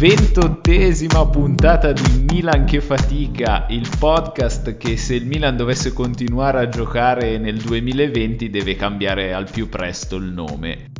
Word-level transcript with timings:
Ventottesima 0.00 1.26
puntata 1.26 1.92
di 1.92 2.24
Milan 2.26 2.64
che 2.64 2.80
fatica, 2.80 3.66
il 3.68 3.86
podcast 3.98 4.78
che 4.78 4.96
se 4.96 5.16
il 5.16 5.26
Milan 5.26 5.58
dovesse 5.58 5.92
continuare 5.92 6.60
a 6.60 6.68
giocare 6.70 7.36
nel 7.36 7.58
2020 7.58 8.48
deve 8.48 8.76
cambiare 8.76 9.34
al 9.34 9.50
più 9.50 9.68
presto 9.68 10.16
il 10.16 10.32
nome. 10.32 10.92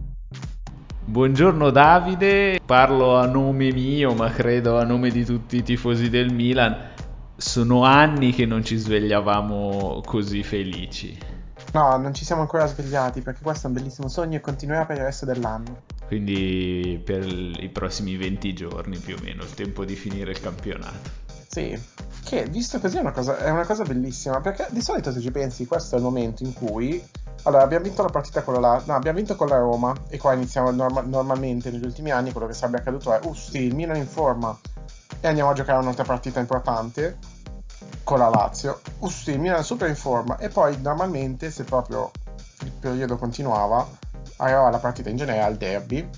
Buongiorno 1.03 1.71
Davide, 1.71 2.61
parlo 2.63 3.17
a 3.17 3.25
nome 3.25 3.73
mio 3.73 4.13
ma 4.13 4.29
credo 4.29 4.79
a 4.79 4.85
nome 4.85 5.09
di 5.09 5.25
tutti 5.25 5.57
i 5.57 5.63
tifosi 5.63 6.11
del 6.11 6.31
Milan. 6.31 6.77
Sono 7.37 7.85
anni 7.85 8.33
che 8.33 8.45
non 8.45 8.63
ci 8.63 8.77
svegliavamo 8.77 10.03
così 10.05 10.43
felici. 10.43 11.19
No, 11.73 11.97
non 11.97 12.13
ci 12.13 12.27
siamo 12.27 12.43
ancora 12.43 12.67
svegliati 12.67 13.23
perché 13.23 13.41
questo 13.41 13.67
è 13.67 13.71
un 13.71 13.77
bellissimo 13.77 14.09
sogno 14.09 14.37
e 14.37 14.41
continuerà 14.43 14.85
per 14.85 14.99
il 14.99 15.05
resto 15.05 15.25
dell'anno. 15.25 15.85
Quindi 16.11 17.01
per 17.05 17.25
i 17.25 17.71
prossimi 17.73 18.17
20 18.17 18.53
giorni 18.53 18.99
più 18.99 19.15
o 19.15 19.23
meno, 19.23 19.45
il 19.45 19.55
tempo 19.55 19.85
di 19.85 19.95
finire 19.95 20.33
il 20.33 20.41
campionato. 20.41 21.09
Sì, 21.47 21.81
che 22.25 22.47
visto 22.47 22.81
così 22.81 22.97
è 22.97 23.01
una, 23.01 23.13
cosa, 23.13 23.39
è 23.39 23.49
una 23.49 23.65
cosa 23.65 23.85
bellissima 23.85 24.41
perché 24.41 24.67
di 24.71 24.83
solito 24.83 25.13
se 25.13 25.21
ci 25.21 25.31
pensi 25.31 25.67
questo 25.67 25.95
è 25.95 25.99
il 25.99 26.05
momento 26.05 26.43
in 26.43 26.53
cui 26.53 27.01
allora, 27.45 27.63
abbiamo 27.63 27.85
vinto 27.85 28.03
la 28.03 28.09
partita 28.09 28.43
con 28.43 28.61
la, 28.61 28.83
no, 28.85 28.95
abbiamo 28.97 29.19
vinto 29.19 29.37
con 29.37 29.47
la 29.47 29.59
Roma 29.59 29.95
e 30.09 30.19
qua 30.19 30.33
iniziamo 30.33 30.73
norma, 30.73 31.01
normalmente 31.01 31.71
negli 31.71 31.85
ultimi 31.85 32.11
anni 32.11 32.33
quello 32.33 32.49
che 32.49 32.55
sarebbe 32.55 32.79
accaduto 32.79 33.13
è, 33.13 33.21
uh 33.23 33.33
sì, 33.33 33.63
il 33.63 33.77
Milan 33.77 33.97
in 33.97 34.09
forma 34.09 34.59
e 35.21 35.29
andiamo 35.29 35.51
a 35.51 35.55
giocare 35.55 35.79
un'altra 35.79 36.03
partita 36.03 36.41
importante 36.41 37.19
con 38.03 38.19
la 38.19 38.29
Lazio. 38.29 38.81
Ussi, 38.99 39.39
Milan 39.39 39.63
super 39.63 39.89
in 39.89 39.95
forma 39.95 40.39
e 40.39 40.49
poi 40.49 40.77
normalmente 40.81 41.53
se 41.53 41.63
proprio 41.63 42.11
il 42.65 42.73
periodo 42.73 43.17
continuava 43.17 44.00
arrivava 44.41 44.71
la 44.71 44.79
partita 44.79 45.09
in 45.09 45.17
genere 45.17 45.41
al 45.41 45.57
derby 45.57 46.09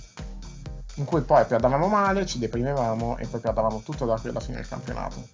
in 0.97 1.05
cui 1.05 1.23
poi 1.23 1.45
perdavamo 1.45 1.87
male, 1.87 2.27
ci 2.27 2.39
deprimevamo 2.39 3.17
e 3.17 3.27
poi 3.27 3.41
perdavamo 3.41 3.81
tutto 3.85 4.05
da 4.05 4.19
qui 4.19 4.29
alla 4.29 4.41
fine 4.41 4.57
del 4.57 4.69
campionato. 4.69 5.29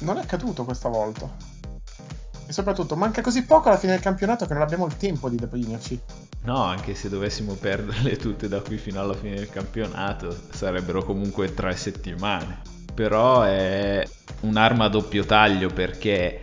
Non 0.00 0.16
è 0.16 0.22
accaduto 0.22 0.64
questa 0.64 0.88
volta. 0.88 1.28
E 2.46 2.52
soprattutto 2.52 2.96
manca 2.96 3.20
così 3.20 3.44
poco 3.44 3.68
alla 3.68 3.78
fine 3.78 3.92
del 3.92 4.00
campionato 4.00 4.46
che 4.46 4.54
non 4.54 4.62
abbiamo 4.62 4.86
il 4.86 4.96
tempo 4.96 5.28
di 5.28 5.36
deprimerci. 5.36 6.00
No, 6.42 6.62
anche 6.62 6.94
se 6.94 7.08
dovessimo 7.08 7.52
perderle 7.54 8.16
tutte 8.16 8.48
da 8.48 8.60
qui 8.60 8.78
fino 8.78 8.98
alla 9.00 9.14
fine 9.14 9.36
del 9.36 9.50
campionato 9.50 10.34
sarebbero 10.50 11.04
comunque 11.04 11.52
tre 11.52 11.76
settimane. 11.76 12.62
Però 12.94 13.42
è 13.42 14.06
un'arma 14.40 14.86
a 14.86 14.88
doppio 14.88 15.24
taglio 15.24 15.68
perché 15.68 16.40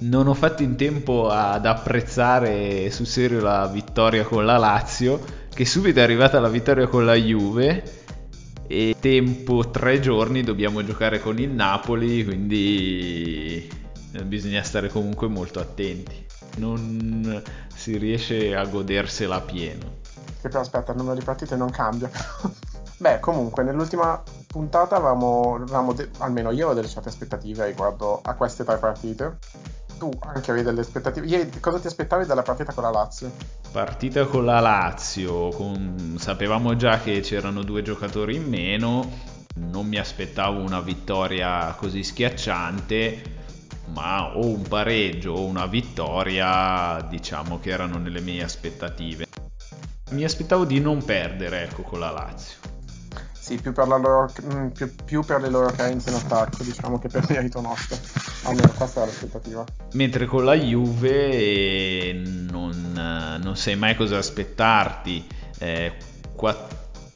non 0.00 0.26
ho 0.28 0.34
fatto 0.34 0.62
in 0.62 0.76
tempo 0.76 1.28
ad 1.28 1.66
apprezzare 1.66 2.90
sul 2.90 3.06
serio 3.06 3.40
la 3.40 3.66
vittoria 3.66 4.24
con 4.24 4.44
la 4.44 4.56
Lazio, 4.56 5.20
che 5.52 5.64
subito 5.64 5.98
è 5.98 6.02
arrivata 6.02 6.40
la 6.40 6.48
vittoria 6.48 6.86
con 6.86 7.04
la 7.04 7.14
Juve 7.14 7.82
e 8.66 8.96
tempo 9.00 9.68
tre 9.70 10.00
giorni 10.00 10.42
dobbiamo 10.42 10.84
giocare 10.84 11.20
con 11.20 11.38
il 11.38 11.50
Napoli, 11.50 12.24
quindi 12.24 13.68
bisogna 14.24 14.62
stare 14.62 14.88
comunque 14.88 15.28
molto 15.28 15.60
attenti. 15.60 16.26
Non 16.56 17.42
si 17.74 17.96
riesce 17.98 18.54
a 18.54 18.64
godersela 18.64 19.40
pieno. 19.40 19.98
Che 20.40 20.48
però 20.48 20.60
aspetta, 20.60 20.92
il 20.92 20.98
numero 20.98 21.18
di 21.18 21.24
partite 21.24 21.56
non 21.56 21.70
cambia. 21.70 22.10
Beh, 22.96 23.18
comunque, 23.20 23.62
nell'ultima 23.62 24.22
puntata 24.46 24.96
avevamo, 24.96 25.56
avevamo 25.56 25.92
de- 25.92 26.10
almeno 26.18 26.50
io 26.50 26.66
avevo 26.66 26.74
delle 26.74 26.88
certe 26.88 27.08
aspettative 27.08 27.66
riguardo 27.66 28.20
a 28.22 28.34
queste 28.34 28.64
tre 28.64 28.76
partite. 28.76 29.38
Tu 30.00 30.10
anche 30.20 30.50
avevi 30.50 30.64
delle 30.64 30.80
aspettative. 30.80 31.26
Ieri, 31.26 31.60
cosa 31.60 31.78
ti 31.78 31.86
aspettavi 31.86 32.24
dalla 32.24 32.40
partita 32.40 32.72
con 32.72 32.84
la 32.84 32.90
Lazio? 32.90 33.30
Partita 33.70 34.24
con 34.24 34.46
la 34.46 34.58
Lazio, 34.58 35.50
con... 35.50 36.16
sapevamo 36.18 36.74
già 36.74 37.00
che 37.00 37.20
c'erano 37.20 37.62
due 37.62 37.82
giocatori 37.82 38.36
in 38.36 38.48
meno, 38.48 39.06
non 39.56 39.86
mi 39.86 39.98
aspettavo 39.98 40.58
una 40.58 40.80
vittoria 40.80 41.74
così 41.76 42.02
schiacciante, 42.02 43.22
ma 43.92 44.34
o 44.38 44.46
un 44.46 44.62
pareggio 44.62 45.32
o 45.32 45.44
una 45.44 45.66
vittoria, 45.66 47.06
diciamo 47.06 47.60
che 47.60 47.68
erano 47.68 47.98
nelle 47.98 48.22
mie 48.22 48.42
aspettative. 48.42 49.26
Mi 50.12 50.24
aspettavo 50.24 50.64
di 50.64 50.80
non 50.80 51.04
perdere, 51.04 51.64
ecco, 51.64 51.82
con 51.82 52.00
la 52.00 52.10
Lazio. 52.10 52.69
Sì, 53.50 53.60
più 53.60 53.72
per, 53.72 53.88
loro, 53.88 54.32
mm, 54.44 54.68
più, 54.68 54.94
più 55.04 55.24
per, 55.24 55.40
le 55.40 55.50
loro 55.50 55.72
carenze 55.72 56.10
in 56.10 56.14
attacco, 56.14 56.62
diciamo 56.62 57.00
che 57.00 57.08
per 57.08 57.28
merito 57.28 57.60
nostro. 57.60 57.96
Almeno 58.44 58.72
questa 58.76 59.02
è 59.02 59.06
l'aspettativa. 59.06 59.64
Mentre 59.94 60.26
con 60.26 60.44
la 60.44 60.54
Juve 60.54 61.30
eh, 61.32 62.12
non, 62.48 63.38
non 63.42 63.56
sai 63.56 63.74
mai 63.74 63.96
cosa 63.96 64.18
aspettarti. 64.18 65.26
Eh, 65.58 65.92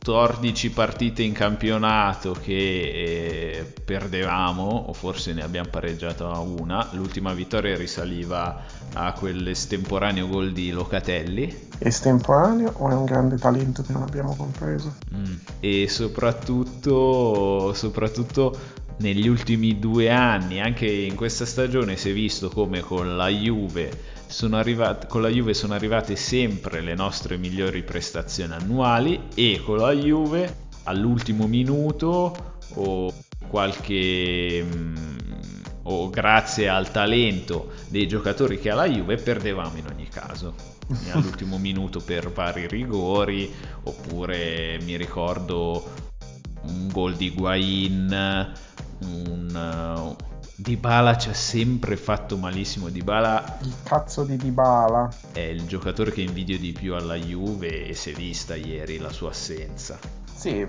14 0.04 0.70
partite 0.70 1.22
in 1.22 1.32
campionato 1.32 2.32
che 2.32 2.52
eh, 2.52 3.72
perdevamo, 3.82 4.62
o 4.62 4.92
forse 4.92 5.32
ne 5.32 5.42
abbiamo 5.42 5.70
pareggiata 5.70 6.28
una. 6.40 6.90
L'ultima 6.92 7.32
vittoria 7.32 7.74
risaliva 7.74 8.64
a 8.92 9.14
quell'estemporaneo 9.14 10.28
gol 10.28 10.52
di 10.52 10.70
Locatelli. 10.72 11.68
Estemporaneo 11.78 12.74
o 12.76 12.90
è 12.90 12.94
un 12.94 13.06
grande 13.06 13.38
talento 13.38 13.80
che 13.80 13.92
non 13.94 14.02
abbiamo 14.02 14.36
compreso? 14.36 14.92
Mm. 15.14 15.36
E 15.60 15.88
soprattutto, 15.88 17.72
soprattutto 17.72 18.54
negli 18.98 19.26
ultimi 19.26 19.78
due 19.78 20.10
anni, 20.10 20.60
anche 20.60 20.86
in 20.86 21.14
questa 21.14 21.46
stagione, 21.46 21.96
si 21.96 22.10
è 22.10 22.12
visto 22.12 22.50
come 22.50 22.80
con 22.80 23.16
la 23.16 23.28
Juve 23.28 24.12
arrivate, 24.52 25.06
con 25.06 25.22
la 25.22 25.28
Juve 25.28 25.54
sono 25.54 25.74
arrivate 25.74 26.16
sempre 26.16 26.80
le 26.80 26.94
nostre 26.94 27.36
migliori 27.36 27.82
prestazioni 27.82 28.52
annuali 28.52 29.28
e 29.34 29.60
con 29.64 29.78
la 29.78 29.92
Juve 29.92 30.62
all'ultimo 30.84 31.46
minuto 31.46 32.58
o 32.74 33.12
qualche 33.48 34.64
mm, 34.64 34.96
o 35.84 36.10
grazie 36.10 36.68
al 36.68 36.90
talento 36.90 37.72
dei 37.88 38.08
giocatori 38.08 38.58
che 38.58 38.70
ha 38.70 38.74
la 38.74 38.88
Juve 38.88 39.16
perdevamo 39.16 39.76
in 39.76 39.86
ogni 39.92 40.08
caso. 40.08 40.54
All'ultimo 41.12 41.56
minuto 41.58 42.00
per 42.00 42.30
vari 42.30 42.66
rigori 42.66 43.52
oppure 43.84 44.78
mi 44.82 44.96
ricordo 44.96 45.90
un 46.62 46.88
gol 46.90 47.14
di 47.14 47.30
Guain 47.30 48.52
un 49.00 50.16
Dybala 50.56 51.16
ci 51.16 51.30
ha 51.30 51.34
sempre 51.34 51.96
fatto 51.96 52.36
malissimo. 52.36 52.88
Dybala 52.88 53.58
il 53.62 53.74
cazzo 53.82 54.22
di 54.22 54.36
Dybala 54.36 55.12
è 55.32 55.40
il 55.40 55.66
giocatore 55.66 56.12
che 56.12 56.20
invidio 56.20 56.58
di 56.58 56.70
più 56.72 56.94
alla 56.94 57.16
Juve 57.16 57.86
e 57.88 57.94
si 57.94 58.10
è 58.10 58.14
vista 58.14 58.54
ieri 58.54 58.98
la 58.98 59.10
sua 59.10 59.30
assenza. 59.30 59.98
Sì, 60.32 60.64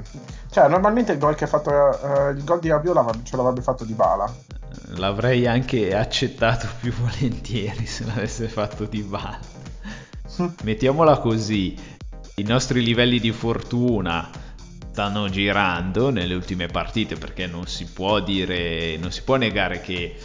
cioè 0.50 0.68
normalmente 0.70 1.12
il 1.12 1.20
gol 1.20 1.36
che 1.36 1.44
ha 1.44 1.48
fatto 1.48 1.70
uh, 1.70 2.32
il 2.36 2.44
gol 2.44 2.60
di 2.60 2.70
Rabiot 2.70 3.22
ce 3.22 3.36
l'avrebbe 3.36 3.62
fatto 3.62 3.84
Dybala. 3.84 4.34
L'avrei 4.96 5.46
anche 5.46 5.96
accettato 5.96 6.68
più 6.80 6.92
volentieri 7.00 7.86
se 7.86 8.06
l'avesse 8.06 8.48
fatto 8.48 8.86
Dybala. 8.86 9.38
Mettiamola 10.64 11.20
così, 11.20 11.78
i 12.36 12.44
nostri 12.44 12.82
livelli 12.84 13.20
di 13.20 13.32
fortuna 13.32 14.30
stanno 14.96 15.28
girando 15.28 16.10
nelle 16.10 16.36
ultime 16.36 16.68
partite 16.68 17.18
perché 17.18 17.48
non 17.48 17.68
si 17.68 17.84
può 17.84 18.22
dire, 18.22 18.96
non 18.96 19.12
si 19.12 19.24
può 19.24 19.36
negare 19.36 19.82
che 19.82 20.16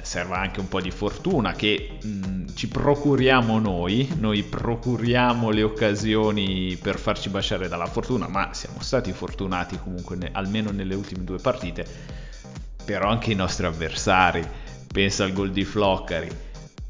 serva 0.00 0.38
anche 0.38 0.60
un 0.60 0.68
po' 0.68 0.80
di 0.80 0.90
fortuna 0.90 1.52
che 1.52 1.98
mh, 2.02 2.54
ci 2.54 2.68
procuriamo 2.68 3.58
noi, 3.58 4.10
noi 4.18 4.44
procuriamo 4.44 5.50
le 5.50 5.62
occasioni 5.62 6.74
per 6.80 6.98
farci 6.98 7.28
baciare 7.28 7.68
dalla 7.68 7.84
fortuna, 7.84 8.28
ma 8.28 8.54
siamo 8.54 8.80
stati 8.80 9.12
fortunati 9.12 9.78
comunque 9.78 10.16
ne, 10.16 10.30
almeno 10.32 10.70
nelle 10.70 10.94
ultime 10.94 11.24
due 11.24 11.36
partite, 11.36 11.84
però 12.82 13.10
anche 13.10 13.32
i 13.32 13.34
nostri 13.34 13.66
avversari, 13.66 14.42
pensa 14.90 15.24
al 15.24 15.34
gol 15.34 15.50
di 15.50 15.64
Floccari, 15.64 16.30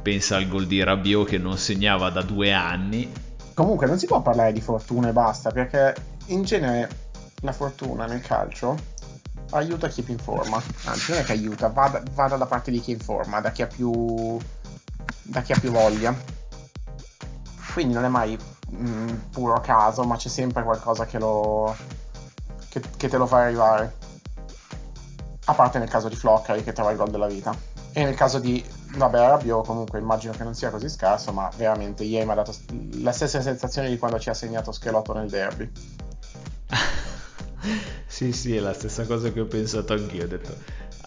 pensa 0.01 0.37
al 0.37 0.47
gol 0.47 0.69
di 0.69 0.81
Rabiot 0.81 1.27
che 1.27 1.39
non 1.39 1.59
segnava 1.59 2.11
da 2.11 2.23
due 2.23 2.53
anni. 2.53 3.11
Comunque 3.55 3.89
non 3.89 3.99
si 3.99 4.07
può 4.07 4.23
parlare 4.23 4.53
di 4.53 4.61
fortuna 4.61 5.09
e 5.09 5.13
basta 5.13 5.51
perché 5.51 6.12
in 6.27 6.43
genere 6.43 6.89
la 7.43 7.53
fortuna 7.53 8.07
nel 8.07 8.21
calcio 8.21 8.77
aiuta 9.51 9.89
chi 9.89 10.01
è 10.01 10.05
più 10.05 10.15
in 10.15 10.21
forma. 10.21 10.63
Anzi, 10.85 11.13
non 11.13 11.21
è 11.21 11.25
che 11.25 11.33
aiuta, 11.33 11.69
va, 11.69 11.89
da, 11.89 12.03
va 12.13 12.29
dalla 12.29 12.47
parte 12.47 12.71
di 12.71 12.81
chi 12.81 12.93
è 12.93 12.95
in 12.95 13.01
forma, 13.01 13.41
da 13.41 13.51
chi 13.51 13.63
ha 13.63 13.67
più, 13.67 14.39
da 15.23 15.43
chi 15.43 15.53
ha 15.53 15.59
più 15.59 15.71
voglia. 15.71 16.15
Quindi 17.73 17.95
non 17.95 18.05
è 18.05 18.09
mai 18.09 18.39
mh, 18.69 18.89
mm, 18.89 19.09
puro 19.31 19.61
caso, 19.61 20.03
ma 20.05 20.17
c'è 20.17 20.29
sempre 20.29 20.63
qualcosa 20.63 21.07
che, 21.07 21.19
lo, 21.19 21.75
che, 22.69 22.83
che 22.97 23.09
te 23.09 23.17
lo 23.17 23.27
fa 23.27 23.39
arrivare. 23.39 23.97
A 25.45 25.55
parte 25.55 25.79
nel 25.79 25.89
caso 25.89 26.09
di 26.09 26.17
Floccari 26.17 26.63
che 26.63 26.73
trova 26.73 26.91
il 26.91 26.97
gol 26.97 27.11
della 27.11 27.27
vita. 27.27 27.55
E 27.95 28.05
nel 28.05 28.15
caso 28.15 28.39
di 28.39 28.65
vabbè, 28.95 29.19
Rabiot 29.19 29.67
comunque 29.67 29.99
immagino 29.99 30.33
che 30.33 30.45
non 30.45 30.55
sia 30.55 30.71
così 30.71 30.89
scarso, 30.89 31.33
ma 31.33 31.51
veramente 31.57 32.05
ieri 32.05 32.25
mi 32.25 32.33
ha 32.33 32.37
dato 32.37 32.55
la 33.01 33.13
stessa 33.13 33.41
sensazione 33.41 33.89
di 33.89 33.99
quando 33.99 34.19
ci 34.19 34.31
ha 34.31 34.35
segnato 34.35 34.73
Schelotto 34.73 35.13
nel 35.13 35.29
derby. 35.29 35.71
sì, 38.07 38.33
sì, 38.33 38.57
è 38.57 38.61
la 38.61 38.73
stessa 38.73 39.07
cosa 39.07 39.33
che 39.33 39.41
ho 39.41 39.47
pensato 39.47 39.93
anch'io. 39.93 40.25
Ho 40.25 40.29
detto, 40.29 40.57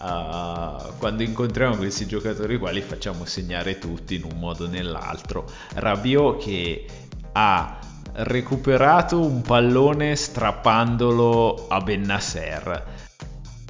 uh, 0.00 0.96
quando 0.98 1.22
incontriamo 1.22 1.76
questi 1.76 2.06
giocatori 2.06 2.58
qua 2.58 2.70
li 2.70 2.82
facciamo 2.82 3.24
segnare 3.24 3.78
tutti 3.78 4.14
in 4.14 4.24
un 4.24 4.38
modo 4.38 4.64
o 4.64 4.68
nell'altro. 4.68 5.50
Rabiot 5.74 6.42
che 6.42 6.86
ha 7.32 7.78
recuperato 8.12 9.20
un 9.20 9.42
pallone 9.42 10.16
strappandolo 10.16 11.66
a 11.68 11.80
Bennasser. 11.80 12.94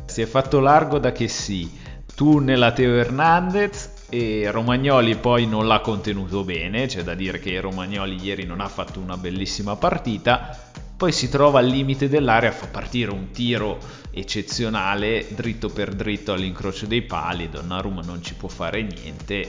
Si 0.05 0.23
è 0.23 0.27
fatto 0.27 0.61
largo 0.61 0.99
da 0.99 1.13
che 1.13 1.29
sì, 1.29 1.71
tu 2.15 2.39
nella 2.39 2.73
Teo 2.73 2.95
Hernandez 2.95 3.95
e 4.09 4.49
Romagnoli 4.51 5.17
poi 5.17 5.47
non 5.47 5.67
l'ha 5.67 5.81
contenuto 5.81 6.45
bene, 6.45 6.87
c'è 6.87 7.03
da 7.03 7.15
dire 7.15 7.41
che 7.41 7.61
Romagnoli 7.61 8.23
ieri 8.23 8.45
non 8.45 8.61
ha 8.61 8.69
fatto 8.69 9.01
una 9.01 9.17
bellissima 9.17 9.75
partita, 9.77 10.66
poi 10.97 11.13
si 11.13 11.29
trova 11.29 11.59
al 11.59 11.67
limite 11.67 12.09
dell'area, 12.09 12.53
fa 12.53 12.69
partire 12.69 13.11
un 13.11 13.31
tiro 13.31 13.79
eccezionale 14.11 15.27
dritto 15.35 15.69
per 15.69 15.95
dritto 15.95 16.33
all'incrocio 16.33 16.87
dei 16.87 17.03
pali, 17.03 17.51
Donnarumma 17.51 18.03
non 18.03 18.23
ci 18.23 18.35
può 18.35 18.49
fare 18.49 18.83
niente 18.83 19.49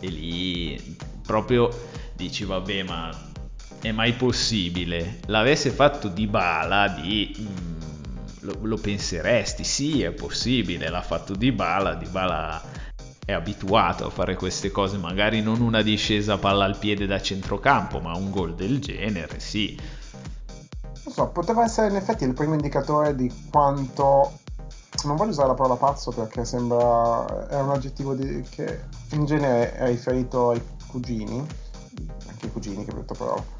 e 0.00 0.08
lì 0.08 0.96
proprio 1.24 1.70
dici 2.14 2.44
vabbè 2.44 2.82
ma 2.82 3.10
è 3.80 3.92
mai 3.92 4.12
possibile? 4.12 5.20
L'avesse 5.26 5.70
fatto 5.70 6.08
di 6.08 6.26
bala 6.26 6.88
di... 6.88 7.34
Mm, 7.38 7.74
lo, 8.40 8.58
lo, 8.62 8.76
penseresti, 8.76 9.64
sì 9.64 10.02
è 10.02 10.12
possibile, 10.12 10.88
l'ha 10.88 11.02
fatto 11.02 11.34
di 11.34 11.50
bala, 11.52 11.94
di 11.94 12.06
bala 12.06 12.62
è 13.26 13.32
abituato 13.32 14.06
a 14.06 14.10
fare 14.10 14.36
queste 14.36 14.70
cose, 14.70 14.98
magari 14.98 15.42
non 15.42 15.60
una 15.60 15.82
discesa 15.82 16.38
palla 16.38 16.64
al 16.64 16.78
piede 16.78 17.06
da 17.06 17.20
centrocampo, 17.20 17.98
ma 17.98 18.16
un 18.16 18.30
gol 18.30 18.54
del 18.54 18.78
genere, 18.80 19.40
sì. 19.40 19.76
Non 21.04 21.12
so, 21.12 21.28
poteva 21.28 21.64
essere 21.64 21.88
in 21.88 21.96
effetti 21.96 22.22
il 22.22 22.34
primo 22.34 22.54
indicatore 22.54 23.16
di 23.16 23.30
quanto 23.50 24.38
non 25.04 25.16
voglio 25.16 25.30
usare 25.30 25.48
la 25.48 25.54
parola 25.54 25.74
pazzo 25.74 26.10
perché 26.10 26.44
sembra 26.44 27.48
è 27.48 27.60
un 27.60 27.70
aggettivo 27.70 28.14
di, 28.14 28.42
che 28.48 28.84
in 29.10 29.26
genere 29.26 29.74
è 29.74 29.86
riferito 29.88 30.50
ai 30.50 30.62
cugini 30.86 31.46
anche 32.28 32.46
i 32.46 32.50
cugini 32.50 32.84
che 32.84 32.92
brutta 32.92 33.14
parola 33.14 33.42
però 33.42 33.55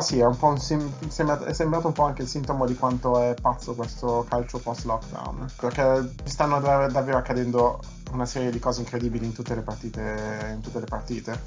sì 0.00 0.18
è, 0.18 0.24
un 0.24 0.58
sim- 0.58 1.08
sembra, 1.08 1.44
è 1.44 1.52
sembrato 1.52 1.88
un 1.88 1.92
po' 1.92 2.04
anche 2.04 2.22
il 2.22 2.28
sintomo 2.28 2.66
di 2.66 2.74
quanto 2.74 3.20
è 3.20 3.34
pazzo 3.40 3.74
questo 3.74 4.24
calcio 4.28 4.58
post 4.58 4.84
lockdown 4.84 5.46
perché 5.58 6.14
stanno 6.24 6.60
davvero 6.60 7.18
accadendo 7.18 7.80
una 8.14 8.26
serie 8.26 8.50
di 8.50 8.58
cose 8.58 8.80
incredibili 8.80 9.26
in 9.26 9.32
tutte 9.32 9.54
le 9.54 9.60
partite. 9.62 10.52
In 10.54 10.60
tutte 10.60 10.80
le 10.80 10.86
partite. 10.86 11.38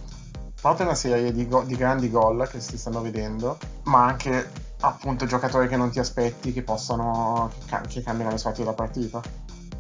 Parte 0.60 0.84
una 0.84 0.96
serie 0.96 1.32
di, 1.32 1.48
go- 1.48 1.64
di 1.64 1.76
grandi 1.76 2.10
gol 2.10 2.48
che 2.50 2.60
si 2.60 2.78
stanno 2.78 3.02
vedendo, 3.02 3.58
ma 3.84 4.06
anche 4.06 4.50
appunto 4.82 5.26
giocatori 5.26 5.68
che 5.68 5.78
non 5.78 5.90
ti 5.90 6.00
aspetti 6.00 6.54
che 6.54 6.62
possano 6.62 7.50
che, 7.58 7.66
cam- 7.68 7.88
che 7.88 8.04
cambiano 8.04 8.32
le 8.32 8.38
sorti 8.38 8.60
della 8.62 8.74
partita. 8.74 9.22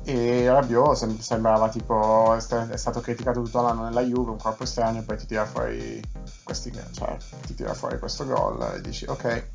E 0.09 0.49
Rabiot 0.49 0.95
sem- 0.95 1.19
sembrava 1.19 1.67
tipo 1.67 2.33
è, 2.33 2.39
st- 2.39 2.69
è, 2.69 2.77
stato 2.77 3.01
criticato 3.01 3.41
tutto 3.41 3.61
l'anno 3.61 3.83
nella 3.83 3.99
Juve, 3.99 4.31
un 4.31 4.37
corpo 4.37 4.63
estraneo, 4.63 5.01
e 5.01 5.03
poi 5.03 5.17
ti 5.17 5.25
tira 5.25 5.45
fuori 5.45 6.01
questi, 6.43 6.71
cioè, 6.93 7.17
ti 7.45 7.53
tira 7.53 7.73
fuori 7.73 7.99
questo 7.99 8.25
gol 8.25 8.75
e 8.75 8.79
dici 8.79 9.03
ok, 9.05 9.49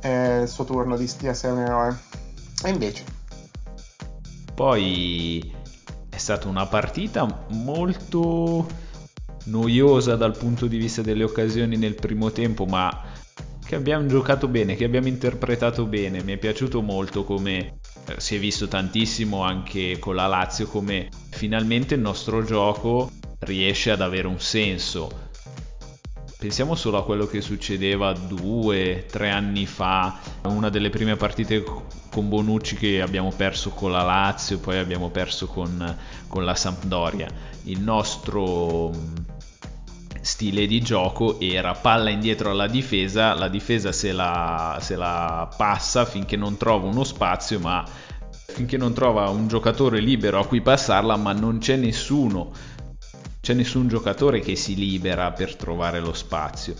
è 0.00 0.38
il 0.40 0.48
suo 0.48 0.64
turno 0.64 0.96
di, 0.96 1.12
di 1.18 1.26
essere 1.26 1.52
un 1.52 1.58
eroe. 1.58 1.98
E 2.64 2.70
invece. 2.70 3.04
Poi 4.54 5.54
è 6.08 6.16
stata 6.16 6.48
una 6.48 6.64
partita 6.64 7.44
molto 7.48 8.66
noiosa 9.44 10.16
dal 10.16 10.34
punto 10.34 10.66
di 10.66 10.78
vista 10.78 11.02
delle 11.02 11.24
occasioni 11.24 11.76
nel 11.76 11.96
primo 11.96 12.30
tempo, 12.30 12.64
ma 12.64 13.02
che 13.62 13.74
abbiamo 13.74 14.06
giocato 14.06 14.48
bene, 14.48 14.74
che 14.74 14.84
abbiamo 14.84 15.08
interpretato 15.08 15.84
bene. 15.84 16.22
Mi 16.22 16.32
è 16.32 16.38
piaciuto 16.38 16.80
molto 16.80 17.24
come 17.24 17.76
si 18.16 18.36
è 18.36 18.38
visto 18.38 18.68
tantissimo 18.68 19.42
anche 19.42 19.98
con 19.98 20.14
la 20.14 20.26
Lazio, 20.26 20.66
come 20.66 21.08
finalmente 21.30 21.94
il 21.94 22.00
nostro 22.00 22.44
gioco 22.44 23.10
riesce 23.40 23.90
ad 23.90 24.00
avere 24.00 24.26
un 24.26 24.40
senso 24.40 25.26
Pensiamo 26.38 26.76
solo 26.76 26.98
a 26.98 27.04
quello 27.04 27.26
che 27.26 27.40
succedeva 27.40 28.12
due, 28.12 29.06
tre 29.10 29.28
anni 29.28 29.66
fa, 29.66 30.20
una 30.42 30.68
delle 30.68 30.88
prime 30.88 31.16
partite 31.16 31.64
con 31.64 32.28
Bonucci 32.28 32.76
che 32.76 33.02
abbiamo 33.02 33.32
perso 33.32 33.70
con 33.70 33.90
la 33.90 34.04
Lazio, 34.04 34.60
poi 34.60 34.78
abbiamo 34.78 35.10
perso 35.10 35.48
con, 35.48 35.96
con 36.28 36.44
la 36.44 36.54
Sampdoria. 36.54 37.26
Il 37.64 37.80
nostro 37.80 38.92
stile 40.28 40.66
di 40.66 40.82
gioco 40.82 41.40
era 41.40 41.72
palla 41.72 42.10
indietro 42.10 42.50
alla 42.50 42.66
difesa, 42.66 43.32
la 43.32 43.48
difesa 43.48 43.92
se 43.92 44.12
la, 44.12 44.78
se 44.78 44.94
la 44.94 45.48
passa 45.56 46.04
finché 46.04 46.36
non 46.36 46.58
trova 46.58 46.86
uno 46.86 47.02
spazio, 47.02 47.58
ma 47.58 47.82
finché 48.46 48.76
non 48.76 48.92
trova 48.92 49.30
un 49.30 49.48
giocatore 49.48 50.00
libero 50.00 50.38
a 50.38 50.46
cui 50.46 50.60
passarla, 50.60 51.16
ma 51.16 51.32
non 51.32 51.58
c'è 51.58 51.76
nessuno 51.76 52.52
c'è 53.40 53.54
nessun 53.54 53.88
giocatore 53.88 54.40
che 54.40 54.54
si 54.56 54.74
libera 54.74 55.32
per 55.32 55.56
trovare 55.56 56.00
lo 56.00 56.12
spazio. 56.12 56.74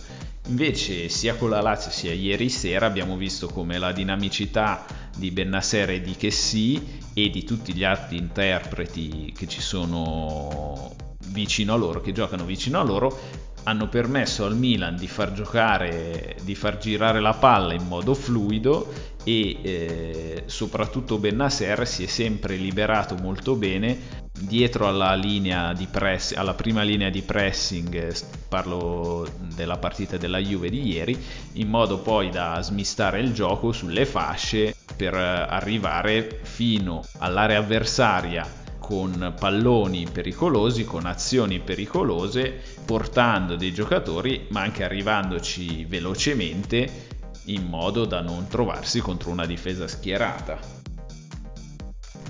Invece 0.49 1.09
sia 1.09 1.33
con 1.33 1.49
la 1.49 1.61
Lazio 1.61 1.89
sia 1.89 2.13
ieri 2.13 2.49
sera 2.49 2.85
abbiamo 2.85 3.17
visto 3.17 3.47
come 3.47 3.79
la 3.79 3.91
dinamicità 3.91 4.85
di 5.17 5.31
Bennasser 5.31 5.89
e 5.89 6.01
di 6.01 6.15
Chessy 6.15 6.99
e 7.15 7.31
di 7.31 7.43
tutti 7.43 7.73
gli 7.73 7.83
altri 7.83 8.17
interpreti 8.17 9.33
che 9.35 9.47
ci 9.47 9.61
sono 9.61 11.08
vicino 11.29 11.73
a 11.73 11.77
loro, 11.77 12.01
che 12.01 12.11
giocano 12.11 12.45
vicino 12.45 12.79
a 12.79 12.83
loro, 12.83 13.19
hanno 13.63 13.87
permesso 13.87 14.45
al 14.45 14.55
Milan 14.55 14.95
di 14.95 15.07
far 15.07 15.33
giocare, 15.33 16.37
di 16.43 16.55
far 16.55 16.77
girare 16.77 17.19
la 17.19 17.33
palla 17.33 17.73
in 17.73 17.85
modo 17.87 18.13
fluido 18.13 18.91
e 19.23 19.59
eh, 19.61 20.43
soprattutto 20.45 21.17
Bennasser 21.17 21.85
si 21.87 22.03
è 22.03 22.07
sempre 22.07 22.55
liberato 22.55 23.15
molto 23.15 23.55
bene. 23.55 24.27
Dietro 24.39 24.87
alla, 24.87 25.15
linea 25.15 25.73
di 25.73 25.85
press, 25.85 26.33
alla 26.33 26.53
prima 26.53 26.81
linea 26.81 27.09
di 27.09 27.21
pressing, 27.21 28.15
parlo 28.47 29.27
della 29.53 29.77
partita 29.77 30.15
della 30.15 30.37
Juve 30.37 30.69
di 30.69 30.87
ieri, 30.87 31.21
in 31.53 31.67
modo 31.67 31.99
poi 31.99 32.29
da 32.29 32.61
smistare 32.61 33.19
il 33.19 33.33
gioco 33.33 33.73
sulle 33.73 34.05
fasce 34.05 34.73
per 34.95 35.13
arrivare 35.13 36.39
fino 36.43 37.03
all'area 37.17 37.57
avversaria 37.57 38.58
con 38.89 39.35
palloni 39.37 40.07
pericolosi, 40.11 40.83
con 40.83 41.05
azioni 41.05 41.59
pericolose, 41.59 42.59
portando 42.83 43.55
dei 43.55 43.71
giocatori, 43.71 44.47
ma 44.49 44.61
anche 44.61 44.83
arrivandoci 44.83 45.85
velocemente 45.85 47.07
in 47.45 47.67
modo 47.67 48.05
da 48.05 48.21
non 48.21 48.47
trovarsi 48.47 48.99
contro 48.99 49.29
una 49.29 49.45
difesa 49.45 49.87
schierata. 49.87 50.57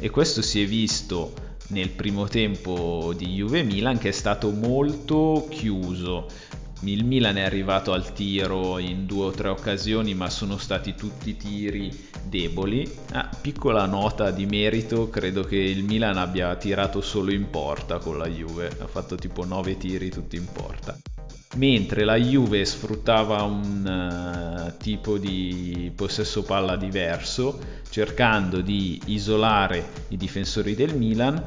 E 0.01 0.09
questo 0.09 0.41
si 0.41 0.61
è 0.61 0.65
visto 0.65 1.31
nel 1.69 1.91
primo 1.91 2.27
tempo 2.27 3.13
di 3.15 3.35
Juve 3.35 3.63
Milan 3.63 3.97
che 3.97 4.09
è 4.09 4.11
stato 4.11 4.49
molto 4.51 5.47
chiuso. 5.49 6.27
Il 6.81 7.03
Milan 7.03 7.37
è 7.37 7.41
arrivato 7.41 7.91
al 7.91 8.13
tiro 8.13 8.77
in 8.77 9.05
due 9.05 9.25
o 9.25 9.31
tre 9.31 9.49
occasioni, 9.49 10.13
ma 10.13 10.29
sono 10.29 10.57
stati 10.57 10.95
tutti 10.95 11.35
tiri 11.35 12.07
deboli. 12.23 12.89
Ah, 13.11 13.29
piccola 13.41 13.85
nota 13.85 14.31
di 14.31 14.45
merito, 14.45 15.09
credo 15.09 15.43
che 15.43 15.57
il 15.57 15.83
Milan 15.83 16.17
abbia 16.17 16.55
tirato 16.55 17.01
solo 17.01 17.33
in 17.33 17.49
porta 17.49 17.97
con 17.97 18.17
la 18.17 18.27
Juve, 18.27 18.67
ha 18.79 18.87
fatto 18.87 19.15
tipo 19.15 19.43
9 19.43 19.77
tiri 19.77 20.09
tutti 20.09 20.37
in 20.37 20.45
porta. 20.51 20.97
Mentre 21.55 22.05
la 22.05 22.15
Juve 22.15 22.63
sfruttava 22.63 23.41
un 23.41 24.69
uh, 24.71 24.77
tipo 24.77 25.17
di 25.17 25.91
possesso 25.93 26.43
palla 26.43 26.77
diverso, 26.77 27.59
cercando 27.89 28.61
di 28.61 29.01
isolare 29.05 30.05
i 30.09 30.17
difensori 30.17 30.75
del 30.75 30.95
Milan 30.95 31.43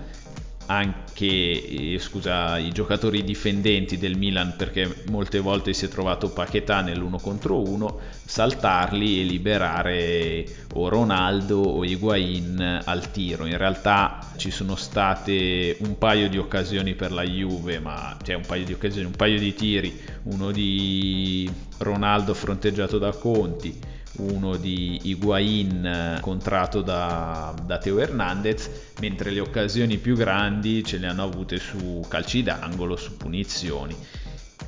anche 0.67 1.95
eh, 1.95 1.99
scusa, 1.99 2.59
i 2.59 2.71
giocatori 2.71 3.23
difendenti 3.25 3.99
del 3.99 4.17
Milan 4.17 4.55
perché 4.57 5.05
molte 5.09 5.39
volte 5.41 5.73
si 5.73 5.85
è 5.85 5.89
trovato 5.89 6.31
Paquetà 6.31 6.81
nell'uno 6.81 7.19
contro 7.19 7.61
uno, 7.61 7.99
saltarli 8.25 9.21
e 9.21 9.25
liberare 9.25 10.45
o 10.75 10.89
Ronaldo 10.89 11.61
o 11.61 11.85
Higuain 11.85 12.83
al 12.85 13.11
tiro. 13.11 13.47
In 13.47 13.59
realtà 13.59 14.19
ci 14.37 14.51
sono 14.51 14.77
state 14.77 15.77
un 15.81 15.99
paio 15.99 16.29
di 16.29 16.39
occasioni 16.39 16.95
per 16.95 17.13
la 17.13 17.25
Juve, 17.25 17.79
ma 17.79 18.17
cioè 18.23 18.37
un 18.37 18.47
paio 18.47 18.65
di 18.65 18.73
occasioni, 18.73 19.07
un 19.07 19.17
paio 19.17 19.39
di 19.39 19.55
tiri, 19.55 20.01
uno 20.25 20.51
di 20.51 21.51
Ronaldo 21.79 22.35
fronteggiato 22.35 22.99
da 22.99 23.13
Conti 23.13 24.01
uno 24.17 24.57
di 24.57 25.01
Higuain 25.05 26.19
contratto 26.21 26.83
da, 26.83 27.55
da 27.65 27.79
Teo 27.79 27.99
Hernandez, 27.99 28.69
mentre 29.01 29.31
le 29.31 29.41
occasioni 29.41 29.99
più 29.99 30.17
grandi 30.17 30.85
ce 30.85 30.99
le 30.99 31.07
hanno 31.07 31.25
avute 31.25 31.59
su 31.59 32.05
calci 32.09 32.43
d'angolo, 32.43 32.97
su 32.97 33.17
punizioni. 33.17 33.97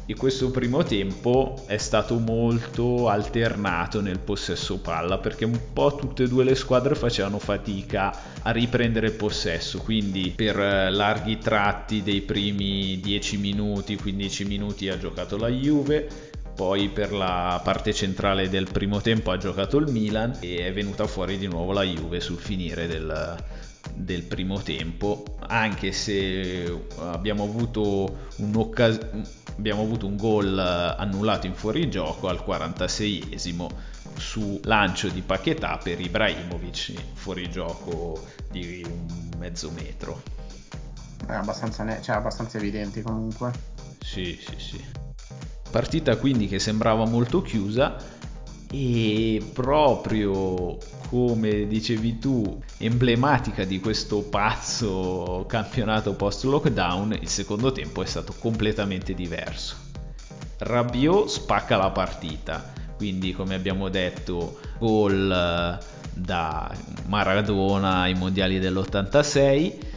E 0.06 0.14
questo 0.16 0.50
primo 0.50 0.82
tempo 0.82 1.64
è 1.66 1.78
stato 1.78 2.18
molto 2.18 3.08
alternato 3.08 4.02
nel 4.02 4.18
possesso 4.18 4.78
palla 4.78 5.16
perché 5.16 5.46
un 5.46 5.58
po' 5.72 5.96
tutte 5.96 6.24
e 6.24 6.28
due 6.28 6.44
le 6.44 6.54
squadre 6.54 6.94
facevano 6.94 7.38
fatica 7.38 8.14
a 8.42 8.50
riprendere 8.50 9.06
il 9.06 9.14
possesso, 9.14 9.78
quindi 9.78 10.30
per 10.36 10.56
larghi 10.56 11.38
tratti 11.38 12.02
dei 12.02 12.20
primi 12.20 13.00
10 13.00 13.38
minuti, 13.38 13.96
15 13.96 14.44
minuti 14.44 14.90
ha 14.90 14.98
giocato 14.98 15.38
la 15.38 15.48
Juve, 15.48 16.32
poi 16.54 16.88
per 16.88 17.12
la 17.12 17.60
parte 17.62 17.92
centrale 17.92 18.48
del 18.48 18.70
primo 18.70 19.00
tempo 19.00 19.30
ha 19.30 19.36
giocato 19.36 19.76
il 19.78 19.90
Milan 19.90 20.36
e 20.40 20.66
è 20.66 20.72
venuta 20.72 21.06
fuori 21.06 21.36
di 21.36 21.46
nuovo 21.46 21.72
la 21.72 21.82
Juve 21.82 22.20
sul 22.20 22.38
finire 22.38 22.86
del, 22.86 23.36
del 23.94 24.22
primo 24.22 24.60
tempo, 24.60 25.36
anche 25.40 25.92
se 25.92 26.86
abbiamo 26.98 27.44
avuto 27.44 28.28
un'occasione 28.36 29.42
abbiamo 29.56 29.82
avuto 29.82 30.06
un 30.06 30.16
gol 30.16 30.58
annullato 30.58 31.46
in 31.46 31.54
fuorigioco 31.54 32.28
al 32.28 32.42
46esimo 32.46 33.68
su 34.16 34.60
lancio 34.64 35.08
di 35.08 35.22
Paquetà 35.22 35.78
per 35.82 36.00
Ibrahimovic, 36.00 36.92
fuorigioco 37.14 38.24
di 38.50 38.84
un 38.84 39.30
mezzo 39.38 39.70
metro. 39.70 40.22
È 41.26 41.32
abbastanza, 41.32 41.84
ne- 41.84 42.00
cioè, 42.02 42.16
abbastanza 42.16 42.58
evidenti 42.58 43.02
comunque. 43.02 43.52
Sì, 44.00 44.38
sì, 44.40 44.54
sì. 44.58 44.84
Partita 45.74 46.14
quindi 46.18 46.46
che 46.46 46.60
sembrava 46.60 47.04
molto 47.04 47.42
chiusa 47.42 47.96
e 48.70 49.44
proprio 49.52 50.78
come 51.08 51.66
dicevi 51.66 52.20
tu, 52.20 52.62
emblematica 52.78 53.64
di 53.64 53.80
questo 53.80 54.20
pazzo 54.20 55.44
campionato 55.48 56.14
post 56.14 56.44
lockdown, 56.44 57.18
il 57.20 57.26
secondo 57.26 57.72
tempo 57.72 58.02
è 58.02 58.06
stato 58.06 58.36
completamente 58.38 59.14
diverso. 59.14 59.74
Rabiot 60.58 61.26
spacca 61.26 61.76
la 61.76 61.90
partita, 61.90 62.72
quindi 62.96 63.32
come 63.32 63.56
abbiamo 63.56 63.88
detto, 63.88 64.60
gol 64.78 65.28
eh, 65.28 65.84
da 66.12 66.72
Maradona 67.06 68.02
ai 68.02 68.14
mondiali 68.14 68.60
dell'86 68.60 69.93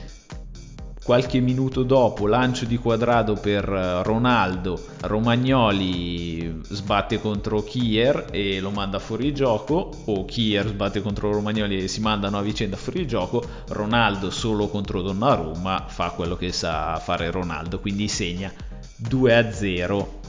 Qualche 1.07 1.39
minuto 1.39 1.83
dopo, 1.83 2.27
lancio 2.27 2.65
di 2.65 2.75
quadrato 2.75 3.35
per 3.35 3.63
eh, 3.63 4.03
Ronaldo, 4.03 4.77
Romagnoli 5.03 6.59
sbatte 6.63 7.21
contro 7.21 7.63
Kier 7.63 8.27
e 8.29 8.59
lo 8.59 8.71
manda 8.71 8.99
fuori 8.99 9.33
gioco, 9.33 9.89
o 10.03 10.25
Kier 10.25 10.67
sbatte 10.67 11.01
contro 11.01 11.31
Romagnoli 11.31 11.81
e 11.81 11.87
si 11.87 12.01
mandano 12.01 12.37
a 12.37 12.41
vicenda 12.41 12.75
fuori 12.75 13.07
gioco, 13.07 13.41
Ronaldo 13.69 14.29
solo 14.29 14.67
contro 14.67 15.01
Donnarumma 15.01 15.85
fa 15.87 16.09
quello 16.09 16.35
che 16.35 16.51
sa 16.51 16.99
fare 16.99 17.31
Ronaldo, 17.31 17.79
quindi 17.79 18.09
segna 18.09 18.51
2 18.97 19.49
0. 19.53 20.19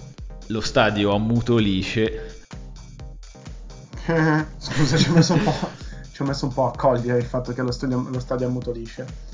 Lo 0.46 0.60
stadio 0.60 1.12
ammutolisce. 1.12 2.44
Scusa, 4.58 4.96
ci 4.96 5.10
ho 5.10 5.12
messo 5.12 5.32
un 5.32 5.42
po', 5.42 5.70
ci 6.12 6.22
ho 6.22 6.24
messo 6.24 6.46
un 6.46 6.52
po' 6.54 6.66
a 6.66 6.70
cogliere 6.70 7.18
il 7.18 7.26
fatto 7.26 7.52
che 7.52 7.62
lo 7.62 7.72
stadio, 7.72 8.06
lo 8.08 8.20
stadio 8.20 8.46
ammutolisce 8.46 9.27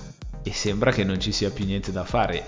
e 0.44 0.52
sembra 0.52 0.92
che 0.92 1.02
non 1.02 1.18
ci 1.18 1.32
sia 1.32 1.50
più 1.50 1.64
niente 1.64 1.90
da 1.90 2.04
fare. 2.04 2.44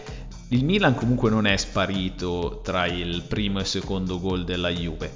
Il 0.51 0.65
Milan 0.65 0.95
comunque 0.95 1.31
non 1.31 1.47
è 1.47 1.57
sparito 1.57 2.61
tra 2.63 2.87
il 2.87 3.23
primo 3.27 3.59
e 3.59 3.63
il 3.63 3.67
secondo 3.67 4.21
gol 4.21 4.45
della 4.45 4.69
Juve, 4.69 5.13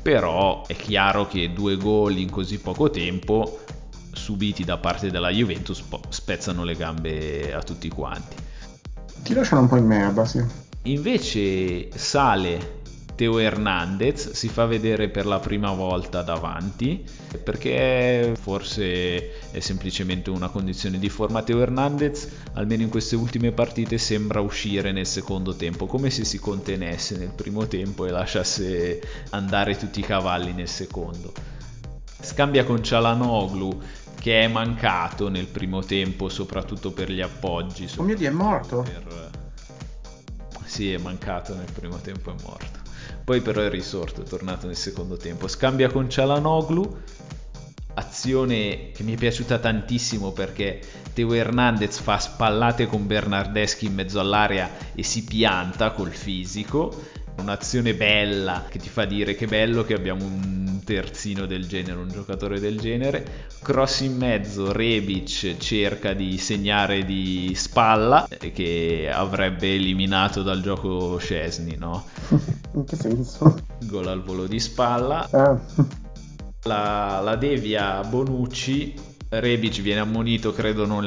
però 0.00 0.64
è 0.66 0.76
chiaro 0.76 1.26
che 1.26 1.52
due 1.52 1.76
gol 1.76 2.18
in 2.18 2.30
così 2.30 2.60
poco 2.60 2.88
tempo 2.90 3.64
subiti 4.12 4.62
da 4.64 4.76
parte 4.76 5.10
della 5.10 5.30
Juventus 5.30 5.82
spezzano 6.08 6.62
le 6.62 6.76
gambe 6.76 7.52
a 7.52 7.62
tutti 7.62 7.88
quanti. 7.88 8.36
Ti 9.22 9.34
lasciano 9.34 9.62
un 9.62 9.68
po' 9.68 9.76
in 9.76 9.86
merda, 9.86 10.24
sì. 10.24 10.42
Invece 10.82 11.90
sale 11.96 12.79
Teo 13.20 13.38
Hernandez 13.38 14.30
si 14.30 14.48
fa 14.48 14.64
vedere 14.64 15.10
per 15.10 15.26
la 15.26 15.40
prima 15.40 15.72
volta 15.72 16.22
davanti 16.22 17.04
perché 17.44 18.32
forse 18.40 19.50
è 19.50 19.60
semplicemente 19.60 20.30
una 20.30 20.48
condizione 20.48 20.98
di 20.98 21.10
forma. 21.10 21.42
Teo 21.42 21.60
Hernandez 21.60 22.28
almeno 22.54 22.80
in 22.80 22.88
queste 22.88 23.16
ultime 23.16 23.52
partite 23.52 23.98
sembra 23.98 24.40
uscire 24.40 24.90
nel 24.90 25.04
secondo 25.04 25.54
tempo 25.54 25.84
come 25.84 26.08
se 26.08 26.24
si 26.24 26.38
contenesse 26.38 27.18
nel 27.18 27.34
primo 27.34 27.66
tempo 27.66 28.06
e 28.06 28.10
lasciasse 28.10 29.02
andare 29.32 29.76
tutti 29.76 30.00
i 30.00 30.02
cavalli 30.02 30.54
nel 30.54 30.68
secondo. 30.68 31.30
Scambia 32.22 32.64
con 32.64 32.82
Cialanoglu 32.82 33.82
che 34.18 34.40
è 34.40 34.48
mancato 34.48 35.28
nel 35.28 35.46
primo 35.46 35.84
tempo 35.84 36.30
soprattutto 36.30 36.90
per 36.92 37.10
gli 37.10 37.20
appoggi. 37.20 37.86
Oh 37.96 38.02
mio 38.02 38.16
Dio, 38.16 38.28
è 38.28 38.32
morto? 38.32 38.80
Per... 38.80 39.30
Sì, 40.64 40.90
è 40.90 40.96
mancato 40.96 41.54
nel 41.54 41.70
primo 41.70 41.98
tempo, 41.98 42.30
è 42.30 42.34
morto. 42.42 42.88
Poi 43.24 43.40
però 43.40 43.60
è 43.60 43.70
risorto, 43.70 44.22
è 44.22 44.24
tornato 44.24 44.66
nel 44.66 44.76
secondo 44.76 45.16
tempo. 45.16 45.48
Scambia 45.48 45.90
con 45.90 46.10
Cialanoglu, 46.10 46.98
azione 47.94 48.90
che 48.92 49.02
mi 49.02 49.14
è 49.14 49.16
piaciuta 49.16 49.58
tantissimo 49.58 50.32
perché 50.32 50.80
Teo 51.12 51.32
Hernandez 51.32 51.98
fa 51.98 52.18
spallate 52.18 52.86
con 52.86 53.06
Bernardeschi 53.06 53.86
in 53.86 53.94
mezzo 53.94 54.20
all'area 54.20 54.70
e 54.94 55.02
si 55.02 55.24
pianta 55.24 55.90
col 55.92 56.12
fisico. 56.12 57.18
Un'azione 57.40 57.94
bella 57.94 58.66
che 58.68 58.78
ti 58.78 58.88
fa 58.88 59.04
dire 59.04 59.34
che 59.34 59.46
bello 59.46 59.82
che 59.82 59.94
abbiamo 59.94 60.24
un 60.24 60.80
terzino 60.84 61.46
del 61.46 61.66
genere, 61.66 62.00
un 62.00 62.08
giocatore 62.08 62.58
del 62.58 62.78
genere. 62.78 63.48
Cross 63.62 64.00
in 64.00 64.16
mezzo, 64.16 64.72
Rebic 64.72 65.56
cerca 65.58 66.12
di 66.12 66.36
segnare 66.38 67.04
di 67.04 67.52
spalla 67.54 68.26
che 68.52 69.08
avrebbe 69.12 69.74
eliminato 69.74 70.42
dal 70.42 70.60
gioco 70.60 71.18
Scesni, 71.18 71.76
no? 71.76 72.04
In 72.74 72.84
che 72.84 72.96
senso? 72.96 73.62
Gol 73.84 74.08
al 74.08 74.22
volo 74.22 74.46
di 74.46 74.58
spalla. 74.58 75.28
Ah. 75.30 75.58
La, 76.64 77.20
la 77.22 77.36
devia 77.36 78.00
Bonucci. 78.00 79.08
Rebic 79.28 79.80
viene 79.80 80.00
ammonito, 80.00 80.52
credo 80.52 80.86
non, 80.86 81.04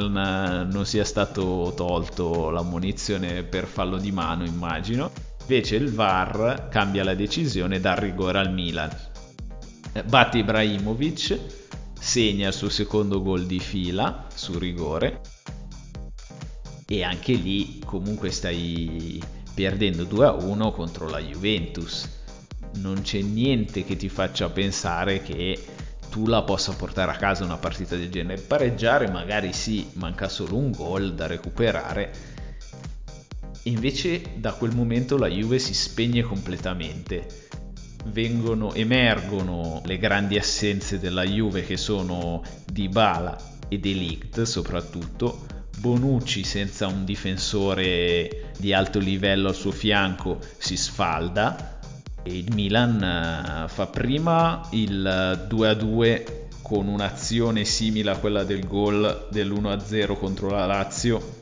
non 0.71 0.85
sia 0.85 1.03
stato 1.03 1.73
tolto 1.75 2.49
l'ammonizione 2.51 3.43
per 3.43 3.65
fallo 3.65 3.97
di 3.97 4.13
mano, 4.13 4.45
immagino. 4.45 5.11
Invece 5.45 5.75
il 5.75 5.91
VAR 5.91 6.69
cambia 6.69 7.03
la 7.03 7.15
decisione 7.15 7.75
e 7.75 7.79
dà 7.79 7.95
rigore 7.95 8.39
al 8.39 8.51
Milan. 8.51 8.89
Batte 10.05 10.37
Ibrahimovic, 10.37 11.37
segna 11.99 12.47
il 12.47 12.53
suo 12.53 12.69
secondo 12.69 13.21
gol 13.21 13.45
di 13.45 13.59
fila 13.59 14.25
su 14.33 14.57
rigore 14.57 15.21
e 16.87 17.03
anche 17.03 17.33
lì 17.33 17.79
comunque 17.85 18.31
stai 18.31 19.21
perdendo 19.53 20.03
2-1 20.03 20.71
contro 20.71 21.09
la 21.09 21.19
Juventus. 21.19 22.09
Non 22.75 23.01
c'è 23.01 23.21
niente 23.21 23.83
che 23.83 23.95
ti 23.95 24.09
faccia 24.09 24.49
pensare 24.49 25.21
che 25.21 25.61
tu 26.09 26.25
la 26.25 26.43
possa 26.43 26.73
portare 26.73 27.11
a 27.11 27.15
casa 27.15 27.43
una 27.43 27.57
partita 27.57 27.95
del 27.95 28.09
genere. 28.09 28.41
Pareggiare 28.41 29.09
magari 29.09 29.53
sì, 29.53 29.89
manca 29.93 30.29
solo 30.29 30.55
un 30.55 30.71
gol 30.71 31.13
da 31.13 31.27
recuperare. 31.27 32.32
E 33.65 33.69
invece 33.69 34.21
da 34.35 34.51
quel 34.51 34.75
momento 34.75 35.17
la 35.17 35.29
Juve 35.29 35.57
si 35.57 35.73
spegne 35.73 36.21
completamente. 36.21 37.47
Vengono, 38.07 38.73
emergono 38.73 39.81
le 39.85 39.97
grandi 39.97 40.37
assenze 40.37 40.99
della 40.99 41.23
Juve 41.23 41.63
che 41.63 41.77
sono 41.77 42.43
Dybala 42.69 43.37
e 43.69 43.79
Delict 43.79 44.41
soprattutto. 44.41 45.45
Bonucci 45.79 46.43
senza 46.43 46.87
un 46.87 47.05
difensore 47.05 48.51
di 48.57 48.73
alto 48.73 48.99
livello 48.99 49.47
al 49.47 49.55
suo 49.55 49.71
fianco 49.71 50.39
si 50.57 50.75
sfalda. 50.75 51.79
E 52.21 52.37
il 52.37 52.53
Milan 52.53 53.01
eh, 53.01 53.69
fa 53.69 53.87
prima 53.87 54.67
il 54.71 55.47
2-2 55.49 56.41
con 56.61 56.89
un'azione 56.89 57.63
simile 57.63 58.11
a 58.11 58.17
quella 58.17 58.43
del 58.43 58.67
gol 58.67 59.27
dell'1-0 59.31 60.17
contro 60.17 60.49
la 60.49 60.65
Lazio 60.65 61.41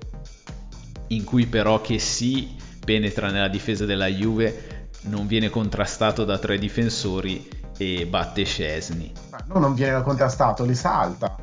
in 1.12 1.24
cui 1.24 1.46
però 1.46 1.82
che 1.82 2.00
si 2.00 2.56
penetra 2.84 3.30
nella 3.30 3.48
difesa 3.48 3.86
della 3.86 4.08
Juve 4.08 4.90
non 5.04 5.28
viene 5.28 5.50
contrastato 5.50 6.26
da 6.26 6.38
tre 6.38 6.58
difensori 6.58 7.48
e 7.78 8.06
batte 8.06 8.44
Scesni. 8.44 9.12
No, 9.48 9.60
non 9.60 9.74
viene 9.74 10.02
contrastato, 10.04 10.64
li 10.64 10.76
salta. 10.76 11.36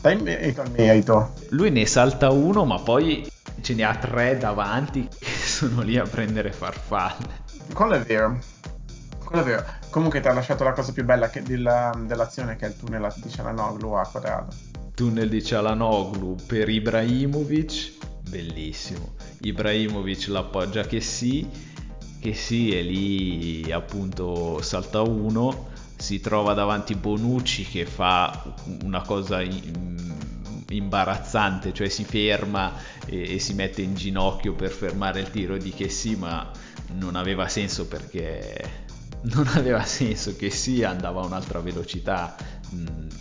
Dai 0.00 0.20
merito 0.20 0.62
al 0.62 0.70
merito. 0.70 1.32
Lui 1.50 1.70
ne 1.70 1.86
salta 1.86 2.30
uno, 2.30 2.64
ma 2.64 2.78
poi 2.78 3.26
ce 3.60 3.74
ne 3.74 3.84
ha 3.84 3.94
tre 3.94 4.38
davanti 4.38 5.08
che 5.18 5.26
sono 5.26 5.82
lì 5.82 5.96
a 5.98 6.04
prendere 6.04 6.52
farfalle. 6.52 7.48
Quello 7.72 7.94
è 7.94 8.00
vero. 8.00 8.38
Quello 9.24 9.42
è 9.42 9.44
vero. 9.44 9.64
Comunque 9.90 10.20
ti 10.20 10.28
ha 10.28 10.32
lasciato 10.32 10.64
la 10.64 10.72
cosa 10.72 10.92
più 10.92 11.04
bella 11.04 11.30
che, 11.30 11.42
della, 11.42 11.92
dell'azione 12.04 12.56
che 12.56 12.66
è 12.66 12.68
il 12.68 12.76
tunnel 12.76 13.12
di 13.16 13.28
Cialanoglu 13.28 13.92
a 13.92 14.06
quadrato. 14.06 14.56
Tunnel 14.94 15.28
di 15.28 15.42
Cialanoglu 15.42 16.36
per 16.46 16.68
Ibrahimovic, 16.68 17.92
bellissimo. 18.30 19.14
Ibrahimovic 19.40 20.28
l'appoggia 20.28 20.84
che 20.84 21.00
sì, 21.00 21.46
che 22.20 22.32
sì, 22.32 22.70
e 22.70 22.82
lì 22.82 23.72
appunto 23.72 24.62
salta 24.62 25.02
uno 25.02 25.68
si 25.96 26.20
trova 26.20 26.54
davanti 26.54 26.94
Bonucci 26.94 27.64
che 27.64 27.84
fa 27.84 28.54
una 28.84 29.02
cosa 29.02 29.42
imbarazzante, 30.68 31.74
cioè 31.74 31.88
si 31.88 32.04
ferma 32.04 32.72
e, 33.04 33.34
e, 33.34 33.38
si 33.38 33.52
mette 33.54 33.82
in 33.82 33.94
ginocchio 33.94 34.54
per 34.54 34.70
fermare 34.70 35.20
il 35.20 35.30
tiro 35.30 35.58
di 35.58 35.70
che 35.70 35.88
sì, 35.90 36.14
ma 36.14 36.50
non 36.92 37.16
aveva 37.16 37.48
senso 37.48 37.86
perché 37.86 38.88
non 39.22 39.46
aveva 39.48 39.84
senso 39.84 40.34
che 40.36 40.48
sì 40.50 40.82
andava 40.82 41.20
a 41.20 41.26
un'altra 41.26 41.60
velocità 41.60 42.34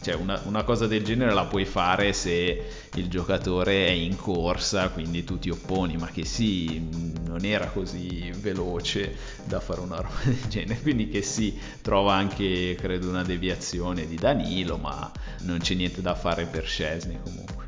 cioè 0.02 0.14
una, 0.16 0.40
una, 0.46 0.64
cosa 0.64 0.88
del 0.88 1.04
genere 1.04 1.34
la 1.34 1.46
puoi 1.46 1.66
fare 1.66 2.14
se 2.14 2.68
il 2.94 3.10
giocatore 3.10 3.88
è 3.88 3.92
in 3.92 4.16
corsa 4.16 4.90
quindi 4.90 5.24
tu 5.24 5.40
ti 5.40 5.50
opponi 5.50 5.98
ma 5.98 6.08
che 6.08 6.24
sì 6.24 6.88
non 7.26 7.44
era 7.44 7.68
così 7.68 8.32
veloce 8.38 9.16
da 9.46 9.60
fare 9.60 9.82
una 9.82 9.98
roba 9.98 10.20
del 10.24 10.48
genere 10.48 10.80
quindi 10.82 11.10
che 11.10 11.22
sì 11.22 11.60
trova 11.82 12.14
anche 12.14 12.76
credo 12.80 13.10
una 13.10 13.24
deviazione 13.24 14.08
di 14.08 14.16
Danilo 14.16 14.78
ma 14.78 15.12
non 15.42 15.60
c'è 15.60 15.74
niente 15.74 16.02
da 16.02 16.16
fare 16.16 16.46
per 16.46 16.66
Scesni 16.66 17.20
comunque 17.22 17.68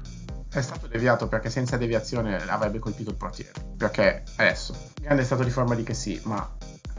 è 0.54 0.62
stato 0.62 0.88
deviato 0.88 1.28
perché 1.30 1.50
senza 1.50 1.78
deviazione 1.78 2.36
avrebbe 2.36 2.78
colpito 2.78 3.10
il 3.10 3.16
portiere. 3.16 3.54
Perché 3.78 4.24
adesso, 4.36 4.76
grande 5.00 5.24
stato 5.24 5.46
di 5.46 5.50
forma 5.50 5.76
di 5.76 5.84
che 5.84 5.94
sì, 5.94 6.20
ma 6.26 6.58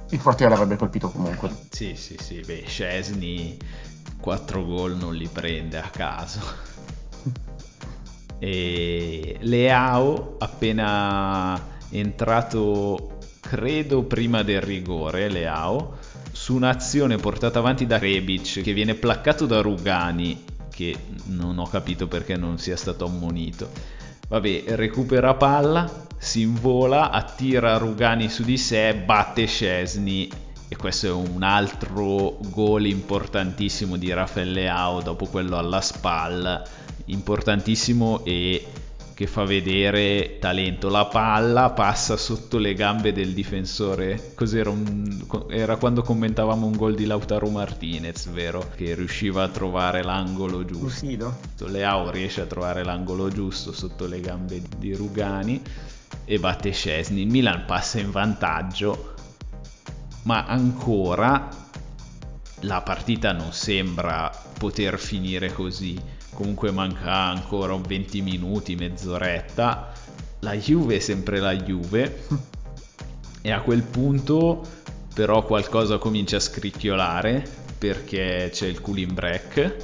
il 0.08 0.18
portiere 0.18 0.52
l'avrebbe 0.52 0.76
colpito 0.76 1.10
comunque. 1.10 1.50
Sì, 1.68 1.94
sì, 1.94 2.16
sì, 2.18 2.40
beh, 2.40 2.64
Scesni 2.66 3.58
4 4.22 4.64
gol 4.64 4.96
non 4.96 5.16
li 5.16 5.26
prende 5.26 5.80
a 5.80 5.90
caso. 5.90 6.40
e 8.38 9.36
Leao 9.40 10.36
appena 10.38 11.60
entrato 11.90 13.18
credo 13.40 14.04
prima 14.04 14.42
del 14.42 14.60
rigore 14.60 15.28
Leao 15.28 15.98
su 16.30 16.54
un'azione 16.54 17.16
portata 17.16 17.58
avanti 17.58 17.84
da 17.84 17.98
Rebic 17.98 18.62
che 18.62 18.72
viene 18.72 18.94
placcato 18.94 19.44
da 19.46 19.60
Rugani 19.60 20.44
che 20.70 20.96
non 21.26 21.58
ho 21.58 21.68
capito 21.68 22.06
perché 22.08 22.36
non 22.36 22.58
sia 22.58 22.76
stato 22.76 23.04
ammonito 23.04 23.70
vabbè 24.28 24.64
recupera 24.68 25.34
palla 25.34 26.06
si 26.16 26.42
invola 26.42 27.10
attira 27.10 27.76
Rugani 27.76 28.28
su 28.28 28.44
di 28.44 28.56
sé 28.56 28.94
batte 28.94 29.46
Scesni 29.46 30.28
e 30.72 30.76
questo 30.76 31.06
è 31.06 31.10
un 31.10 31.42
altro 31.42 32.38
gol 32.48 32.86
importantissimo 32.86 33.98
di 33.98 34.10
Rafael 34.10 34.52
Leao 34.52 35.02
dopo 35.02 35.26
quello 35.26 35.58
alla 35.58 35.82
spalla 35.82 36.62
importantissimo 37.04 38.24
e 38.24 38.66
che 39.12 39.26
fa 39.26 39.44
vedere 39.44 40.38
talento. 40.40 40.88
La 40.88 41.04
palla 41.04 41.68
passa 41.72 42.16
sotto 42.16 42.56
le 42.56 42.72
gambe 42.72 43.12
del 43.12 43.34
difensore. 43.34 44.32
Cos'era? 44.34 44.70
Un... 44.70 45.26
Era 45.50 45.76
quando 45.76 46.00
commentavamo 46.00 46.64
un 46.64 46.74
gol 46.74 46.94
di 46.94 47.04
Lautaro 47.04 47.50
Martinez, 47.50 48.30
vero? 48.30 48.70
Che 48.74 48.94
riusciva 48.94 49.42
a 49.42 49.48
trovare 49.48 50.02
l'angolo 50.02 50.64
giusto. 50.64 50.84
Lucido. 50.84 51.36
Leao 51.66 52.10
riesce 52.10 52.40
a 52.40 52.46
trovare 52.46 52.82
l'angolo 52.82 53.28
giusto 53.28 53.72
sotto 53.72 54.06
le 54.06 54.20
gambe 54.20 54.62
di 54.78 54.94
Rugani 54.94 55.62
e 56.24 56.38
batte 56.38 56.70
Scesni. 56.70 57.20
Il 57.20 57.28
Milan 57.28 57.64
passa 57.66 57.98
in 57.98 58.10
vantaggio, 58.10 59.11
ma 60.22 60.44
ancora 60.46 61.48
la 62.60 62.80
partita 62.82 63.32
non 63.32 63.52
sembra 63.52 64.30
poter 64.58 64.98
finire 64.98 65.52
così 65.52 66.00
comunque 66.34 66.70
manca 66.70 67.12
ancora 67.12 67.76
20 67.76 68.22
minuti, 68.22 68.74
mezz'oretta. 68.74 69.92
La 70.40 70.56
Juve 70.56 70.96
è 70.96 70.98
sempre 70.98 71.38
la 71.38 71.54
Juve 71.54 72.24
e 73.40 73.50
a 73.50 73.60
quel 73.60 73.82
punto 73.82 74.66
però 75.14 75.44
qualcosa 75.44 75.98
comincia 75.98 76.36
a 76.36 76.40
scricchiolare 76.40 77.46
perché 77.78 78.48
c'è 78.52 78.66
il 78.66 78.80
cooling 78.80 79.12
break, 79.12 79.76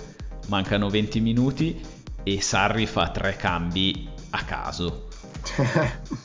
mancano 0.46 0.88
20 0.88 1.20
minuti 1.20 1.80
e 2.22 2.40
Sarri 2.40 2.86
fa 2.86 3.10
tre 3.10 3.36
cambi 3.36 4.08
a 4.30 4.42
caso. 4.44 5.08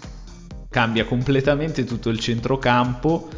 Cambia 0.69 1.05
completamente 1.05 1.83
tutto 1.83 2.09
il 2.09 2.19
centrocampo 2.19 3.29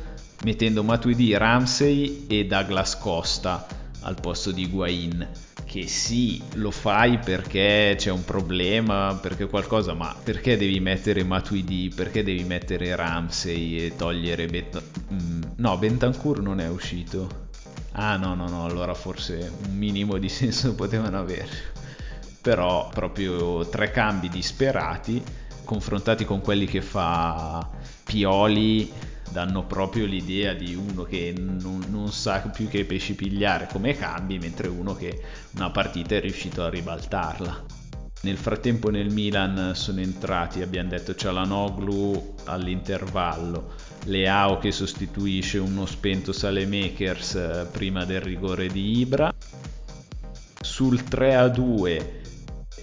mettendo 0.43 0.83
Matuidi, 0.83 1.35
Ramsey 1.35 2.25
e 2.27 2.45
Douglas 2.45 2.97
Costa 2.97 3.65
al 4.01 4.15
posto 4.19 4.51
di 4.51 4.67
Guain 4.67 5.27
che 5.65 5.87
sì, 5.87 6.41
lo 6.53 6.71
fai 6.71 7.17
perché 7.19 7.95
c'è 7.97 8.09
un 8.09 8.23
problema, 8.23 9.17
perché 9.21 9.47
qualcosa, 9.47 9.93
ma 9.93 10.15
perché 10.23 10.55
devi 10.55 10.79
mettere 10.79 11.25
Matuidi, 11.25 11.91
perché 11.93 12.23
devi 12.23 12.43
mettere 12.45 12.95
Ramsey 12.95 13.77
e 13.77 13.95
togliere 13.95 14.45
Bet- 14.45 14.81
mm, 15.11 15.41
No, 15.57 15.77
Bentancur 15.77 16.41
non 16.41 16.61
è 16.61 16.69
uscito. 16.69 17.47
Ah 17.93 18.15
no, 18.15 18.35
no, 18.35 18.47
no, 18.47 18.63
allora 18.63 18.93
forse 18.93 19.51
un 19.67 19.75
minimo 19.75 20.17
di 20.17 20.29
senso 20.29 20.75
potevano 20.75 21.19
avere. 21.19 21.73
Però 22.41 22.87
proprio 22.89 23.67
tre 23.67 23.91
cambi 23.91 24.29
disperati 24.29 25.21
confrontati 25.65 26.24
con 26.24 26.39
quelli 26.41 26.67
che 26.67 26.81
fa 26.81 27.67
Pioli 28.03 28.89
danno 29.31 29.66
proprio 29.66 30.05
l'idea 30.05 30.53
di 30.53 30.75
uno 30.75 31.03
che 31.03 31.33
non, 31.38 31.83
non, 31.90 32.11
sa 32.11 32.40
più 32.40 32.68
che 32.68 32.85
pesci 32.85 33.16
pigliare 33.16 33.68
come 33.72 33.96
cambi, 33.96 34.40
mentre 34.40 34.68
uno 34.68 34.96
che 34.96 35.22
una 35.55 35.70
partita 35.70 36.16
è 36.16 36.22
riuscito 36.22 36.64
a 36.64 36.70
ribaltarla. 36.70 37.66
Nel 38.22 38.38
frattempo 38.38 38.90
nel 38.90 39.11
Milan 39.11 39.75
sono 39.75 40.00
entrati, 40.00 40.61
abbiamo 40.61 40.90
detto, 40.90 41.14
Cialanoglu 41.14 42.35
all'intervallo, 42.46 43.74
Leao 44.05 44.57
che 44.57 44.72
sostituisce 44.72 45.59
uno 45.59 45.85
spento 45.85 46.31
Salemakers 46.31 47.35
eh, 47.35 47.68
prima 47.72 48.03
del 48.03 48.22
rigore 48.22 48.68
di 48.68 49.00
Ibra. 49.00 49.33
Sul 50.59 51.03
3 51.03 51.35
a 51.35 51.48
2 51.48 52.22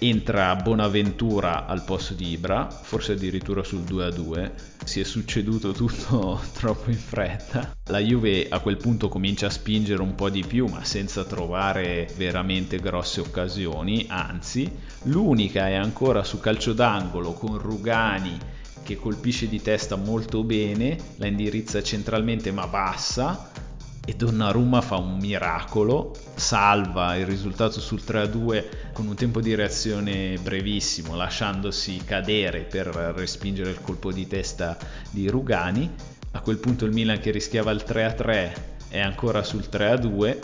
entra 0.07 0.53
Bonaventura 0.57 1.65
al 1.65 1.83
posto 1.85 2.13
di 2.13 2.31
Ibra, 2.31 2.69
forse 2.69 3.13
addirittura 3.13 3.63
sul 3.63 3.83
2-2, 3.83 4.51
si 4.83 4.99
è 4.99 5.03
succeduto 5.03 5.71
tutto 5.71 6.41
troppo 6.53 6.89
in 6.89 6.97
fretta. 6.97 7.75
La 7.85 7.99
Juve 7.99 8.47
a 8.49 8.59
quel 8.59 8.77
punto 8.77 9.07
comincia 9.07 9.47
a 9.47 9.49
spingere 9.49 10.01
un 10.01 10.15
po' 10.15 10.29
di 10.29 10.43
più, 10.45 10.67
ma 10.67 10.83
senza 10.83 11.23
trovare 11.23 12.09
veramente 12.17 12.79
grosse 12.79 13.21
occasioni, 13.21 14.05
anzi, 14.09 14.69
l'unica 15.03 15.69
è 15.69 15.75
ancora 15.75 16.23
su 16.23 16.39
calcio 16.39 16.73
d'angolo 16.73 17.31
con 17.33 17.57
Rugani 17.57 18.37
che 18.83 18.97
colpisce 18.97 19.47
di 19.47 19.61
testa 19.61 19.95
molto 19.95 20.43
bene, 20.43 20.97
la 21.15 21.27
indirizza 21.27 21.81
centralmente 21.81 22.51
ma 22.51 22.67
bassa 22.67 23.51
e 24.05 24.15
Donnarumma 24.15 24.81
fa 24.81 24.97
un 24.97 25.17
miracolo, 25.17 26.13
salva 26.35 27.15
il 27.15 27.25
risultato 27.25 27.79
sul 27.79 28.01
3-2 28.05 28.91
con 28.91 29.07
un 29.07 29.15
tempo 29.15 29.39
di 29.39 29.55
reazione 29.55 30.37
brevissimo, 30.41 31.15
lasciandosi 31.15 32.01
cadere 32.03 32.61
per 32.63 32.87
respingere 32.87 33.69
il 33.69 33.81
colpo 33.81 34.11
di 34.11 34.27
testa 34.27 34.77
di 35.09 35.29
Rugani. 35.29 35.89
A 36.31 36.41
quel 36.41 36.57
punto 36.57 36.83
il 36.85 36.91
Milan 36.91 37.19
che 37.19 37.31
rischiava 37.31 37.71
il 37.71 37.83
3-3 37.87 38.51
è 38.89 38.99
ancora 38.99 39.41
sul 39.43 39.67
3-2, 39.71 40.37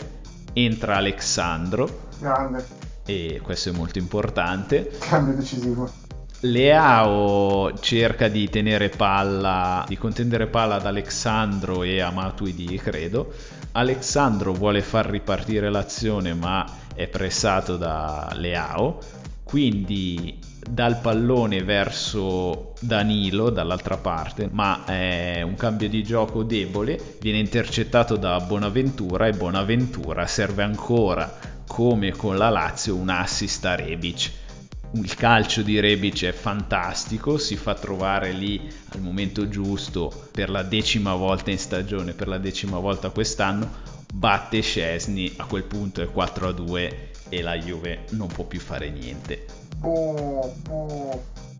entra 0.54 0.96
Alexandro. 0.96 2.08
Grande. 2.18 2.64
E 3.04 3.40
questo 3.42 3.68
è 3.68 3.72
molto 3.72 3.98
importante. 3.98 4.90
Cambio 5.00 5.34
decisivo. 5.34 5.99
Leao 6.42 7.78
cerca 7.80 8.28
di 8.28 8.48
tenere 8.48 8.88
palla, 8.88 9.84
di 9.86 9.98
contendere 9.98 10.46
palla 10.46 10.76
ad 10.76 10.86
Alexandro 10.86 11.82
e 11.82 12.00
a 12.00 12.10
Matuidi, 12.10 12.78
credo. 12.78 13.30
Alexandro 13.72 14.54
vuole 14.54 14.80
far 14.80 15.04
ripartire 15.06 15.68
l'azione, 15.68 16.32
ma 16.32 16.64
è 16.94 17.08
pressato 17.08 17.76
da 17.76 18.30
Leao. 18.36 18.98
Quindi 19.44 20.38
dal 20.66 20.98
pallone 21.00 21.62
verso 21.62 22.72
Danilo 22.80 23.50
dall'altra 23.50 23.98
parte, 23.98 24.48
ma 24.50 24.84
è 24.86 25.42
un 25.42 25.56
cambio 25.56 25.90
di 25.90 26.02
gioco 26.02 26.42
debole, 26.42 27.18
viene 27.20 27.38
intercettato 27.38 28.16
da 28.16 28.40
Bonaventura 28.40 29.26
e 29.26 29.32
Bonaventura 29.32 30.26
serve 30.26 30.62
ancora 30.62 31.38
come 31.66 32.12
con 32.12 32.38
la 32.38 32.48
Lazio 32.48 32.96
un 32.96 33.10
assist 33.10 33.64
a 33.66 33.74
Rebic 33.74 34.30
il 34.92 35.14
calcio 35.14 35.62
di 35.62 35.78
Rebic 35.78 36.24
è 36.24 36.32
fantastico, 36.32 37.38
si 37.38 37.56
fa 37.56 37.74
trovare 37.74 38.32
lì 38.32 38.68
al 38.92 39.00
momento 39.00 39.48
giusto 39.48 40.28
per 40.32 40.50
la 40.50 40.62
decima 40.62 41.14
volta 41.14 41.50
in 41.50 41.58
stagione, 41.58 42.12
per 42.12 42.28
la 42.28 42.38
decima 42.38 42.78
volta 42.78 43.10
quest'anno, 43.10 43.68
batte 44.12 44.60
Scesni, 44.60 45.34
a 45.36 45.44
quel 45.44 45.64
punto 45.64 46.02
è 46.02 46.10
4 46.10 46.48
a 46.48 46.52
2 46.52 47.10
e 47.28 47.42
la 47.42 47.56
Juve 47.56 48.04
non 48.10 48.26
può 48.28 48.44
più 48.44 48.58
fare 48.58 48.90
niente. 48.90 49.46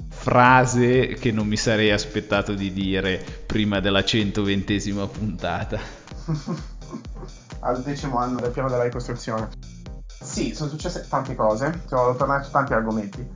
Frase 0.08 1.08
che 1.14 1.30
non 1.30 1.46
mi 1.46 1.56
sarei 1.56 1.92
aspettato 1.92 2.54
di 2.54 2.72
dire 2.72 3.24
prima 3.46 3.80
della 3.80 4.00
120esima 4.00 5.06
puntata. 5.08 5.80
al 7.60 7.82
decimo 7.82 8.18
anno 8.18 8.40
del 8.40 8.50
piano 8.50 8.68
della 8.68 8.84
ricostruzione. 8.84 9.48
Sì, 10.22 10.54
sono 10.54 10.70
successe 10.70 11.06
tante 11.08 11.34
cose, 11.34 11.82
sono 11.86 12.14
tornati 12.14 12.50
tanti 12.50 12.72
argomenti, 12.72 13.26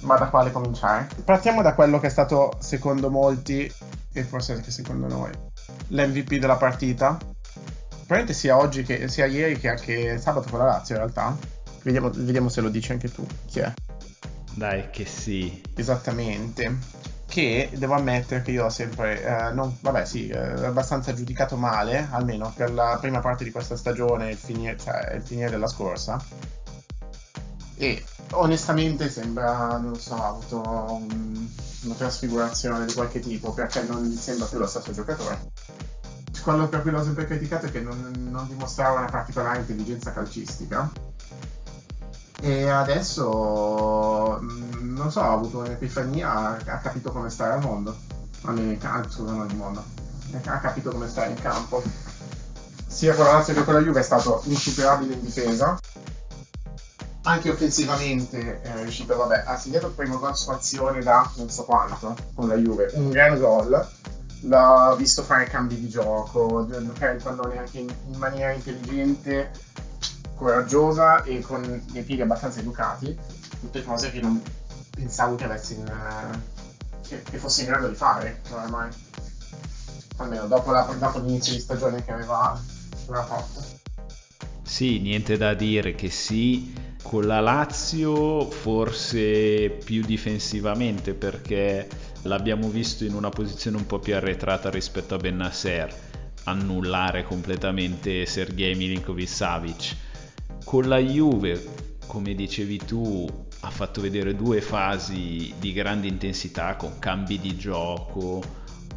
ma 0.00 0.16
da 0.16 0.28
quale 0.28 0.52
cominciare? 0.52 1.08
Partiamo 1.24 1.60
da 1.60 1.74
quello 1.74 1.98
che 1.98 2.06
è 2.06 2.10
stato, 2.10 2.56
secondo 2.60 3.10
molti, 3.10 3.70
e 4.12 4.22
forse 4.22 4.52
anche 4.52 4.70
secondo 4.70 5.08
noi, 5.08 5.30
l'MVP 5.88 6.36
della 6.36 6.56
partita. 6.56 7.18
Probabilmente 8.10 8.32
sia 8.32 8.56
oggi 8.56 8.82
che 8.82 9.08
sia 9.08 9.26
ieri 9.26 9.58
che 9.58 9.68
anche 9.68 10.18
sabato 10.18 10.48
con 10.50 10.60
la 10.60 10.66
Lazio 10.66 10.94
in 10.94 11.00
realtà. 11.02 11.36
Vediamo, 11.82 12.10
vediamo 12.12 12.48
se 12.48 12.60
lo 12.60 12.68
dici 12.68 12.92
anche 12.92 13.10
tu. 13.12 13.26
Chi 13.46 13.60
è? 13.60 13.72
Dai, 14.54 14.90
che 14.90 15.06
sì. 15.06 15.62
Esattamente 15.74 16.76
che 17.30 17.70
devo 17.72 17.94
ammettere 17.94 18.42
che 18.42 18.50
io 18.50 18.64
ho 18.64 18.70
sempre, 18.70 19.22
eh, 19.22 19.52
non, 19.52 19.76
vabbè 19.80 20.04
sì, 20.04 20.28
eh, 20.28 20.66
abbastanza 20.66 21.14
giudicato 21.14 21.56
male, 21.56 22.08
almeno 22.10 22.52
per 22.54 22.72
la 22.72 22.98
prima 23.00 23.20
parte 23.20 23.44
di 23.44 23.52
questa 23.52 23.76
stagione, 23.76 24.30
il 24.30 24.36
finire, 24.36 24.76
cioè 24.76 25.14
il 25.14 25.22
finire 25.22 25.48
della 25.48 25.68
scorsa. 25.68 26.20
E 27.76 28.04
onestamente 28.32 29.08
sembra, 29.08 29.78
non 29.78 29.94
so, 29.94 30.16
ha 30.16 30.26
avuto 30.26 30.58
un, 30.58 31.48
una 31.84 31.94
trasfigurazione 31.94 32.84
di 32.84 32.92
qualche 32.92 33.20
tipo, 33.20 33.52
perché 33.52 33.82
non 33.84 34.10
sembra 34.10 34.46
più 34.46 34.58
lo 34.58 34.66
stesso 34.66 34.92
giocatore. 34.92 35.52
Quello 36.42 36.68
per 36.68 36.82
cui 36.82 36.90
l'ho 36.90 37.04
sempre 37.04 37.26
criticato 37.26 37.66
è 37.66 37.70
che 37.70 37.80
non, 37.80 38.28
non 38.28 38.48
dimostrava 38.48 38.98
una 38.98 39.08
particolare 39.08 39.60
intelligenza 39.60 40.12
calcistica. 40.12 40.90
E 42.40 42.68
adesso 42.68 44.38
mm, 44.40 44.96
non 44.96 45.10
so, 45.10 45.20
ha 45.20 45.32
avuto 45.32 45.58
un'epifania, 45.58 46.58
ha 46.64 46.78
capito 46.78 47.12
come 47.12 47.28
stare 47.30 47.54
al 47.54 47.60
mondo. 47.60 47.96
Almeno 48.42 48.70
in 48.70 48.80
scusa, 49.08 49.32
non 49.32 49.48
il 49.48 49.56
mondo. 49.56 49.84
Ha 50.44 50.58
capito 50.58 50.90
come 50.90 51.08
stare 51.08 51.30
in 51.30 51.40
campo. 51.40 51.82
Sia 52.86 53.14
con 53.14 53.26
la 53.26 53.32
Lazio 53.32 53.54
che 53.54 53.64
con 53.64 53.74
la 53.74 53.80
Juve 53.80 54.00
è 54.00 54.02
stato 54.02 54.42
insuperabile 54.44 55.14
in 55.14 55.20
difesa. 55.20 55.78
Anche 57.22 57.50
offensivamente 57.50 58.62
è 58.62 58.74
riuscito, 58.76 59.14
vabbè, 59.14 59.44
ha 59.46 59.56
segnato 59.58 59.88
il 59.88 59.92
primo 59.92 60.18
gol 60.18 60.34
su 60.34 60.50
azione 60.50 61.02
da 61.02 61.30
non 61.36 61.50
so 61.50 61.64
quanto 61.64 62.16
con 62.34 62.48
la 62.48 62.56
Juve. 62.56 62.90
Un 62.94 63.10
gran 63.10 63.38
gol. 63.38 63.88
L'ha 64.44 64.94
visto 64.96 65.22
fare 65.22 65.44
cambi 65.44 65.78
di 65.78 65.88
gioco, 65.88 66.66
giocare 66.66 67.16
il 67.16 67.22
pallone 67.22 67.58
anche 67.58 67.78
in 67.78 68.16
maniera 68.16 68.52
intelligente, 68.52 69.50
coraggiosa 70.40 71.22
e 71.22 71.40
con 71.40 71.84
dei 71.92 72.02
piedi 72.02 72.22
abbastanza 72.22 72.60
educati. 72.60 73.16
Tutte 73.60 73.84
cose 73.84 74.10
che 74.10 74.20
non 74.20 74.42
pensavo 74.90 75.34
che 75.36 75.44
avessi 75.44 75.74
in, 75.74 75.92
che, 77.06 77.22
che 77.22 77.36
fosse 77.36 77.60
in 77.60 77.68
grado 77.68 77.88
di 77.88 77.94
fare 77.94 78.40
ormai 78.50 78.88
almeno 80.16 80.46
dopo, 80.46 80.70
la, 80.70 80.82
dopo 80.98 81.18
l'inizio 81.18 81.52
di 81.52 81.60
stagione 81.60 82.04
che 82.04 82.12
aveva, 82.12 82.58
aveva 83.06 83.24
fatto 83.24 83.78
sì, 84.70 85.00
niente 85.00 85.36
da 85.36 85.52
dire 85.52 85.96
che 85.96 86.10
sì, 86.10 86.72
con 87.02 87.26
la 87.26 87.40
Lazio 87.40 88.48
forse 88.48 89.68
più 89.84 90.02
difensivamente 90.02 91.12
perché 91.12 91.88
l'abbiamo 92.22 92.68
visto 92.68 93.04
in 93.04 93.14
una 93.14 93.30
posizione 93.30 93.78
un 93.78 93.86
po' 93.86 93.98
più 93.98 94.14
arretrata 94.14 94.70
rispetto 94.70 95.16
a 95.16 95.18
Bennasser, 95.18 95.92
annullare 96.44 97.24
completamente 97.24 98.24
Sergei 98.26 98.76
Milinkovic-Savic. 98.76 99.96
Con 100.64 100.88
la 100.88 100.98
Juve, 100.98 101.98
come 102.06 102.34
dicevi 102.34 102.78
tu, 102.78 103.26
ha 103.60 103.70
fatto 103.70 104.00
vedere 104.00 104.36
due 104.36 104.60
fasi 104.60 105.52
di 105.58 105.72
grande 105.72 106.06
intensità 106.06 106.76
con 106.76 106.98
cambi 106.98 107.38
di 107.38 107.56
gioco, 107.56 108.42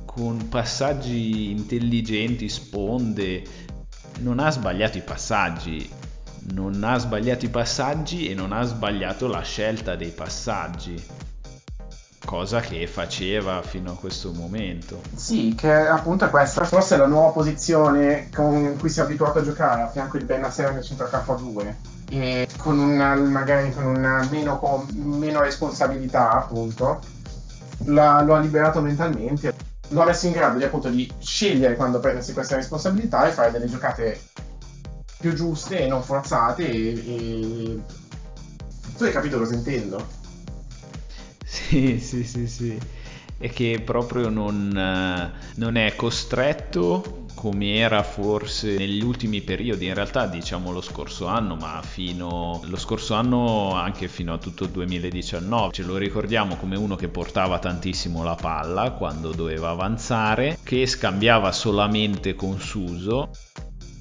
con 0.05 0.49
passaggi 0.49 1.49
intelligenti, 1.49 2.47
sponde. 2.47 3.43
Non 4.19 4.39
ha 4.39 4.51
sbagliato 4.51 4.97
i 4.97 5.01
passaggi, 5.01 5.89
non 6.53 6.83
ha 6.83 6.97
sbagliato 6.97 7.45
i 7.45 7.49
passaggi 7.49 8.29
e 8.29 8.35
non 8.35 8.51
ha 8.51 8.63
sbagliato 8.63 9.27
la 9.27 9.41
scelta 9.41 9.95
dei 9.95 10.11
passaggi. 10.11 11.01
Cosa 12.25 12.61
che 12.61 12.87
faceva 12.87 13.61
fino 13.61 13.91
a 13.91 13.95
questo 13.95 14.31
momento. 14.31 15.01
Sì, 15.15 15.53
che 15.57 15.71
appunto 15.71 16.25
è 16.25 16.29
questa. 16.29 16.63
Forse 16.63 16.95
è 16.95 16.97
la 16.97 17.07
nuova 17.07 17.31
posizione 17.31 18.29
con 18.33 18.75
cui 18.79 18.89
si 18.89 18.99
è 18.99 19.03
abituato 19.03 19.39
a 19.39 19.43
giocare 19.43 19.81
a 19.81 19.89
fianco 19.89 20.17
di 20.17 20.23
Benasser 20.23 20.73
nel 20.73 20.83
centrocampo 20.83 21.35
2 21.35 21.91
e 22.13 22.47
con 22.57 22.77
una, 22.77 23.15
magari 23.15 23.73
con 23.73 23.85
una 23.85 24.27
meno, 24.29 24.59
con 24.59 24.85
meno 24.93 25.41
responsabilità, 25.41 26.31
appunto, 26.31 26.99
la, 27.85 28.21
lo 28.21 28.35
ha 28.35 28.39
liberato 28.39 28.81
mentalmente, 28.81 29.53
lo 29.89 30.01
ha 30.01 30.05
messo 30.05 30.27
in 30.27 30.33
grado 30.33 30.57
di, 30.57 30.63
appunto, 30.63 30.89
di 30.89 31.11
scegliere 31.19 31.75
quando 31.75 31.99
prendersi 31.99 32.33
questa 32.33 32.55
responsabilità 32.55 33.27
e 33.27 33.31
fare 33.31 33.51
delle 33.51 33.67
giocate 33.67 34.21
più 35.19 35.33
giuste 35.33 35.79
e 35.79 35.87
non 35.87 36.03
forzate. 36.03 36.69
E, 36.69 36.93
e... 36.93 37.81
Tu 38.95 39.03
hai 39.05 39.11
capito 39.11 39.39
cosa 39.39 39.55
intendo? 39.55 40.21
Sì, 41.73 42.23
sì, 42.23 42.47
sì. 42.47 42.77
E 43.39 43.49
che 43.49 43.81
proprio 43.83 44.29
non, 44.29 44.69
non 45.55 45.75
è 45.75 45.95
costretto 45.95 47.25
come 47.33 47.75
era 47.75 48.03
forse 48.03 48.77
negli 48.77 49.03
ultimi 49.03 49.41
periodi, 49.41 49.87
in 49.87 49.95
realtà 49.95 50.27
diciamo 50.27 50.71
lo 50.71 50.81
scorso 50.81 51.25
anno, 51.25 51.55
ma 51.55 51.81
fino 51.81 52.61
lo 52.63 52.77
scorso 52.77 53.15
anno 53.15 53.73
anche 53.73 54.07
fino 54.07 54.33
a 54.33 54.37
tutto 54.37 54.65
il 54.65 54.69
2019. 54.69 55.73
Ce 55.73 55.83
lo 55.83 55.97
ricordiamo 55.97 56.55
come 56.57 56.77
uno 56.77 56.95
che 56.95 57.07
portava 57.07 57.57
tantissimo 57.59 58.23
la 58.23 58.35
palla 58.35 58.91
quando 58.91 59.31
doveva 59.31 59.69
avanzare, 59.71 60.59
che 60.63 60.85
scambiava 60.85 61.51
solamente 61.51 62.35
con 62.35 62.59
Suso 62.59 63.31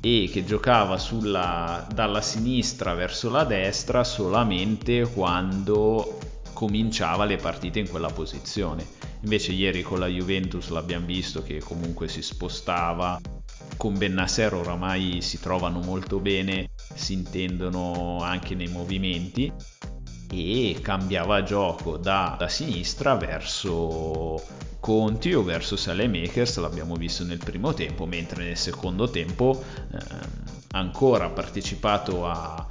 e 0.02 0.28
che 0.30 0.44
giocava 0.44 0.98
sulla, 0.98 1.86
dalla 1.92 2.20
sinistra 2.20 2.92
verso 2.94 3.30
la 3.30 3.44
destra 3.44 4.04
solamente 4.04 5.08
quando 5.12 6.18
cominciava 6.62 7.24
le 7.24 7.38
partite 7.38 7.80
in 7.80 7.88
quella 7.88 8.12
posizione. 8.12 8.86
Invece 9.22 9.50
ieri 9.50 9.82
con 9.82 9.98
la 9.98 10.06
Juventus 10.06 10.68
l'abbiamo 10.68 11.06
visto 11.06 11.42
che 11.42 11.58
comunque 11.58 12.06
si 12.06 12.22
spostava, 12.22 13.20
con 13.76 13.98
Bennasser 13.98 14.54
oramai 14.54 15.22
si 15.22 15.40
trovano 15.40 15.80
molto 15.80 16.20
bene, 16.20 16.70
si 16.94 17.14
intendono 17.14 18.18
anche 18.22 18.54
nei 18.54 18.68
movimenti 18.68 19.52
e 20.30 20.78
cambiava 20.80 21.42
gioco 21.42 21.96
da, 21.96 22.36
da 22.38 22.46
sinistra 22.46 23.16
verso 23.16 24.40
Conti 24.78 25.34
o 25.34 25.42
verso 25.42 25.74
Salemakers, 25.74 26.58
l'abbiamo 26.58 26.94
visto 26.94 27.24
nel 27.24 27.38
primo 27.38 27.74
tempo, 27.74 28.06
mentre 28.06 28.44
nel 28.44 28.56
secondo 28.56 29.10
tempo 29.10 29.64
eh, 29.92 29.98
ancora 30.70 31.28
partecipato 31.28 32.24
a, 32.24 32.66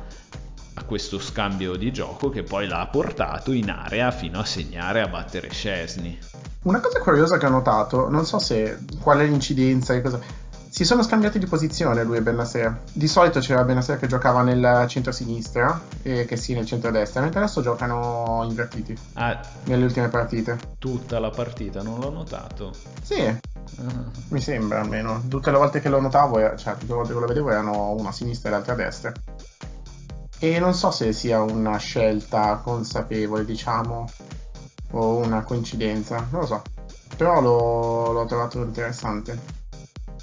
a 0.75 0.83
questo 0.83 1.19
scambio 1.19 1.75
di 1.75 1.91
gioco 1.91 2.29
che 2.29 2.43
poi 2.43 2.67
l'ha 2.67 2.87
portato 2.89 3.51
in 3.51 3.69
area 3.69 4.11
fino 4.11 4.39
a 4.39 4.45
segnare 4.45 5.01
a 5.01 5.07
battere 5.07 5.49
Scesni. 5.49 6.17
Una 6.63 6.79
cosa 6.79 6.99
curiosa 6.99 7.37
che 7.37 7.45
ho 7.45 7.49
notato, 7.49 8.09
non 8.09 8.25
so 8.25 8.39
se 8.39 8.79
qual 9.01 9.19
è 9.19 9.25
l'incidenza 9.25 9.93
e 9.93 10.01
cosa. 10.01 10.19
Si 10.69 10.85
sono 10.85 11.03
scambiati 11.03 11.37
di 11.37 11.47
posizione 11.47 12.01
lui 12.03 12.17
e 12.17 12.21
Benasser. 12.21 12.83
Di 12.93 13.07
solito 13.07 13.41
c'era 13.41 13.65
Benasser 13.65 13.99
che 13.99 14.07
giocava 14.07 14.41
nel 14.41 14.85
centro-sinistra 14.87 15.81
e 16.01 16.23
che 16.23 16.37
sì 16.37 16.53
nel 16.53 16.65
centro-destra, 16.65 17.19
mentre 17.19 17.41
adesso 17.41 17.61
giocano 17.61 18.45
invertiti. 18.47 18.97
Ah, 19.13 19.37
nelle 19.65 19.83
ultime 19.83 20.07
partite. 20.07 20.57
Tutta 20.79 21.19
la 21.19 21.29
partita, 21.29 21.81
non 21.81 21.99
l'ho 21.99 22.09
notato. 22.09 22.71
Sì, 23.01 23.19
uh-huh. 23.19 24.11
mi 24.29 24.39
sembra 24.39 24.79
almeno. 24.79 25.21
Tutte 25.27 25.51
le 25.51 25.57
volte 25.57 25.81
che 25.81 25.89
lo 25.89 25.99
notavo, 25.99 26.37
cioè 26.55 26.73
tutte 26.77 26.85
le 26.87 26.93
volte 26.93 27.13
che 27.13 27.19
lo 27.19 27.25
vedevo 27.25 27.49
erano 27.49 27.89
una 27.91 28.09
a 28.09 28.13
sinistra 28.13 28.47
e 28.47 28.51
l'altra 28.53 28.71
a 28.71 28.77
destra. 28.77 29.11
E 30.43 30.57
non 30.57 30.73
so 30.73 30.89
se 30.89 31.13
sia 31.13 31.39
una 31.39 31.77
scelta 31.77 32.55
consapevole, 32.63 33.45
diciamo, 33.45 34.09
o 34.93 35.17
una 35.17 35.43
coincidenza, 35.43 36.27
non 36.31 36.41
lo 36.41 36.47
so. 36.47 36.63
Però 37.15 37.39
l'ho, 37.39 38.11
l'ho 38.11 38.25
trovato 38.25 38.57
interessante. 38.57 39.39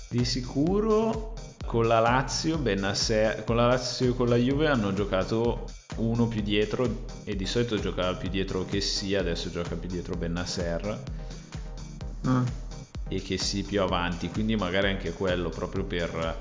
Di 0.08 0.24
sicuro 0.24 1.34
con 1.64 1.86
la 1.86 2.00
Lazio, 2.00 2.58
Benasser, 2.58 3.44
con 3.44 3.54
la 3.54 3.68
Lazio 3.68 4.10
e 4.10 4.16
con 4.16 4.28
la 4.28 4.34
Juve 4.34 4.66
hanno 4.66 4.92
giocato 4.92 5.66
uno 5.98 6.26
più 6.26 6.42
dietro 6.42 7.04
e 7.22 7.36
di 7.36 7.46
solito 7.46 7.78
giocava 7.78 8.16
più 8.16 8.28
dietro 8.28 8.64
che 8.64 8.80
sia, 8.80 9.20
adesso 9.20 9.52
gioca 9.52 9.76
più 9.76 9.88
dietro 9.88 10.16
Benasser 10.16 11.00
mm. 12.26 12.42
e 13.06 13.22
che 13.22 13.38
sì 13.38 13.62
più 13.62 13.82
avanti, 13.82 14.30
quindi 14.30 14.56
magari 14.56 14.88
anche 14.88 15.12
quello 15.12 15.48
proprio 15.48 15.84
per, 15.84 16.36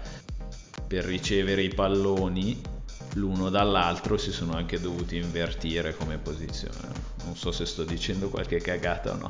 per 0.88 1.06
ricevere 1.06 1.62
i 1.62 1.72
palloni 1.72 2.76
l'uno 3.14 3.50
dall'altro 3.50 4.18
si 4.18 4.32
sono 4.32 4.54
anche 4.54 4.80
dovuti 4.80 5.18
invertire 5.18 5.96
come 5.96 6.18
posizione. 6.18 7.16
Non 7.26 7.36
so 7.36 7.52
se 7.52 7.66
sto 7.66 7.84
dicendo 7.84 8.30
qualche 8.30 8.60
cagata 8.60 9.12
o 9.12 9.16
no. 9.16 9.30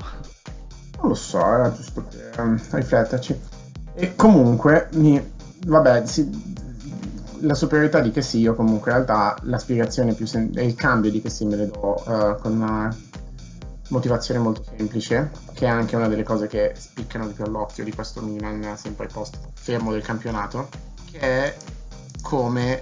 Non 0.99 1.09
lo 1.09 1.15
so, 1.15 1.39
era 1.39 1.73
giusto 1.73 2.01
per 2.01 2.39
um, 2.39 2.59
rifletterci. 2.71 3.39
E 3.93 4.15
comunque, 4.15 4.89
mi, 4.93 5.21
vabbè, 5.65 6.05
sì, 6.05 6.29
la 7.41 7.53
superiorità 7.53 7.99
di 7.99 8.11
che 8.11 8.21
sì, 8.21 8.39
io 8.39 8.55
comunque 8.55 8.91
in 8.91 8.97
realtà 8.97 9.37
la 9.43 9.57
spiegazione 9.57 10.13
più 10.13 10.25
sem- 10.25 10.55
il 10.57 10.75
cambio 10.75 11.11
di 11.11 11.21
che 11.21 11.29
sì 11.29 11.45
me 11.45 11.55
le 11.55 11.67
do 11.67 12.03
uh, 12.05 12.39
con 12.39 12.53
una 12.53 12.95
motivazione 13.89 14.39
molto 14.39 14.63
semplice, 14.63 15.31
che 15.53 15.65
è 15.65 15.69
anche 15.69 15.95
una 15.95 16.07
delle 16.07 16.23
cose 16.23 16.47
che 16.47 16.73
spiccano 16.75 17.27
di 17.27 17.33
più 17.33 17.43
all'occhio 17.43 17.83
di 17.83 17.93
questo 17.93 18.21
Milan 18.21 18.75
sempre 18.77 19.07
post 19.07 19.37
fermo 19.53 19.91
del 19.91 20.01
campionato, 20.01 20.67
che 21.11 21.19
è 21.19 21.57
come 22.21 22.81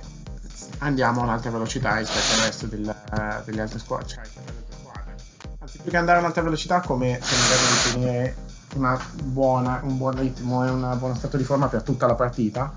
andiamo 0.80 1.22
a 1.22 1.24
un'altra 1.24 1.52
velocità 1.52 1.98
rispetto 1.98 2.34
al 2.40 2.46
resto 2.46 2.66
del, 2.68 2.82
uh, 2.86 3.44
delle 3.44 3.62
altre 3.62 3.80
squadre, 3.80 4.08
cioè 4.08 4.24
squadre. 4.70 5.16
Anzi, 5.60 5.80
più 5.80 5.92
che 5.92 5.98
andare 5.98 6.18
a 6.18 6.22
un'altra 6.22 6.42
velocità, 6.42 6.82
come 6.82 7.20
grado 7.20 7.64
di 7.74 7.92
tenere 7.94 8.36
buona, 9.24 9.80
un 9.84 9.98
buon 9.98 10.20
ritmo 10.20 10.66
e 10.66 10.70
un 10.70 10.96
buono 10.98 11.16
stato 11.16 11.38
di 11.38 11.44
forma 11.44 11.68
per 11.68 11.82
tutta 11.84 12.08
la 12.08 12.16
partita, 12.16 12.74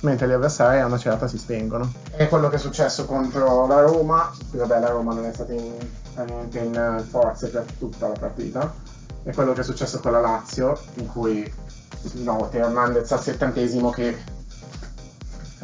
mentre 0.00 0.26
gli 0.26 0.32
avversari 0.32 0.80
a 0.80 0.86
una 0.86 0.98
certa 0.98 1.28
si 1.28 1.38
spengono. 1.38 1.92
È 2.10 2.28
quello 2.28 2.48
che 2.48 2.56
è 2.56 2.58
successo 2.58 3.04
contro 3.04 3.66
la 3.66 3.80
Roma, 3.80 4.32
vabbè 4.50 4.80
la 4.80 4.88
Roma 4.88 5.14
non 5.14 5.26
è 5.26 5.32
stata 5.32 5.52
in, 5.52 5.72
in 6.52 7.04
forze 7.08 7.48
per 7.48 7.64
tutta 7.78 8.08
la 8.08 8.16
partita, 8.18 8.74
è 9.22 9.32
quello 9.32 9.52
che 9.52 9.60
è 9.60 9.64
successo 9.64 10.00
con 10.00 10.12
la 10.12 10.20
Lazio, 10.20 10.78
in 10.94 11.06
cui 11.06 11.52
no, 12.14 12.50
Hernandez 12.50 13.10
al 13.12 13.22
settantesimo 13.22 13.90
che 13.90 14.16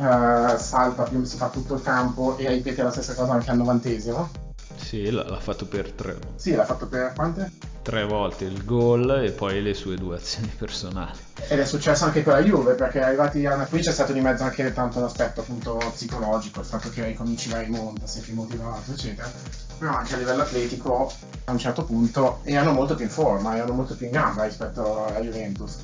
uh, 0.00 0.58
salta, 0.58 1.02
più 1.04 1.22
si 1.24 1.36
fa 1.36 1.48
tutto 1.48 1.74
il 1.74 1.82
campo 1.82 2.36
e 2.36 2.48
ripete 2.48 2.82
la 2.82 2.90
stessa 2.90 3.14
cosa 3.14 3.32
anche 3.32 3.50
al 3.50 3.56
novantesimo. 3.56 4.48
Sì, 4.76 5.10
l'ha 5.10 5.38
fatto 5.38 5.66
per 5.66 5.92
tre. 5.92 6.18
Sì, 6.36 6.54
l'ha 6.54 6.64
fatto 6.64 6.86
per 6.88 7.12
quante? 7.14 7.52
Tre 7.82 8.04
volte 8.04 8.44
il 8.44 8.64
gol 8.64 9.22
e 9.24 9.30
poi 9.30 9.62
le 9.62 9.74
sue 9.74 9.96
due 9.96 10.16
azioni 10.16 10.50
personali. 10.58 11.18
Ed 11.48 11.58
è 11.58 11.64
successo 11.64 12.04
anche 12.04 12.22
con 12.22 12.32
la 12.32 12.42
Juve, 12.42 12.74
perché 12.74 13.00
arrivati 13.00 13.44
a 13.46 13.66
qui 13.66 13.80
c'è 13.80 13.92
stato 13.92 14.12
di 14.12 14.20
mezzo 14.20 14.42
anche 14.42 14.72
tanto 14.72 15.00
l'aspetto 15.00 15.40
appunto 15.40 15.76
psicologico, 15.92 16.60
il 16.60 16.66
fatto 16.66 16.88
che 16.90 17.04
ricominci 17.04 17.50
la 17.50 17.60
rimonta, 17.60 18.06
sei 18.06 18.22
più 18.22 18.34
motivato, 18.34 18.92
eccetera. 18.92 19.30
Però 19.78 19.92
anche 19.92 20.14
a 20.14 20.18
livello 20.18 20.42
atletico 20.42 21.12
a 21.44 21.52
un 21.52 21.58
certo 21.58 21.84
punto 21.84 22.40
erano 22.42 22.72
molto 22.72 22.94
più 22.94 23.04
in 23.04 23.10
forma, 23.10 23.56
erano 23.56 23.74
molto 23.74 23.94
più 23.96 24.06
in 24.06 24.12
gamba 24.12 24.44
rispetto 24.44 25.06
alla 25.06 25.20
Juventus. 25.20 25.78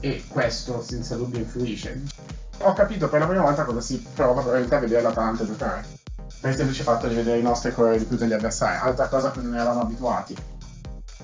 E 0.00 0.24
questo 0.28 0.82
senza 0.82 1.16
dubbio 1.16 1.38
influisce. 1.38 2.02
Ho 2.60 2.72
capito 2.72 3.08
per 3.08 3.20
la 3.20 3.26
prima 3.26 3.42
volta 3.42 3.64
cosa 3.64 3.80
si 3.80 4.04
prova 4.14 4.40
probabilmente 4.40 4.74
a 4.74 4.78
vedere 4.78 5.02
l'Atalanta 5.02 5.44
giocare. 5.44 5.84
Per 6.40 6.50
il 6.50 6.56
semplice 6.56 6.82
fatto 6.82 7.06
di 7.06 7.14
vedere 7.14 7.38
i 7.38 7.42
nostri 7.42 7.72
correre 7.72 7.98
di 7.98 8.04
più 8.04 8.16
degli 8.16 8.32
avversari, 8.32 8.78
altra 8.80 9.08
cosa 9.08 9.28
a 9.28 9.30
cui 9.30 9.42
non 9.42 9.54
eravamo 9.54 9.82
abituati. 9.82 10.36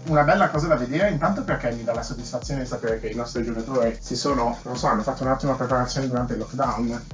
Una 0.05 0.23
bella 0.23 0.51
cosa 0.51 0.67
da 0.67 0.77
vedere 0.77 1.11
intanto 1.11 1.43
perché 1.43 1.71
mi 1.73 1.85
dà 1.85 1.95
la 1.95 2.03
soddisfazione 2.03 2.63
di 2.63 2.67
sapere 2.67 2.99
che 2.99 3.09
i 3.09 3.15
nostri 3.15 3.45
giocatori 3.45 3.97
si 4.01 4.17
sono, 4.17 4.59
non 4.63 4.77
so, 4.77 4.87
hanno 4.89 5.03
fatto 5.03 5.23
un'ottima 5.23 5.55
preparazione 5.55 6.09
durante 6.09 6.33
il 6.35 6.41
lockdown. 6.41 7.07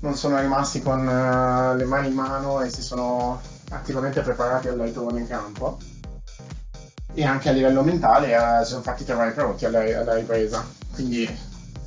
Non 0.00 0.14
sono 0.14 0.40
rimasti 0.40 0.80
con 0.80 1.00
uh, 1.00 1.76
le 1.76 1.84
mani 1.84 2.08
in 2.08 2.14
mano 2.14 2.60
e 2.62 2.70
si 2.70 2.80
sono 2.80 3.40
attivamente 3.70 4.22
preparati 4.22 4.68
al 4.68 4.78
ritorno 4.78 5.18
in 5.18 5.26
campo 5.26 5.78
e 7.12 7.24
anche 7.24 7.48
a 7.48 7.52
livello 7.52 7.82
mentale 7.82 8.64
si 8.64 8.70
sono 8.70 8.82
fatti 8.82 9.04
trovare 9.04 9.32
pronti 9.32 9.64
alla, 9.64 9.80
alla 9.80 10.14
ripresa 10.14 10.64
quindi 10.94 11.28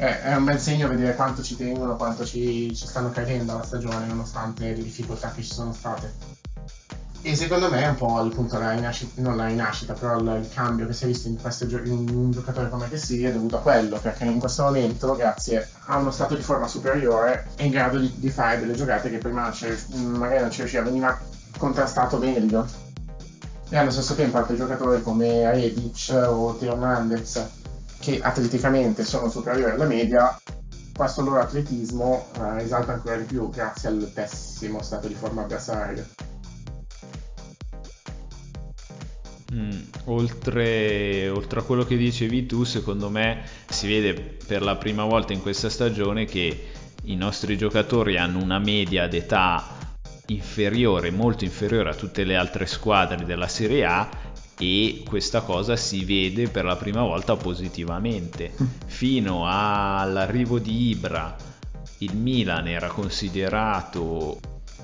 è, 0.04 0.22
è, 0.22 0.36
un 0.36 0.44
bel 0.44 0.60
segno 0.60 0.90
vedere 0.90 1.16
quanto 1.16 1.42
ci 1.42 1.56
tengono 1.56 1.96
quanto 1.96 2.26
ci, 2.26 2.76
ci 2.76 2.86
stanno 2.86 3.10
credendo 3.10 3.54
alla 3.54 3.64
stagione 3.64 4.06
nonostante 4.06 4.66
le 4.66 4.84
difficoltà 4.84 5.32
che 5.32 5.42
ci 5.42 5.54
sono 5.54 5.72
state 5.72 6.42
e 7.26 7.38
secondo 7.38 7.70
me 7.70 7.84
è 7.84 7.88
un 7.88 7.96
po' 7.96 8.18
appunto 8.18 8.60
la 8.60 8.72
rinascita, 8.72 9.22
non 9.22 9.38
la 9.38 9.48
rinascita, 9.48 9.94
però 9.94 10.20
il, 10.20 10.42
il, 10.42 10.50
cambio 10.54 10.86
che 10.86 10.92
si 10.92 11.06
è 11.06 11.08
visto 11.08 11.30
in, 11.30 11.40
questo, 11.40 11.64
in 11.64 12.10
un 12.10 12.32
giocatore 12.32 12.68
come 12.68 12.90
che 12.90 12.98
si 12.98 13.24
è 13.24 13.32
dovuto 13.32 13.56
a 13.56 13.62
quello, 13.62 13.98
perché 13.98 14.26
in 14.26 14.40
questo 14.40 14.64
momento, 14.64 15.16
grazie 15.16 15.70
a 15.86 16.00
uno 16.00 16.12
stato 16.12 16.36
di 16.36 16.42
forma 16.42 16.68
superiore, 16.68 17.48
è 17.56 17.64
in 17.64 17.72
grado 17.72 17.98
di, 17.98 18.12
di 18.18 18.30
fare 18.30 18.60
delle 18.60 18.74
giocate 18.74 19.10
che 19.10 19.20
prima 19.20 19.54
magari 19.96 20.42
non 20.42 20.52
ci 20.52 20.60
riusciva, 20.60 20.84
veniva 20.84 21.18
contrastato 21.58 22.18
meglio. 22.18 22.68
E 23.70 23.78
allo 23.78 23.92
stesso 23.92 24.16
tempo 24.16 24.38
altri 24.38 24.58
giocatori 24.58 25.02
come 25.02 25.50
Rebic 25.50 26.14
o 26.28 26.58
Teo 26.58 26.74
Hernandez, 26.74 27.63
che 28.04 28.20
atleticamente 28.22 29.06
sono 29.06 29.30
superiori 29.30 29.72
alla 29.72 29.86
media, 29.86 30.38
questo 30.94 31.22
loro 31.22 31.40
atletismo 31.40 32.28
eh, 32.36 32.62
risalta 32.62 32.92
ancora 32.92 33.16
di 33.16 33.24
più 33.24 33.50
grazie 33.50 33.88
al 33.88 34.12
pessimo 34.14 34.82
stato 34.82 35.08
di 35.08 35.14
forma 35.14 35.44
avversario. 35.44 36.06
Mm, 39.54 39.82
oltre, 40.06 41.30
oltre, 41.30 41.60
a 41.62 41.64
quello 41.64 41.86
che 41.86 41.96
dicevi 41.96 42.46
tu, 42.46 42.66
secondo 42.66 43.10
me 43.10 43.44
si 43.70 43.88
vede 43.88 44.14
per 44.46 44.64
la 44.64 44.76
prima 44.76 45.06
volta 45.06 45.32
in 45.32 45.42
questa 45.42 45.70
stagione 45.70 46.26
che 46.26 46.72
i 47.04 47.16
nostri 47.16 47.58
giocatori 47.58 48.18
hanno 48.18 48.44
una 48.44 48.60
media 48.60 49.08
d'età 49.08 49.64
inferiore, 50.28 51.10
molto 51.10 51.46
inferiore 51.46 51.92
a 51.92 51.96
tutte 51.96 52.26
le 52.26 52.36
altre 52.36 52.66
squadre 52.66 53.24
della 53.24 53.48
Serie 53.48 53.86
A 53.86 54.10
e 54.64 55.04
questa 55.06 55.42
cosa 55.42 55.76
si 55.76 56.06
vede 56.06 56.48
per 56.48 56.64
la 56.64 56.78
prima 56.78 57.02
volta 57.02 57.36
positivamente. 57.36 58.54
Fino 58.86 59.44
all'arrivo 59.46 60.58
di 60.58 60.90
Ibra 60.90 61.36
il 61.98 62.16
Milan 62.16 62.68
era 62.68 62.88
considerato 62.88 64.40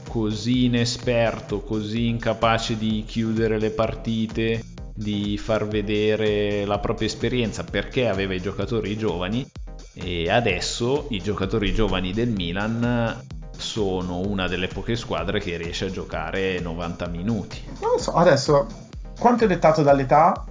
così 0.09 0.65
inesperto, 0.65 1.61
così 1.61 2.07
incapace 2.07 2.77
di 2.77 3.05
chiudere 3.07 3.57
le 3.57 3.69
partite, 3.71 4.63
di 4.93 5.37
far 5.37 5.65
vedere 5.65 6.65
la 6.65 6.79
propria 6.79 7.07
esperienza 7.07 7.63
perché 7.63 8.09
aveva 8.09 8.33
i 8.33 8.41
giocatori 8.41 8.97
giovani 8.97 9.49
e 9.93 10.29
adesso 10.29 11.05
i 11.11 11.21
giocatori 11.21 11.73
giovani 11.73 12.11
del 12.11 12.29
Milan 12.29 13.25
sono 13.55 14.19
una 14.19 14.47
delle 14.47 14.67
poche 14.67 14.97
squadre 14.97 15.39
che 15.39 15.55
riesce 15.55 15.85
a 15.85 15.91
giocare 15.91 16.59
90 16.59 17.07
minuti. 17.07 17.61
Non 17.81 17.91
lo 17.91 17.97
so, 17.97 18.11
adesso 18.11 18.87
quanto 19.19 19.43
è 19.43 19.47
dettato 19.47 19.83
dall'età 19.83 20.45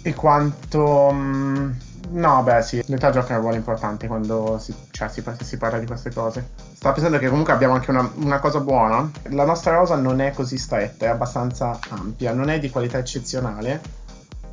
e 0.00 0.14
quanto... 0.14 1.10
Mm, 1.12 1.70
no, 2.10 2.42
beh 2.42 2.62
sì, 2.62 2.82
l'età 2.86 3.10
gioca 3.10 3.34
un 3.34 3.40
ruolo 3.40 3.56
importante 3.56 4.06
quando 4.06 4.58
si, 4.58 4.72
cioè, 4.92 5.08
si, 5.08 5.22
si, 5.42 5.56
parla 5.58 5.78
di 5.78 5.86
queste 5.86 6.12
cose. 6.12 6.52
Stavo 6.72 6.94
pensando 6.94 7.18
che 7.18 7.28
comunque 7.28 7.52
abbiamo 7.52 7.74
anche 7.74 7.90
una, 7.90 8.08
una, 8.14 8.38
cosa 8.38 8.60
buona. 8.60 9.10
La 9.30 9.44
nostra 9.44 9.74
rosa 9.74 9.96
non 9.96 10.20
è 10.20 10.32
così 10.32 10.56
stretta, 10.56 11.06
è 11.06 11.08
abbastanza 11.08 11.78
ampia, 11.90 12.32
non 12.32 12.48
è 12.48 12.60
di 12.60 12.70
qualità 12.70 12.98
eccezionale, 12.98 13.80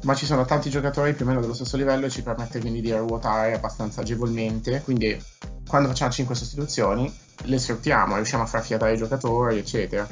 ma 0.01 0.15
ci 0.15 0.25
sono 0.25 0.43
tanti 0.45 0.69
giocatori 0.69 1.13
più 1.13 1.25
o 1.25 1.27
meno 1.27 1.39
dello 1.39 1.53
stesso 1.53 1.77
livello 1.77 2.07
e 2.07 2.09
ci 2.09 2.23
permette 2.23 2.59
quindi 2.59 2.81
di 2.81 2.91
ruotare 2.91 3.53
abbastanza 3.53 4.01
agevolmente. 4.01 4.81
Quindi 4.81 5.21
quando 5.67 5.87
facciamo 5.87 6.11
5 6.11 6.33
sostituzioni 6.35 7.15
le 7.43 7.59
sfruttiamo, 7.59 8.15
riusciamo 8.15 8.43
a 8.43 8.47
far 8.47 8.63
fiatare 8.63 8.93
i 8.93 8.97
giocatori, 8.97 9.59
eccetera. 9.59 10.07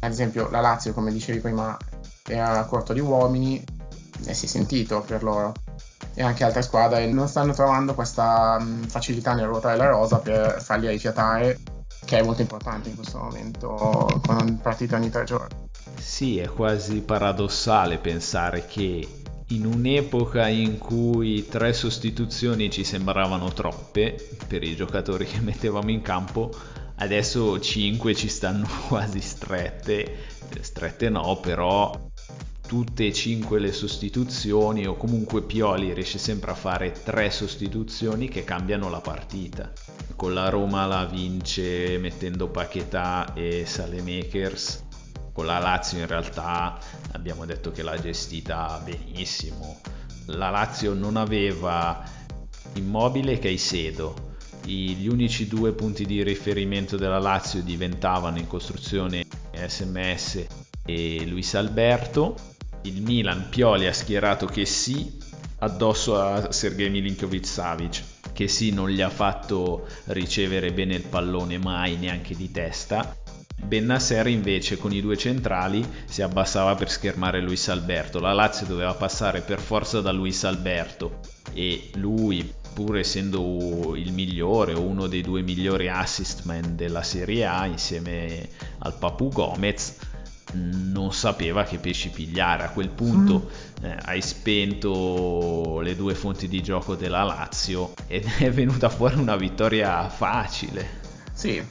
Ad 0.00 0.10
esempio 0.12 0.48
la 0.50 0.60
Lazio, 0.60 0.92
come 0.92 1.12
dicevi 1.12 1.40
prima, 1.40 1.76
era 2.28 2.64
corto 2.64 2.92
di 2.92 3.00
uomini 3.00 3.62
e 4.24 4.34
si 4.34 4.46
è 4.46 4.48
sentito 4.48 5.02
per 5.02 5.22
loro. 5.22 5.52
E 6.14 6.22
anche 6.22 6.44
altre 6.44 6.62
squadre 6.62 7.06
non 7.06 7.28
stanno 7.28 7.52
trovando 7.52 7.94
questa 7.94 8.64
facilità 8.86 9.34
nel 9.34 9.46
ruotare 9.46 9.76
la 9.76 9.86
rosa 9.86 10.18
per 10.18 10.60
farli 10.60 10.88
rifiatare, 10.88 11.58
che 12.04 12.18
è 12.18 12.22
molto 12.22 12.42
importante 12.42 12.88
in 12.88 12.96
questo 12.96 13.18
momento 13.18 14.20
con 14.26 14.58
partite 14.60 14.96
ogni 14.96 15.10
tre 15.10 15.24
giorni. 15.24 15.66
Sì, 15.96 16.38
è 16.38 16.48
quasi 16.48 17.02
paradossale 17.02 17.98
pensare 17.98 18.66
che 18.66 19.06
in 19.50 19.64
un'epoca 19.64 20.46
in 20.48 20.78
cui 20.78 21.46
tre 21.48 21.72
sostituzioni 21.72 22.70
ci 22.70 22.84
sembravano 22.84 23.52
troppe 23.52 24.16
per 24.46 24.62
i 24.62 24.76
giocatori 24.76 25.24
che 25.24 25.40
mettevamo 25.40 25.90
in 25.90 26.02
campo, 26.02 26.50
adesso 26.96 27.58
cinque 27.60 28.14
ci 28.14 28.28
stanno 28.28 28.66
quasi 28.88 29.20
strette, 29.20 30.16
strette 30.60 31.08
no, 31.08 31.38
però 31.40 32.07
tutte 32.68 33.06
e 33.06 33.12
cinque 33.14 33.58
le 33.58 33.72
sostituzioni 33.72 34.86
o 34.86 34.94
comunque 34.94 35.42
Pioli 35.42 35.94
riesce 35.94 36.18
sempre 36.18 36.50
a 36.50 36.54
fare 36.54 36.92
tre 36.92 37.30
sostituzioni 37.30 38.28
che 38.28 38.44
cambiano 38.44 38.90
la 38.90 39.00
partita. 39.00 39.72
Con 40.14 40.34
la 40.34 40.50
Roma 40.50 40.84
la 40.84 41.06
vince 41.06 41.96
mettendo 41.96 42.48
Paquetà 42.48 43.32
e 43.32 43.64
Salemakers 43.64 44.84
con 45.38 45.46
la 45.46 45.60
Lazio 45.60 46.00
in 46.00 46.08
realtà 46.08 46.76
abbiamo 47.12 47.46
detto 47.46 47.70
che 47.70 47.84
l'ha 47.84 47.96
gestita 47.96 48.82
benissimo. 48.84 49.80
La 50.26 50.50
Lazio 50.50 50.94
non 50.94 51.16
aveva 51.16 52.02
Immobile 52.74 53.34
e 53.34 53.38
Caicedo. 53.38 54.34
Gli 54.64 55.06
unici 55.06 55.46
due 55.46 55.72
punti 55.74 56.04
di 56.06 56.24
riferimento 56.24 56.96
della 56.96 57.20
Lazio 57.20 57.62
diventavano 57.62 58.38
in 58.38 58.48
costruzione 58.48 59.26
SMS 59.52 60.44
e 60.84 61.24
Luis 61.24 61.54
Alberto. 61.54 62.34
Il 62.82 63.02
Milan 63.02 63.48
Pioli 63.48 63.86
ha 63.86 63.92
schierato 63.92 64.46
che 64.46 64.64
sì 64.64 65.18
addosso 65.60 66.20
a 66.20 66.52
Sergei 66.52 66.90
Milinkovic 66.90 67.46
Savic 67.46 68.02
che 68.32 68.46
sì 68.46 68.70
non 68.72 68.88
gli 68.88 69.00
ha 69.00 69.10
fatto 69.10 69.86
ricevere 70.06 70.72
bene 70.72 70.94
il 70.94 71.02
pallone 71.02 71.58
mai 71.58 71.96
neanche 71.96 72.36
di 72.36 72.50
testa 72.52 73.16
Bennasser 73.60 74.26
invece 74.28 74.78
con 74.78 74.92
i 74.92 75.00
due 75.00 75.16
centrali 75.16 75.86
si 76.06 76.22
abbassava 76.22 76.74
per 76.74 76.90
schermare 76.90 77.40
Luis 77.40 77.68
Alberto. 77.68 78.20
La 78.20 78.32
Lazio 78.32 78.66
doveva 78.66 78.94
passare 78.94 79.40
per 79.40 79.58
forza 79.58 80.00
da 80.00 80.12
Luis 80.12 80.44
Alberto 80.44 81.20
e 81.52 81.90
lui, 81.96 82.50
pur 82.72 82.96
essendo 82.96 83.94
il 83.96 84.12
migliore 84.12 84.74
o 84.74 84.80
uno 84.80 85.06
dei 85.06 85.22
due 85.22 85.42
migliori 85.42 85.88
assist 85.88 86.44
man 86.44 86.76
della 86.76 87.02
Serie 87.02 87.44
A 87.44 87.66
insieme 87.66 88.48
al 88.78 88.96
Papu 88.96 89.28
Gomez, 89.28 89.96
non 90.52 91.12
sapeva 91.12 91.64
che 91.64 91.78
pesci 91.78 92.10
pigliare. 92.10 92.64
A 92.64 92.70
quel 92.70 92.88
punto 92.88 93.50
mm. 93.80 93.84
eh, 93.84 93.96
hai 94.04 94.22
spento 94.22 95.80
le 95.82 95.96
due 95.96 96.14
fonti 96.14 96.48
di 96.48 96.62
gioco 96.62 96.94
della 96.94 97.22
Lazio 97.22 97.92
ed 98.06 98.24
è 98.38 98.50
venuta 98.50 98.88
fuori 98.88 99.16
una 99.16 99.36
vittoria 99.36 100.08
facile. 100.08 101.06
Sì, 101.32 101.62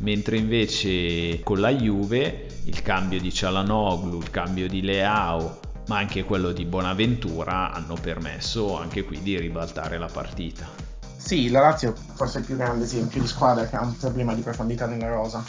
mentre 0.00 0.36
invece 0.36 1.40
con 1.42 1.60
la 1.60 1.72
Juve 1.72 2.46
il 2.64 2.82
cambio 2.82 3.20
di 3.20 3.32
Cialanoglu, 3.32 4.18
il 4.18 4.30
cambio 4.30 4.68
di 4.68 4.82
Leao, 4.82 5.60
ma 5.86 5.98
anche 5.98 6.24
quello 6.24 6.52
di 6.52 6.64
Bonaventura 6.64 7.72
hanno 7.72 7.96
permesso 8.00 8.78
anche 8.78 9.04
qui 9.04 9.20
di 9.22 9.38
ribaltare 9.38 9.98
la 9.98 10.08
partita. 10.08 10.68
Sì, 11.16 11.50
la 11.50 11.60
Lazio 11.60 11.94
forse 12.14 12.38
è 12.38 12.40
il 12.40 12.46
più 12.46 12.56
grande 12.56 12.84
esempio 12.84 13.20
di 13.20 13.26
squadra 13.26 13.66
che 13.66 13.76
ha 13.76 13.82
un 13.82 13.96
problema 13.96 14.34
di 14.34 14.40
profondità 14.40 14.86
nella 14.86 15.08
rosa, 15.08 15.44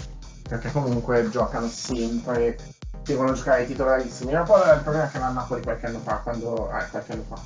perché 0.51 0.69
comunque 0.69 1.29
giocano 1.29 1.69
sempre, 1.69 2.57
devono 3.05 3.31
giocare 3.31 3.63
i 3.63 3.67
titolarissimi. 3.67 4.31
Era 4.31 4.41
un 4.41 4.47
il 4.73 4.81
problema 4.81 5.07
che 5.07 5.15
aveva 5.15 5.31
Napoli 5.31 5.61
qualche 5.61 5.85
anno 5.85 5.99
fa, 5.99 6.15
quando... 6.15 6.69
eh, 6.77 6.89
qualche 6.89 7.13
anno 7.13 7.23
fa. 7.29 7.39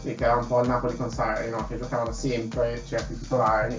Sì, 0.00 0.14
che 0.14 0.24
era 0.24 0.36
un 0.36 0.46
po' 0.46 0.62
il 0.62 0.68
Napoli 0.68 0.96
con 0.96 1.10
Sarri, 1.10 1.50
no? 1.50 1.66
che 1.66 1.76
giocavano 1.76 2.12
sempre 2.12 2.82
certi 2.86 3.18
titolari 3.18 3.78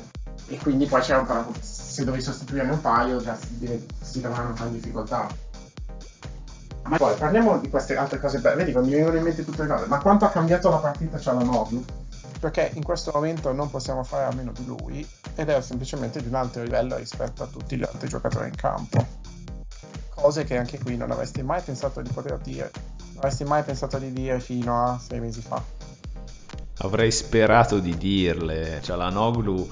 e 0.50 0.58
quindi 0.58 0.86
poi 0.86 1.02
c'era 1.02 1.20
un 1.20 1.26
po' 1.26 1.34
la 1.34 1.48
se 1.62 2.04
dovevi 2.04 2.22
sostituirne 2.22 2.74
un 2.74 2.82
paio 2.82 3.20
già 3.20 3.36
si, 3.36 3.88
si 4.02 4.22
trovavano 4.22 4.50
un 4.50 4.54
po' 4.54 4.66
in 4.66 4.74
difficoltà. 4.74 5.28
Ma 6.84 6.98
poi 6.98 7.16
parliamo 7.16 7.58
di 7.58 7.70
queste 7.72 7.98
altre 7.98 8.20
cose 8.20 8.38
belle, 8.38 8.64
vedi, 8.64 8.78
mi 8.78 8.92
vengono 8.92 9.18
in 9.18 9.24
mente 9.24 9.44
tutte 9.44 9.64
le 9.64 9.68
cose, 9.68 9.88
ma 9.88 9.98
quanto 9.98 10.26
ha 10.26 10.30
cambiato 10.30 10.70
la 10.70 10.78
partita 10.78 11.18
Cialanoglu? 11.18 11.84
Perché 12.40 12.72
in 12.76 12.84
questo 12.84 13.12
momento 13.14 13.52
non 13.52 13.70
possiamo 13.70 14.04
fare 14.04 14.26
a 14.26 14.36
meno 14.36 14.52
di 14.52 14.66
lui 14.66 15.08
ed 15.36 15.50
è 15.50 15.62
semplicemente 15.62 16.22
di 16.22 16.28
un 16.28 16.36
altro 16.36 16.64
livello 16.64 16.96
rispetto 16.98 17.44
a 17.44 17.48
tutti 17.48 17.78
gli 17.78 17.84
altri 17.84 18.08
giocatori 18.08 18.48
in 18.48 18.56
campo. 18.56 19.06
cose 20.10 20.44
che 20.44 20.58
anche 20.58 20.80
qui 20.80 20.98
non 20.98 21.12
avresti 21.12 21.44
mai 21.44 21.62
pensato 21.62 22.02
di 22.02 22.12
poter 22.12 22.40
dire, 22.40 22.72
non 22.98 23.18
avresti 23.18 23.44
mai 23.44 23.64
pensato 23.64 23.98
di 23.98 24.12
dire 24.12 24.40
fino 24.40 24.84
a 24.84 25.00
sei 25.00 25.20
mesi 25.20 25.42
fa. 25.42 25.64
Avrei 26.80 27.12
sperato 27.12 27.80
di 27.80 27.98
dirle, 27.98 28.80
cioè 28.84 28.98
la 28.98 29.10
Noglu 29.10 29.70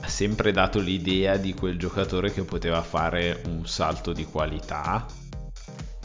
ha 0.00 0.08
sempre 0.08 0.50
dato 0.50 0.80
l'idea 0.80 1.36
di 1.36 1.54
quel 1.54 1.78
giocatore 1.78 2.32
che 2.32 2.42
poteva 2.42 2.82
fare 2.82 3.42
un 3.46 3.66
salto 3.66 4.12
di 4.12 4.24
qualità, 4.24 5.06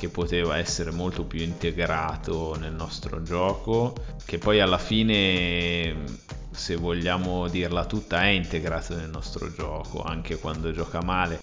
che 0.06 0.10
poteva 0.10 0.58
essere 0.58 0.92
molto 0.92 1.26
più 1.26 1.42
integrato 1.42 2.56
nel 2.60 2.74
nostro 2.74 3.24
gioco, 3.24 3.96
che 4.24 4.38
poi 4.38 4.60
alla 4.60 4.78
fine, 4.78 6.04
se 6.52 6.76
vogliamo 6.76 7.48
dirla 7.48 7.86
tutta, 7.86 8.22
è 8.22 8.28
integrato 8.28 8.96
nel 8.96 9.10
nostro 9.10 9.52
gioco, 9.52 10.04
anche 10.04 10.38
quando 10.38 10.72
gioca 10.72 11.02
male. 11.02 11.42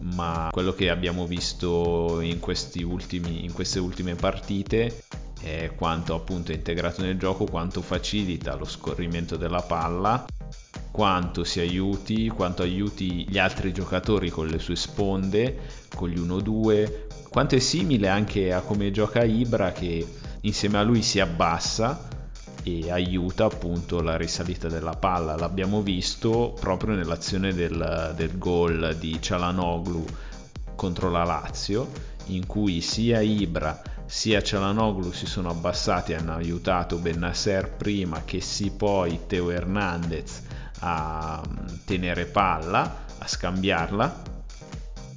Ma 0.00 0.48
quello 0.52 0.72
che 0.74 0.90
abbiamo 0.90 1.26
visto 1.26 2.20
in, 2.20 2.38
ultimi, 2.84 3.44
in 3.44 3.52
queste 3.52 3.80
ultime 3.80 4.14
partite 4.14 5.02
è 5.40 5.72
quanto 5.74 6.14
appunto 6.14 6.52
è 6.52 6.54
integrato 6.54 7.02
nel 7.02 7.18
gioco, 7.18 7.46
quanto 7.46 7.82
facilita 7.82 8.54
lo 8.54 8.64
scorrimento 8.64 9.36
della 9.36 9.62
palla 9.62 10.24
quanto 10.90 11.44
si 11.44 11.60
aiuti, 11.60 12.28
quanto 12.28 12.62
aiuti 12.62 13.26
gli 13.28 13.38
altri 13.38 13.72
giocatori 13.72 14.30
con 14.30 14.46
le 14.46 14.58
sue 14.58 14.76
sponde, 14.76 15.58
con 15.94 16.08
gli 16.08 16.18
1-2, 16.18 17.06
quanto 17.30 17.54
è 17.54 17.58
simile 17.58 18.08
anche 18.08 18.52
a 18.52 18.60
come 18.60 18.90
gioca 18.90 19.22
Ibra 19.22 19.72
che 19.72 20.06
insieme 20.42 20.78
a 20.78 20.82
lui 20.82 21.02
si 21.02 21.20
abbassa 21.20 22.08
e 22.62 22.90
aiuta 22.90 23.44
appunto 23.44 24.00
la 24.00 24.16
risalita 24.16 24.68
della 24.68 24.96
palla. 24.96 25.36
L'abbiamo 25.36 25.82
visto 25.82 26.56
proprio 26.58 26.94
nell'azione 26.94 27.54
del, 27.54 28.14
del 28.16 28.36
gol 28.38 28.96
di 28.98 29.20
Cialanoglu 29.20 30.04
contro 30.74 31.10
la 31.10 31.24
Lazio, 31.24 31.90
in 32.26 32.46
cui 32.46 32.80
sia 32.80 33.20
Ibra 33.20 33.82
sia 34.04 34.42
Cialanoglu 34.42 35.12
si 35.12 35.26
sono 35.26 35.50
abbassati 35.50 36.12
e 36.12 36.14
hanno 36.16 36.34
aiutato 36.34 36.96
Bennasser 36.96 37.70
prima 37.72 38.22
che 38.24 38.40
sì 38.40 38.70
poi 38.70 39.20
Teo 39.26 39.50
Hernandez 39.50 40.42
a 40.80 41.42
tenere 41.84 42.26
palla, 42.26 43.04
a 43.18 43.26
scambiarla. 43.26 44.36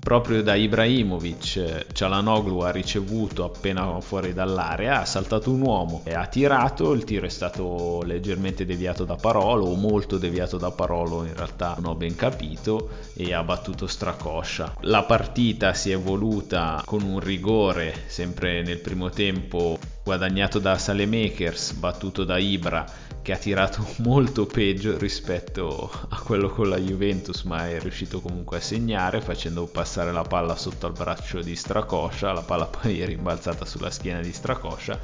Proprio 0.02 0.42
da 0.42 0.56
Ibrahimovic 0.56 1.94
Cialanoglu 1.94 2.62
ha 2.62 2.72
ricevuto 2.72 3.44
appena 3.44 4.00
fuori 4.02 4.34
dall'area 4.34 5.02
ha 5.02 5.06
saltato 5.06 5.52
un 5.52 5.62
uomo 5.62 6.02
e 6.06 6.16
ha 6.16 6.26
tirato. 6.26 6.94
Il 6.94 7.04
tiro 7.04 7.28
è 7.28 7.30
stato 7.30 8.02
leggermente 8.04 8.66
deviato 8.66 9.06
da 9.06 9.16
Parolo 9.16 9.66
o 9.66 9.76
molto 9.76 10.18
deviato 10.18 10.58
da 10.58 10.72
Parolo 10.72 11.24
in 11.24 11.36
realtà 11.36 11.76
non 11.78 11.92
ho 11.92 11.96
ben 11.96 12.16
capito 12.16 12.90
e 13.14 13.32
ha 13.32 13.44
battuto 13.44 13.86
Stracoscia 13.86 14.78
la 14.82 15.04
partita 15.04 15.76
si 15.76 15.92
è 15.92 15.94
evoluta 15.94 16.82
con 16.84 17.04
un 17.04 17.20
rigore 17.20 17.94
sempre 18.08 18.64
nel 18.64 18.80
primo 18.80 19.12
tempo 19.12 19.78
guadagnato 20.04 20.58
da 20.58 20.80
Salemakers 20.80 21.74
battuto 21.74 22.24
da 22.24 22.40
Ibra 22.40 22.86
che 23.22 23.34
ha 23.34 23.38
tirato 23.38 23.86
molto 24.04 24.46
peggio 24.46 24.98
rispetto 24.98 25.90
a 26.10 26.20
quello 26.22 26.50
con 26.50 26.70
la 26.70 26.78
Juventus, 26.78 27.44
ma 27.44 27.70
è 27.70 27.80
riuscito 27.80 28.20
comunque 28.20 28.58
a 28.58 28.62
segnare 28.62 29.22
facendo 29.22 29.66
passare 29.66 30.12
la 30.12 30.24
palla 30.24 30.56
sotto 30.56 30.88
al 30.88 30.94
braccio 30.94 31.42
di 31.42 31.56
Stracoscia, 31.56 32.32
la 32.32 32.42
palla 32.42 32.66
poi 32.82 33.02
è 33.02 33.06
rimbalzata 33.06 33.66
sulla 33.66 33.92
schiena 33.92 34.22
di 34.22 34.32
Stracoscia. 34.32 35.00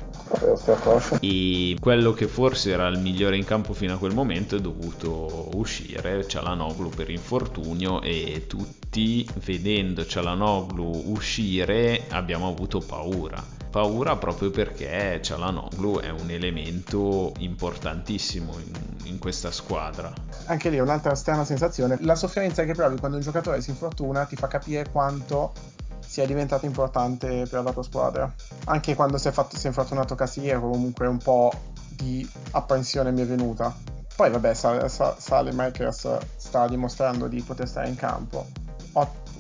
E 1.20 1.76
quello 1.80 2.14
che 2.14 2.28
forse 2.28 2.72
era 2.72 2.88
il 2.88 3.00
migliore 3.00 3.38
in 3.38 3.46
campo 3.46 3.74
fino 3.74 3.94
a 3.94 3.98
quel 3.98 4.14
momento 4.14 4.56
è 4.56 4.60
dovuto 4.60 5.50
uscire, 5.54 6.28
Cialanoglu 6.28 6.90
per 6.90 7.10
infortunio 7.10 8.02
e 8.02 8.46
tutti 8.48 9.28
vedendo 9.46 10.06
Cialanoglu 10.06 11.04
uscire 11.08 12.06
abbiamo 12.10 12.48
avuto 12.48 12.80
paura 12.80 13.57
paura 13.70 14.16
proprio 14.16 14.50
perché 14.50 15.20
Cialanoglu 15.22 16.00
è 16.00 16.10
un 16.10 16.30
elemento 16.30 17.34
importantissimo 17.40 18.58
in, 18.58 18.74
in, 19.06 19.20
questa 19.20 19.52
squadra. 19.52 20.12
Anche 20.46 20.70
lì 20.70 20.80
un'altra 20.80 21.16
strana 21.16 21.46
sensazione, 21.46 21.98
la 22.02 22.16
sofferenza 22.16 22.64
che 22.64 22.74
provi 22.74 22.98
quando 23.00 23.18
un 23.18 23.24
giocatore 23.24 23.62
si 23.62 23.70
infortuna 23.70 24.26
ti 24.26 24.36
fa 24.36 24.48
capire 24.48 24.90
quanto 24.90 25.54
sia 26.00 26.26
diventato 26.26 26.66
importante 26.66 27.46
per 27.50 27.64
la 27.64 27.72
tua 27.72 27.84
squadra. 27.84 28.34
Anche 28.66 28.96
quando 28.96 29.18
si 29.18 29.28
è, 29.28 29.32
fatto, 29.32 29.58
si 29.58 29.66
è 29.66 29.68
infortunato 29.68 30.16
Casiero 30.16 30.62
comunque 30.62 31.06
un 31.06 31.18
po' 31.18 31.52
di 31.90 32.28
apprensione 32.52 33.12
mi 33.12 33.22
è 33.22 33.26
venuta. 33.26 33.76
Poi 34.16 34.32
vabbè, 34.32 34.54
Sale, 34.54 34.90
Sale 34.90 35.52
Makers 35.52 36.18
sta 36.38 36.68
dimostrando 36.68 37.28
di 37.28 37.42
poter 37.42 37.68
stare 37.68 37.90
in 37.90 37.96
campo. 37.96 38.48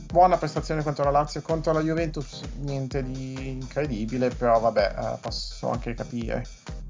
Buona 0.08 0.38
prestazione 0.38 0.84
contro 0.84 1.04
la 1.04 1.12
Lazio, 1.12 1.42
contro 1.42 1.74
la 1.74 1.82
Juventus 1.82 2.42
niente 2.62 3.04
di 3.04 3.50
incredibile, 3.50 4.30
però 4.30 4.60
vabbè, 4.60 4.96
eh, 4.98 5.18
posso 5.20 5.70
anche 5.70 5.94
capire. 5.94 6.46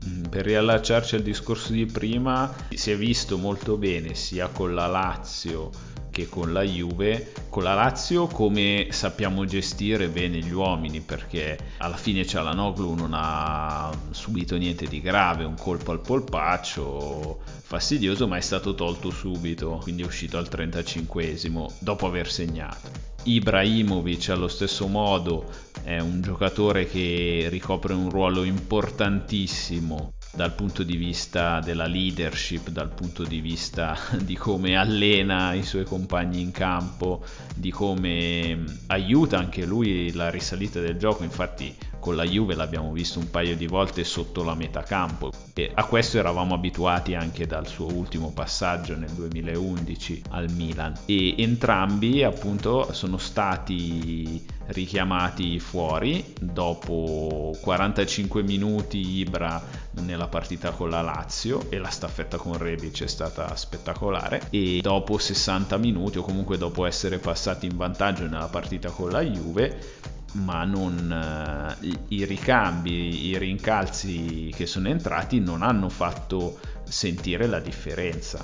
Mm, 0.05 0.23
per 0.25 0.45
riallacciarci 0.45 1.15
al 1.15 1.23
discorso 1.23 1.73
di 1.73 1.85
prima, 1.85 2.53
si 2.73 2.91
è 2.91 2.97
visto 2.97 3.37
molto 3.37 3.77
bene 3.77 4.13
sia 4.13 4.47
con 4.47 4.73
la 4.73 4.87
Lazio 4.87 5.95
che 6.17 6.27
con 6.27 6.51
la 6.51 6.63
Juve, 6.63 7.31
con 7.47 7.61
la 7.61 7.75
Lazio 7.75 8.25
come 8.25 8.87
sappiamo 8.89 9.45
gestire 9.45 10.07
bene 10.07 10.39
gli 10.39 10.51
uomini 10.51 10.99
perché 10.99 11.59
alla 11.77 11.95
fine 11.95 12.25
Cialanoglu 12.25 12.95
non 12.95 13.11
ha 13.13 13.91
subito 14.09 14.57
niente 14.57 14.87
di 14.87 14.99
grave, 14.99 15.43
un 15.43 15.53
colpo 15.53 15.91
al 15.91 16.01
polpaccio 16.01 17.37
fastidioso 17.61 18.27
ma 18.27 18.37
è 18.37 18.41
stato 18.41 18.73
tolto 18.73 19.11
subito, 19.11 19.79
quindi 19.83 20.01
è 20.01 20.05
uscito 20.05 20.39
al 20.39 20.47
35esimo 20.51 21.71
dopo 21.77 22.07
aver 22.07 22.31
segnato. 22.31 22.89
Ibrahimovic 23.21 24.29
allo 24.29 24.47
stesso 24.47 24.87
modo 24.87 25.45
è 25.83 25.99
un 25.99 26.21
giocatore 26.21 26.87
che 26.87 27.45
ricopre 27.49 27.93
un 27.93 28.09
ruolo 28.09 28.43
importantissimo 28.43 30.13
dal 30.37 30.53
punto 30.53 30.83
di 30.83 30.97
vista 30.97 31.59
della 31.61 31.87
leadership, 31.87 32.69
dal 32.69 32.93
punto 32.93 33.23
di 33.23 33.41
vista 33.41 33.97
di 34.21 34.35
come 34.35 34.77
allena 34.77 35.53
i 35.53 35.63
suoi 35.63 35.83
compagni 35.83 36.41
in 36.41 36.51
campo, 36.51 37.23
di 37.55 37.71
come 37.71 38.63
aiuta 38.85 39.39
anche 39.39 39.65
lui 39.65 40.13
la 40.13 40.29
risalita 40.29 40.79
del 40.79 40.95
gioco, 40.95 41.23
infatti 41.23 41.75
con 42.07 42.15
la 42.15 42.23
Juve 42.23 42.55
l'abbiamo 42.55 42.93
visto 42.93 43.19
un 43.19 43.29
paio 43.29 43.57
di 43.57 43.67
volte 43.67 44.05
sotto 44.05 44.41
la 44.41 44.55
metà 44.55 44.81
campo 44.81 45.29
e 45.53 45.69
a 45.73 45.83
questo 45.83 46.17
eravamo 46.17 46.53
abituati 46.53 47.15
anche 47.15 47.45
dal 47.45 47.67
suo 47.67 47.91
ultimo 47.91 48.31
passaggio 48.31 48.95
nel 48.95 49.09
2011 49.09 50.21
al 50.29 50.49
Milan. 50.51 50.93
E 51.03 51.35
entrambi 51.37 52.23
appunto 52.23 52.93
sono 52.93 53.17
stati 53.17 54.41
richiamati 54.67 55.59
fuori 55.59 56.33
dopo 56.39 57.53
45 57.59 58.41
minuti 58.41 59.17
Ibra 59.17 59.61
nella 60.01 60.29
partita 60.29 60.71
con 60.71 60.89
la 60.89 61.01
Lazio 61.01 61.69
e 61.69 61.77
la 61.77 61.89
staffetta 61.89 62.37
con 62.37 62.57
Rebic 62.57 63.03
è 63.03 63.07
stata 63.07 63.53
spettacolare 63.57 64.43
e 64.49 64.79
dopo 64.81 65.17
60 65.17 65.75
minuti 65.75 66.19
o 66.19 66.21
comunque 66.21 66.57
dopo 66.57 66.85
essere 66.85 67.17
passati 67.17 67.65
in 67.65 67.75
vantaggio 67.75 68.27
nella 68.27 68.47
partita 68.47 68.91
con 68.91 69.09
la 69.09 69.21
Juve 69.21 70.15
ma 70.43 70.63
non, 70.63 71.75
eh, 71.81 71.97
i 72.09 72.25
ricambi, 72.25 73.27
i 73.27 73.37
rincalzi 73.37 74.51
che 74.55 74.65
sono 74.65 74.87
entrati 74.87 75.39
non 75.39 75.61
hanno 75.61 75.89
fatto 75.89 76.59
sentire 76.83 77.47
la 77.47 77.59
differenza. 77.59 78.39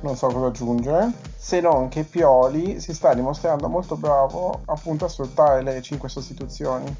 Non 0.00 0.16
so 0.16 0.26
cosa 0.26 0.46
aggiungere, 0.46 1.12
se 1.36 1.60
non 1.60 1.88
che 1.88 2.04
Pioli 2.04 2.78
si 2.80 2.92
sta 2.92 3.14
dimostrando 3.14 3.68
molto 3.68 3.96
bravo 3.96 4.62
appunto 4.66 5.06
a 5.06 5.08
sfruttare 5.08 5.62
le 5.62 5.80
5 5.80 6.08
sostituzioni, 6.08 6.94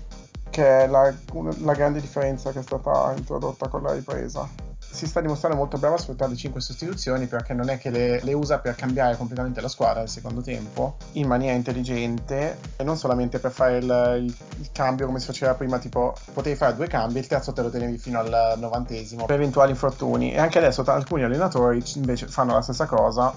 che 0.49 0.85
è 0.85 0.87
la, 0.87 1.13
la 1.59 1.75
grande 1.75 2.01
differenza 2.01 2.51
che 2.51 2.61
è 2.61 2.63
stata 2.63 3.13
introdotta 3.17 3.69
con 3.69 3.83
la 3.83 3.93
ripresa 3.93 4.49
si 4.95 5.09
sta 5.09 5.21
dimostrando 5.21 5.57
molto 5.57 5.77
bravo 5.77 5.97
a 5.97 5.99
sfruttare 5.99 6.31
le 6.31 6.37
5 6.37 6.61
sostituzioni 6.61 7.27
perché 7.27 7.53
non 7.53 7.69
è 7.69 7.79
che 7.79 7.91
le, 7.91 8.21
le, 8.23 8.33
usa 8.33 8.61
per 8.61 8.77
cambiare 8.77 9.17
completamente 9.17 9.61
la 9.61 9.67
squadra 9.67 9.99
nel 9.99 10.09
secondo 10.09 10.41
tempo 10.41 10.97
in 11.13 11.27
maniera 11.27 11.57
intelligente 11.57 12.59
e 12.77 12.85
non 12.85 12.97
solamente 12.97 13.41
per 13.41 13.51
fare 13.51 13.79
il, 13.79 14.23
il, 14.23 14.37
il 14.61 14.69
cambio 14.71 15.07
come 15.07 15.19
si 15.19 15.27
faceva 15.27 15.55
prima 15.55 15.79
tipo 15.79 16.15
potevi 16.33 16.55
fare 16.55 16.77
due 16.77 16.87
cambi 16.87 17.19
il 17.19 17.27
terzo 17.27 17.53
te 17.53 17.63
lo 17.63 17.71
tenevi 17.71 17.99
fino 17.99 18.21
al 18.21 18.55
novantesimo 18.57 19.25
per 19.25 19.35
eventuali 19.35 19.73
infortuni. 19.73 20.33
E 20.33 20.39
anche 20.39 20.59
adesso 20.59 20.83
alcuni 20.87 21.25
allenatori 21.25 21.83
invece 21.97 22.29
fanno 22.29 22.55
la 22.55 22.63
stessa 22.63 22.87
cosa 22.87 23.35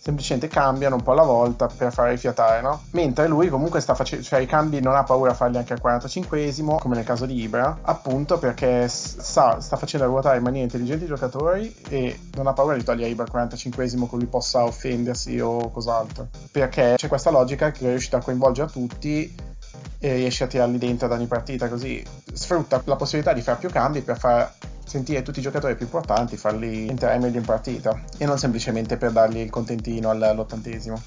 semplicemente 0.00 0.48
cambiano 0.48 0.96
un 0.96 1.02
po' 1.02 1.12
alla 1.12 1.22
volta 1.22 1.66
per 1.66 1.92
fare 1.92 2.10
rifiatare, 2.10 2.60
no? 2.60 2.82
Mentre 2.92 3.26
lui 3.26 3.48
comunque 3.48 3.80
sta 3.80 3.94
facendo, 3.94 4.24
cioè 4.24 4.40
i 4.40 4.46
cambi 4.46 4.80
non 4.80 4.94
ha 4.94 5.02
paura 5.02 5.32
a 5.32 5.34
farli 5.34 5.58
anche 5.58 5.72
al 5.72 5.80
45esimo, 5.82 6.78
come 6.78 6.94
nel 6.94 7.04
caso 7.04 7.26
di 7.26 7.40
Ibra, 7.40 7.78
appunto 7.82 8.38
perché 8.38 8.88
sa, 8.88 9.60
sta 9.60 9.76
facendo 9.76 10.06
ruotare 10.06 10.38
in 10.38 10.42
maniera 10.42 10.64
intelligente 10.64 11.04
i 11.04 11.08
giocatori 11.08 11.74
e 11.88 12.18
non 12.34 12.46
ha 12.46 12.52
paura 12.52 12.76
di 12.76 12.84
togliere 12.84 13.10
Ibra 13.10 13.24
al 13.24 13.48
45esimo 13.48 14.06
con 14.06 14.18
lui 14.18 14.28
possa 14.28 14.64
offendersi 14.64 15.38
o 15.40 15.70
cos'altro. 15.70 16.28
Perché 16.50 16.94
c'è 16.96 17.08
questa 17.08 17.30
logica 17.30 17.70
che 17.70 17.86
è 17.86 17.88
riuscita 17.90 18.18
a 18.18 18.22
coinvolgere 18.22 18.70
tutti 18.70 19.46
e 19.98 20.14
riesce 20.14 20.44
a 20.44 20.46
tirarli 20.46 20.78
dentro 20.78 21.06
ad 21.06 21.12
ogni 21.12 21.26
partita 21.26 21.68
così 21.68 22.04
sfrutta 22.32 22.80
la 22.84 22.96
possibilità 22.96 23.32
di 23.32 23.42
fare 23.42 23.58
più 23.58 23.68
cambi 23.68 24.00
per 24.00 24.16
far 24.16 24.52
sentire 24.88 25.22
tutti 25.22 25.38
i 25.38 25.42
giocatori 25.42 25.76
più 25.76 25.84
importanti, 25.84 26.36
farli 26.36 26.88
entrare 26.88 27.18
meglio 27.18 27.38
in 27.38 27.44
partita 27.44 28.02
e 28.16 28.24
non 28.24 28.38
semplicemente 28.38 28.96
per 28.96 29.12
dargli 29.12 29.38
il 29.38 29.50
contentino 29.50 30.10
all'ottantesimo. 30.10 31.00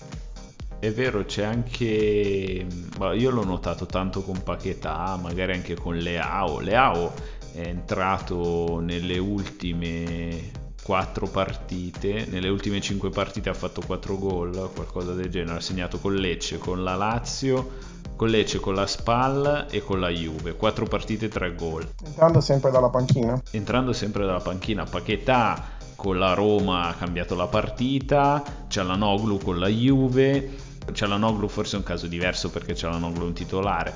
È 0.79 0.91
vero, 0.91 1.25
c'è 1.25 1.43
anche... 1.43 1.85
io 1.85 3.29
l'ho 3.29 3.43
notato 3.43 3.85
tanto 3.85 4.21
con 4.21 4.41
Paquetà, 4.43 5.17
magari 5.21 5.53
anche 5.53 5.75
con 5.75 5.95
Leao. 5.95 6.59
Leao 6.59 7.11
è 7.53 7.61
entrato 7.61 8.79
nelle 8.79 9.17
ultime 9.17 10.59
quattro 10.83 11.27
partite, 11.27 12.25
nelle 12.29 12.49
ultime 12.49 12.81
cinque 12.81 13.09
partite 13.09 13.49
ha 13.49 13.53
fatto 13.53 13.81
quattro 13.85 14.17
gol, 14.17 14.71
qualcosa 14.73 15.13
del 15.13 15.29
genere, 15.29 15.57
ha 15.57 15.61
segnato 15.61 15.99
con 15.99 16.15
Lecce, 16.15 16.57
con 16.57 16.83
la 16.83 16.95
Lazio, 16.95 17.71
con 18.15 18.29
Lecce, 18.29 18.59
con 18.59 18.73
la 18.75 18.87
Spal 18.87 19.67
e 19.69 19.83
con 19.83 19.99
la 19.99 20.09
Juve, 20.09 20.55
quattro 20.55 20.85
partite, 20.85 21.27
tre 21.27 21.55
gol. 21.55 21.87
Entrando 22.03 22.41
sempre 22.41 22.71
dalla 22.71 22.89
panchina? 22.89 23.41
Entrando 23.51 23.93
sempre 23.93 24.25
dalla 24.25 24.39
panchina, 24.39 24.83
Paquetà 24.83 25.79
con 25.95 26.17
la 26.17 26.33
Roma 26.33 26.87
ha 26.87 26.93
cambiato 26.95 27.35
la 27.35 27.45
partita, 27.45 28.43
Cialanoglu 28.67 29.37
con 29.37 29.59
la 29.59 29.67
Juve, 29.67 30.49
Cialanoglu 30.91 31.47
forse 31.47 31.75
è 31.75 31.77
un 31.77 31.85
caso 31.85 32.07
diverso 32.07 32.49
perché 32.49 32.75
Cialanoglu 32.75 33.21
è 33.21 33.25
un 33.25 33.33
titolare, 33.33 33.93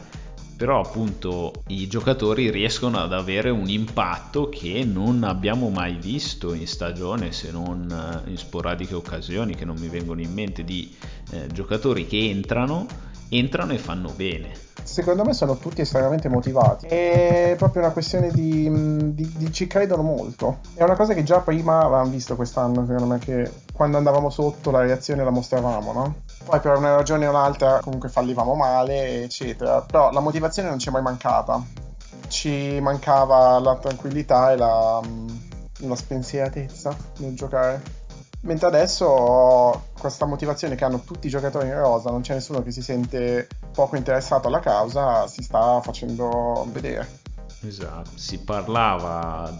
però 0.56 0.82
appunto 0.82 1.64
i 1.68 1.88
giocatori 1.88 2.50
riescono 2.50 3.00
ad 3.00 3.12
avere 3.12 3.50
un 3.50 3.70
impatto 3.70 4.48
che 4.48 4.86
non 4.86 5.24
abbiamo 5.24 5.70
mai 5.70 5.96
visto 5.96 6.54
in 6.54 6.66
stagione 6.66 7.32
se 7.34 7.52
non 7.52 8.24
eh, 8.26 8.30
in 8.30 8.38
sporadiche 8.38 8.96
occasioni 8.96 9.56
che 9.56 9.66
non 9.66 9.78
mi 9.78 9.90
vengono 9.90 10.22
in 10.22 10.34
mente 10.34 10.64
di 10.64 10.96
eh, 11.32 11.48
giocatori 11.48 12.08
che 12.08 12.30
entrano, 12.30 12.88
entrano 13.30 13.74
e 13.74 13.78
fanno 13.78 14.12
bene. 14.16 14.64
Secondo 14.84 15.24
me 15.24 15.34
sono 15.34 15.58
tutti 15.58 15.82
estremamente 15.82 16.30
motivati. 16.30 16.86
È 16.86 17.56
proprio 17.58 17.82
una 17.82 17.92
questione 17.92 18.30
di, 18.30 18.70
di, 19.16 19.34
di 19.36 19.52
ci 19.52 19.66
credono 19.66 20.04
molto. 20.04 20.60
È 20.76 20.84
una 20.84 20.96
cosa 20.96 21.14
che 21.14 21.24
già 21.24 21.40
prima 21.40 21.80
avevamo 21.80 22.10
visto 22.12 22.36
quest'anno, 22.36 22.86
secondo 22.86 23.06
me, 23.06 23.18
che 23.18 23.52
quando 23.74 23.98
andavamo 23.98 24.30
sotto 24.30 24.70
la 24.70 24.82
reazione 24.82 25.24
la 25.24 25.32
mostravamo, 25.32 25.92
no? 25.92 26.16
Poi 26.46 26.60
per 26.60 26.78
una 26.78 26.96
ragione 26.96 27.26
o 27.26 27.32
un'altra 27.32 27.80
comunque 27.80 28.10
fallivamo 28.10 28.54
male, 28.54 29.24
eccetera. 29.24 29.82
Però 29.82 30.12
la 30.12 30.20
motivazione 30.20 30.70
non 30.70 30.78
ci 30.78 30.90
è 30.90 30.92
mai 30.92 31.02
mancata. 31.02 31.64
Ci 32.28 32.80
mancava 32.80 33.60
la 33.60 33.76
tranquillità 33.78 34.52
e 34.52 34.58
la, 34.58 35.02
la 35.80 35.96
spensieratezza 35.96 36.96
nel 37.18 37.34
giocare. 37.34 38.05
Mentre 38.46 38.68
adesso 38.68 39.88
questa 39.98 40.26
motivazione 40.26 40.76
che 40.76 40.86
hanno 40.86 41.02
tutti 41.02 41.26
i 41.26 41.32
giocatori 41.32 41.68
in 41.68 41.80
rosa, 41.80 42.12
non 42.12 42.22
c'è 42.22 42.36
nessuno 42.36 42.62
che 42.62 42.70
si 42.70 42.84
sente 42.84 43.48
poco 43.74 43.96
interessato 43.96 44.48
alla 44.48 44.60
causa, 44.60 45.26
si 45.26 45.42
sta 45.42 45.82
facendo 45.82 46.68
vedere. 46.72 47.24
Esatto, 47.66 48.12
si 48.14 48.38
parlava 48.40 49.52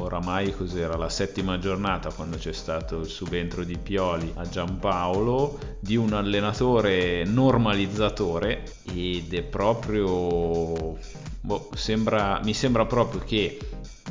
oramai 0.00 0.54
cos'era 0.54 0.96
la 0.96 1.08
settima 1.08 1.58
giornata 1.58 2.12
quando 2.12 2.36
c'è 2.36 2.52
stato 2.52 3.00
il 3.00 3.06
subentro 3.06 3.64
di 3.64 3.78
Pioli 3.78 4.30
a 4.36 4.46
Giampaolo 4.46 5.58
di 5.80 5.96
un 5.96 6.12
allenatore 6.12 7.24
normalizzatore 7.24 8.64
ed 8.92 9.32
è 9.32 9.42
proprio 9.42 10.98
boh, 11.40 11.70
sembra, 11.74 12.40
mi 12.42 12.52
sembra 12.52 12.84
proprio 12.84 13.22
che 13.24 13.58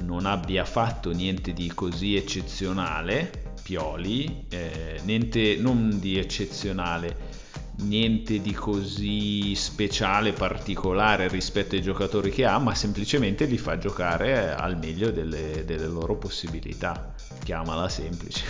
non 0.01 0.25
abbia 0.25 0.65
fatto 0.65 1.11
niente 1.11 1.53
di 1.53 1.71
così 1.71 2.15
eccezionale 2.15 3.46
Pioli 3.67 4.45
eh, 4.47 5.01
niente 5.03 5.57
non 5.59 5.99
di 5.99 6.17
eccezionale 6.17 7.35
niente 7.79 8.39
di 8.39 8.53
così 8.53 9.53
speciale, 9.55 10.31
particolare 10.31 11.27
rispetto 11.27 11.75
ai 11.75 11.81
giocatori 11.81 12.31
che 12.31 12.45
ha, 12.45 12.57
ma 12.59 12.73
semplicemente 12.73 13.43
li 13.43 13.57
fa 13.57 13.77
giocare 13.77 14.55
al 14.55 14.77
meglio 14.77 15.11
delle, 15.11 15.65
delle 15.65 15.85
loro 15.85 16.15
possibilità. 16.15 17.13
Chiamala 17.43 17.89
semplice. 17.89 18.45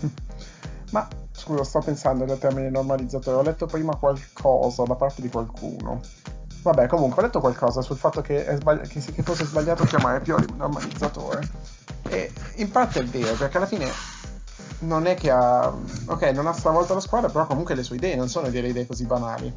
ma 0.90 1.06
scusa, 1.30 1.62
sto 1.62 1.80
pensando 1.80 2.24
nel 2.24 2.38
termine 2.38 2.70
normalizzatore. 2.70 3.36
Ho 3.36 3.42
letto 3.42 3.66
prima 3.66 3.94
qualcosa 3.94 4.84
da 4.84 4.94
parte 4.94 5.20
di 5.20 5.28
qualcuno. 5.28 6.00
Vabbè, 6.62 6.86
comunque 6.86 7.20
ho 7.20 7.26
letto 7.26 7.40
qualcosa 7.40 7.82
sul 7.82 7.98
fatto 7.98 8.22
che, 8.22 8.56
sbagli- 8.58 8.88
che, 8.88 9.00
che 9.00 9.22
fosse 9.22 9.44
sbagliato 9.44 9.84
chiamare 9.84 10.20
Pioli 10.20 10.46
un 10.50 10.56
normalizzatore. 10.56 11.86
E 12.08 12.32
in 12.56 12.70
parte 12.70 13.00
è 13.00 13.04
vero, 13.04 13.34
perché 13.34 13.56
alla 13.56 13.66
fine 13.66 13.90
non 14.80 15.06
è 15.06 15.14
che 15.14 15.30
ha. 15.30 15.72
Ok, 16.06 16.22
non 16.34 16.46
ha 16.46 16.52
stravolto 16.52 16.94
la 16.94 17.00
squadra, 17.00 17.28
però 17.30 17.46
comunque 17.46 17.74
le 17.74 17.82
sue 17.82 17.96
idee 17.96 18.16
non 18.16 18.28
sono 18.28 18.48
delle 18.48 18.68
idee 18.68 18.86
così 18.86 19.04
banali. 19.04 19.52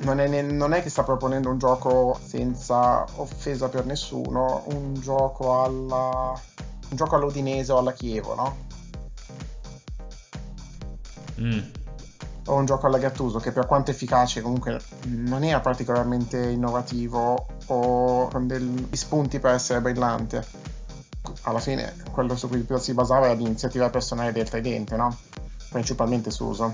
Non 0.00 0.20
è, 0.20 0.42
non 0.42 0.72
è, 0.74 0.82
che 0.82 0.90
sta 0.90 1.02
proponendo 1.02 1.50
un 1.50 1.58
gioco 1.58 2.18
senza 2.24 3.04
offesa 3.16 3.68
per 3.68 3.84
nessuno, 3.84 4.64
un 4.66 4.94
gioco 4.94 5.62
alla. 5.62 6.32
un 6.90 6.96
gioco 6.96 7.16
all'Udinese 7.16 7.72
o 7.72 7.78
alla 7.78 7.92
Chievo, 7.92 8.34
no? 8.34 8.56
Mm. 11.40 11.58
O 12.46 12.54
un 12.54 12.64
gioco 12.64 12.86
alla 12.86 12.98
Gattuso 12.98 13.38
che 13.38 13.52
per 13.52 13.66
quanto 13.66 13.90
efficace 13.90 14.40
comunque 14.40 14.80
non 15.04 15.44
era 15.44 15.60
particolarmente 15.60 16.38
innovativo 16.48 17.46
o 17.66 18.28
con 18.28 18.46
degli 18.46 18.88
spunti 18.96 19.38
per 19.38 19.52
essere 19.52 19.80
brillante 19.82 20.68
alla 21.48 21.60
fine 21.60 21.94
quello 22.12 22.36
su 22.36 22.48
cui 22.48 22.66
si 22.78 22.94
basava 22.94 23.26
era 23.26 23.34
l'iniziativa 23.34 23.90
personale 23.90 24.32
del 24.32 24.48
tridente, 24.48 24.96
no? 24.96 25.16
Principalmente 25.70 26.30
Suso. 26.30 26.72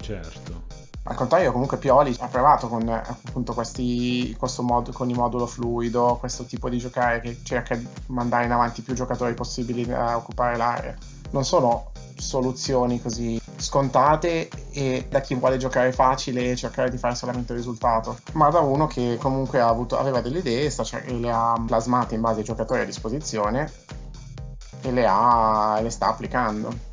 Certo. 0.00 0.62
Al 1.06 1.16
contrario, 1.16 1.52
comunque 1.52 1.76
Pioli 1.76 2.16
ha 2.18 2.28
provato 2.28 2.66
con 2.68 2.88
appunto 2.88 3.52
questi, 3.52 4.34
questo 4.38 4.62
mod, 4.62 4.90
con 4.92 5.10
il 5.10 5.16
modulo 5.16 5.46
fluido, 5.46 6.16
questo 6.18 6.44
tipo 6.44 6.70
di 6.70 6.78
giocare 6.78 7.20
che 7.20 7.40
cerca 7.42 7.74
di 7.76 7.86
mandare 8.06 8.46
in 8.46 8.52
avanti 8.52 8.80
più 8.80 8.94
giocatori 8.94 9.34
possibili 9.34 9.90
a 9.92 10.16
occupare 10.16 10.56
l'area. 10.56 10.94
Non 11.30 11.44
sono 11.44 11.90
soluzioni 12.16 13.02
così 13.02 13.38
scontate 13.56 14.48
e 14.70 15.06
da 15.10 15.20
chi 15.20 15.34
vuole 15.34 15.58
giocare 15.58 15.92
facile 15.92 16.56
cercare 16.56 16.90
di 16.90 16.96
fare 16.96 17.14
solamente 17.14 17.52
il 17.52 17.58
risultato, 17.58 18.18
ma 18.32 18.48
da 18.48 18.60
uno 18.60 18.86
che 18.86 19.18
comunque 19.20 19.60
avuto, 19.60 19.98
aveva 19.98 20.22
delle 20.22 20.38
idee 20.38 20.72
e 20.72 21.12
le 21.12 21.30
ha 21.30 21.62
plasmate 21.66 22.14
in 22.14 22.22
base 22.22 22.38
ai 22.38 22.44
giocatori 22.44 22.80
a 22.80 22.86
disposizione 22.86 23.70
e 24.84 24.92
le, 24.92 25.06
ha, 25.06 25.80
le 25.80 25.90
sta 25.90 26.08
applicando. 26.08 26.92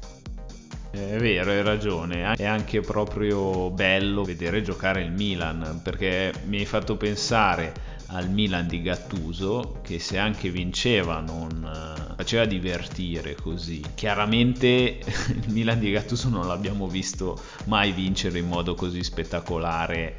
È 0.91 1.17
vero, 1.17 1.51
hai 1.51 1.61
ragione. 1.61 2.33
È 2.33 2.45
anche 2.45 2.81
proprio 2.81 3.69
bello 3.69 4.23
vedere 4.23 4.61
giocare 4.61 5.01
il 5.01 5.11
Milan 5.11 5.79
perché 5.83 6.33
mi 6.47 6.57
hai 6.57 6.65
fatto 6.65 6.97
pensare 6.97 7.73
al 8.07 8.29
Milan 8.29 8.67
di 8.67 8.81
Gattuso 8.81 9.79
che 9.81 9.99
se 9.99 10.17
anche 10.17 10.49
vinceva 10.49 11.21
non 11.21 11.63
uh, 11.63 12.15
faceva 12.15 12.45
divertire 12.45 13.35
così. 13.35 13.81
Chiaramente 13.95 14.99
il 15.29 15.45
Milan 15.47 15.79
di 15.79 15.91
Gattuso 15.91 16.27
non 16.27 16.47
l'abbiamo 16.47 16.87
visto 16.87 17.39
mai 17.65 17.93
vincere 17.93 18.39
in 18.39 18.47
modo 18.47 18.75
così 18.75 19.01
spettacolare 19.01 20.15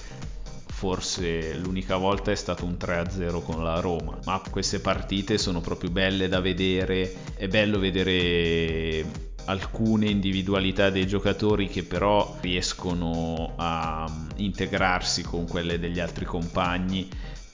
forse 0.83 1.55
l'unica 1.55 1.97
volta 1.97 2.33
è 2.33 2.35
stato 2.35 2.65
un 2.65 2.77
3-0 2.77 3.41
con 3.45 3.63
la 3.63 3.79
Roma, 3.79 4.19
ma 4.25 4.43
queste 4.51 4.81
partite 4.81 5.39
sono 5.39 5.61
proprio 5.61 5.91
belle 5.91 6.27
da 6.27 6.41
vedere, 6.41 7.15
è 7.37 7.47
bello 7.47 7.79
vedere 7.79 9.05
alcune 9.45 10.07
individualità 10.07 10.91
dei 10.91 11.07
giocatori 11.07 11.69
che 11.69 11.85
però 11.85 12.37
riescono 12.41 13.53
a 13.55 14.13
integrarsi 14.39 15.23
con 15.23 15.47
quelle 15.47 15.79
degli 15.79 16.01
altri 16.01 16.25
compagni 16.25 17.09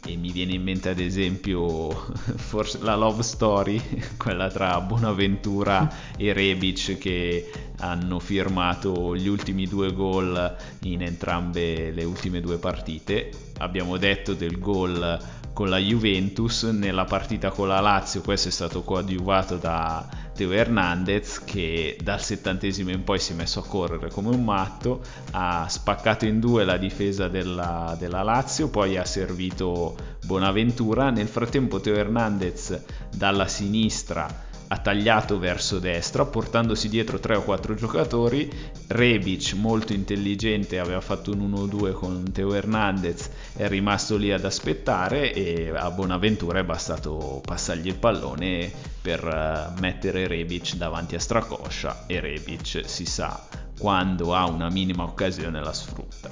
e 0.05 0.17
mi 0.17 0.31
viene 0.31 0.55
in 0.55 0.63
mente 0.63 0.89
ad 0.89 0.99
esempio 0.99 1.91
forse 2.37 2.79
la 2.83 2.95
love 2.95 3.23
story, 3.23 3.81
quella 4.17 4.49
tra 4.49 4.81
Bonaventura 4.81 5.93
e 6.17 6.33
Rebic 6.33 6.99
che 6.99 7.51
hanno 7.81 8.19
firmato 8.19 9.15
gli 9.17 9.29
ultimi 9.29 9.67
due 9.67 9.93
gol 9.93 10.57
in 10.81 11.03
entrambe 11.03 11.91
le 11.91 12.05
ultime 12.05 12.41
due 12.41 12.59
partite. 12.59 13.31
Abbiamo 13.59 13.97
detto 13.97 14.35
del 14.35 14.59
gol 14.59 15.19
con 15.59 15.71
la 15.71 15.79
Juventus, 15.79 16.63
nella 16.63 17.05
partita 17.05 17.51
con 17.51 17.67
la 17.67 17.81
Lazio 17.81 18.21
questo 18.21 18.47
è 18.47 18.53
stato 18.53 18.85
coadiuvato 18.85 19.57
da 19.57 20.07
Teo 20.33 20.53
Hernandez 20.53 21.43
che 21.45 21.99
dal 22.01 22.23
settantesimo 22.23 22.91
in 22.93 23.03
poi 23.03 23.19
si 23.19 23.33
è 23.33 23.35
messo 23.35 23.59
a 23.59 23.67
correre 23.67 24.09
come 24.09 24.29
un 24.29 24.45
matto, 24.45 25.01
ha 25.33 25.67
spaccato 25.69 26.27
in 26.27 26.39
due 26.39 26.65
la 26.65 26.77
difesa 26.77 27.27
della, 27.27 27.97
della 27.99 28.23
Lazio, 28.23 28.69
poi 28.69 28.99
ha 28.99 29.05
servito 29.05 29.97
Bonaventura, 30.25 31.11
nel 31.11 31.27
frattempo 31.27 31.81
Teo 31.81 31.97
Hernandez 31.97 32.81
dalla 33.11 33.49
sinistra 33.49 34.47
ha 34.69 34.79
tagliato 34.79 35.39
verso 35.39 35.79
destra 35.79 36.27
portandosi 36.27 36.89
dietro 36.89 37.19
3 37.19 37.37
o 37.37 37.43
4 37.43 37.75
giocatori 37.75 38.51
Rebic 38.89 39.55
molto 39.55 39.93
intelligente 39.93 40.79
aveva 40.79 41.01
fatto 41.01 41.33
un 41.33 41.51
1-2 41.53 41.93
con 41.93 42.31
Teo 42.33 42.55
Hernandez 42.55 43.31
è 43.55 43.67
rimasto 43.67 44.17
lì 44.17 44.31
ad 44.33 44.45
aspettare 44.45 45.33
e 45.33 45.73
a 45.75 45.91
Bonaventura 45.91 46.59
è 46.59 46.65
bastato 46.65 47.41
passargli 47.45 47.89
il 47.89 47.97
pallone 47.97 48.71
per 49.01 49.27
eh, 49.27 49.81
mettere 49.81 50.27
Rebic 50.27 50.75
davanti 50.75 51.15
a 51.15 51.21
Stracoscia 51.21 52.05
e 52.07 52.21
Rebic 52.21 52.83
si 52.85 53.07
sa 53.07 53.43
quando 53.79 54.35
ha 54.35 54.47
una 54.47 54.69
minima 54.69 55.05
occasione 55.05 55.63
la 55.63 55.73
sfrutta 55.73 56.31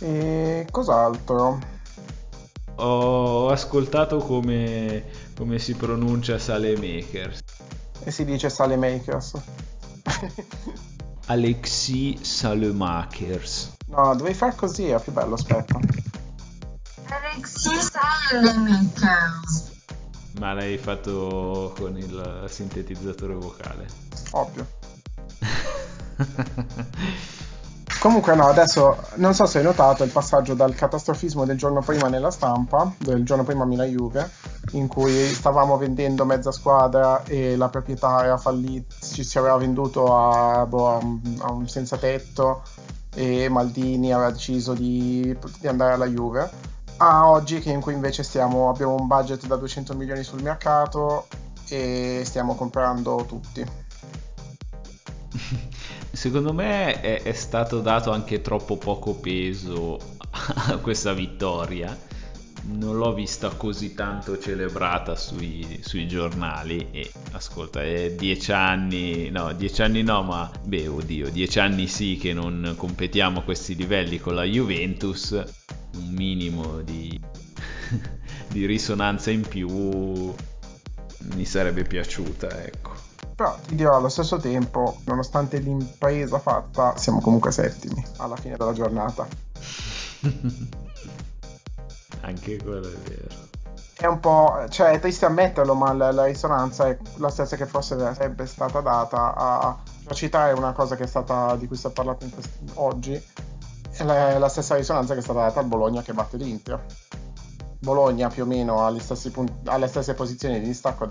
e 0.00 0.66
cos'altro? 0.70 1.71
Ho 2.76 3.48
ascoltato 3.48 4.18
come, 4.18 5.04
come 5.36 5.58
si 5.58 5.74
pronuncia 5.74 6.38
Sale 6.38 6.76
Makers. 6.76 7.40
E 8.04 8.10
si 8.10 8.24
dice 8.24 8.48
Salemakers. 8.48 9.32
Alexis 11.26 12.20
Salemakers. 12.20 13.74
No, 13.86 14.14
dovevi 14.16 14.34
far 14.34 14.54
così, 14.54 14.88
è 14.88 15.00
più 15.00 15.12
bello, 15.12 15.34
aspetta. 15.34 15.78
Alexis 17.08 17.90
Salemakers. 17.90 19.70
Ma 20.38 20.54
l'hai 20.54 20.78
fatto 20.78 21.72
con 21.78 21.96
il 21.96 22.44
sintetizzatore 22.48 23.34
vocale? 23.34 23.86
Ovvio. 24.32 24.66
Comunque 28.02 28.34
no, 28.34 28.48
adesso 28.48 28.98
non 29.14 29.32
so 29.32 29.46
se 29.46 29.58
hai 29.58 29.64
notato 29.64 30.02
il 30.02 30.10
passaggio 30.10 30.54
dal 30.54 30.74
catastrofismo 30.74 31.44
del 31.44 31.56
giorno 31.56 31.82
prima 31.82 32.08
nella 32.08 32.32
stampa, 32.32 32.92
del 32.98 33.22
giorno 33.22 33.44
prima 33.44 33.64
Milan 33.64 33.86
Juve, 33.90 34.28
in 34.72 34.88
cui 34.88 35.28
stavamo 35.28 35.76
vendendo 35.76 36.24
mezza 36.24 36.50
squadra 36.50 37.22
e 37.22 37.54
la 37.54 37.68
proprietà 37.68 38.24
era 38.24 38.36
fallita, 38.38 38.96
ci 39.00 39.22
si 39.22 39.38
aveva 39.38 39.56
venduto 39.56 40.16
a, 40.16 40.66
boh, 40.66 40.96
a 41.42 41.52
un 41.52 41.68
senza 41.68 41.96
tetto 41.96 42.64
e 43.14 43.48
Maldini 43.48 44.12
aveva 44.12 44.32
deciso 44.32 44.72
di, 44.72 45.38
di 45.60 45.68
andare 45.68 45.92
alla 45.92 46.06
Juve, 46.06 46.50
a 46.96 47.30
oggi 47.30 47.60
che 47.60 47.70
in 47.70 47.80
cui 47.80 47.92
invece 47.92 48.24
stiamo, 48.24 48.68
abbiamo 48.68 48.96
un 48.96 49.06
budget 49.06 49.46
da 49.46 49.54
200 49.54 49.94
milioni 49.94 50.24
sul 50.24 50.42
mercato 50.42 51.28
e 51.68 52.22
stiamo 52.24 52.56
comprando 52.56 53.24
tutti. 53.28 53.64
Secondo 56.12 56.52
me 56.52 57.00
è, 57.00 57.22
è, 57.22 57.32
stato 57.32 57.80
dato 57.80 58.10
anche 58.10 58.42
troppo 58.42 58.76
poco 58.76 59.14
peso 59.14 59.98
a 60.30 60.76
questa 60.76 61.14
vittoria. 61.14 61.98
Non 62.64 62.96
l'ho 62.96 63.14
vista 63.14 63.48
così 63.48 63.94
tanto 63.94 64.38
celebrata 64.38 65.16
sui, 65.16 65.80
sui 65.82 66.06
giornali. 66.06 66.88
E 66.90 67.10
ascolta, 67.32 67.82
è 67.82 68.12
dieci 68.12 68.52
anni, 68.52 69.30
no, 69.30 69.52
dieci 69.54 69.82
anni 69.82 70.02
no, 70.02 70.22
ma 70.22 70.50
beh, 70.62 70.86
oddio, 70.86 71.30
dieci 71.30 71.58
anni 71.58 71.86
sì 71.88 72.18
che 72.20 72.34
non 72.34 72.74
competiamo 72.76 73.40
a 73.40 73.42
questi 73.42 73.74
livelli 73.74 74.18
con 74.20 74.34
la 74.34 74.44
Juventus. 74.44 75.30
Un 75.94 76.10
minimo 76.10 76.82
di, 76.82 77.18
di 78.48 78.66
risonanza 78.66 79.30
in 79.30 79.48
più 79.48 80.32
mi 81.34 81.44
sarebbe 81.44 81.84
piaciuta, 81.84 82.64
ecco. 82.64 83.11
Però 83.34 83.56
ti 83.66 83.74
dirò 83.74 83.96
allo 83.96 84.08
stesso 84.08 84.36
tempo, 84.36 84.98
nonostante 85.04 85.58
l'impresa 85.58 86.38
fatta, 86.38 86.96
siamo 86.96 87.20
comunque 87.20 87.50
settimi 87.50 88.04
alla 88.18 88.36
fine 88.36 88.56
della 88.56 88.72
giornata. 88.72 89.26
Anche 92.20 92.62
quello 92.62 92.88
è 92.88 92.96
vero. 93.08 93.50
È 93.96 94.06
un 94.06 94.20
po', 94.20 94.64
cioè 94.68 94.90
è 94.90 95.00
triste 95.00 95.26
ammetterlo, 95.26 95.74
ma 95.74 95.92
la, 95.92 96.10
la 96.12 96.24
risonanza 96.24 96.88
è 96.88 96.98
la 97.16 97.28
stessa 97.28 97.56
che 97.56 97.66
forse 97.66 97.96
sarebbe 97.96 98.46
stata 98.46 98.80
data 98.80 99.34
a, 99.34 99.78
per 100.04 100.16
citare 100.16 100.52
una 100.52 100.72
cosa 100.72 100.96
che 100.96 101.04
è 101.04 101.06
stata, 101.06 101.54
di 101.56 101.66
cui 101.66 101.76
si 101.76 101.86
è 101.86 101.90
parlato 101.90 102.26
quest- 102.28 102.70
oggi, 102.74 103.12
è 103.90 104.02
la, 104.04 104.38
la, 104.38 104.48
stessa 104.48 104.74
risonanza 104.74 105.14
che 105.14 105.20
è 105.20 105.22
stata 105.22 105.40
data 105.40 105.60
al 105.60 105.66
Bologna 105.66 106.02
che 106.02 106.12
batte 106.12 106.36
l'Inter. 106.36 106.84
Bologna 107.78 108.28
più 108.28 108.42
o 108.42 108.46
meno 108.46 108.84
alle 108.84 109.00
stesse, 109.00 109.30
punt- 109.30 109.68
alle 109.68 109.86
stesse 109.86 110.14
posizioni 110.14 110.60
di 110.60 110.66
distacco 110.66 111.06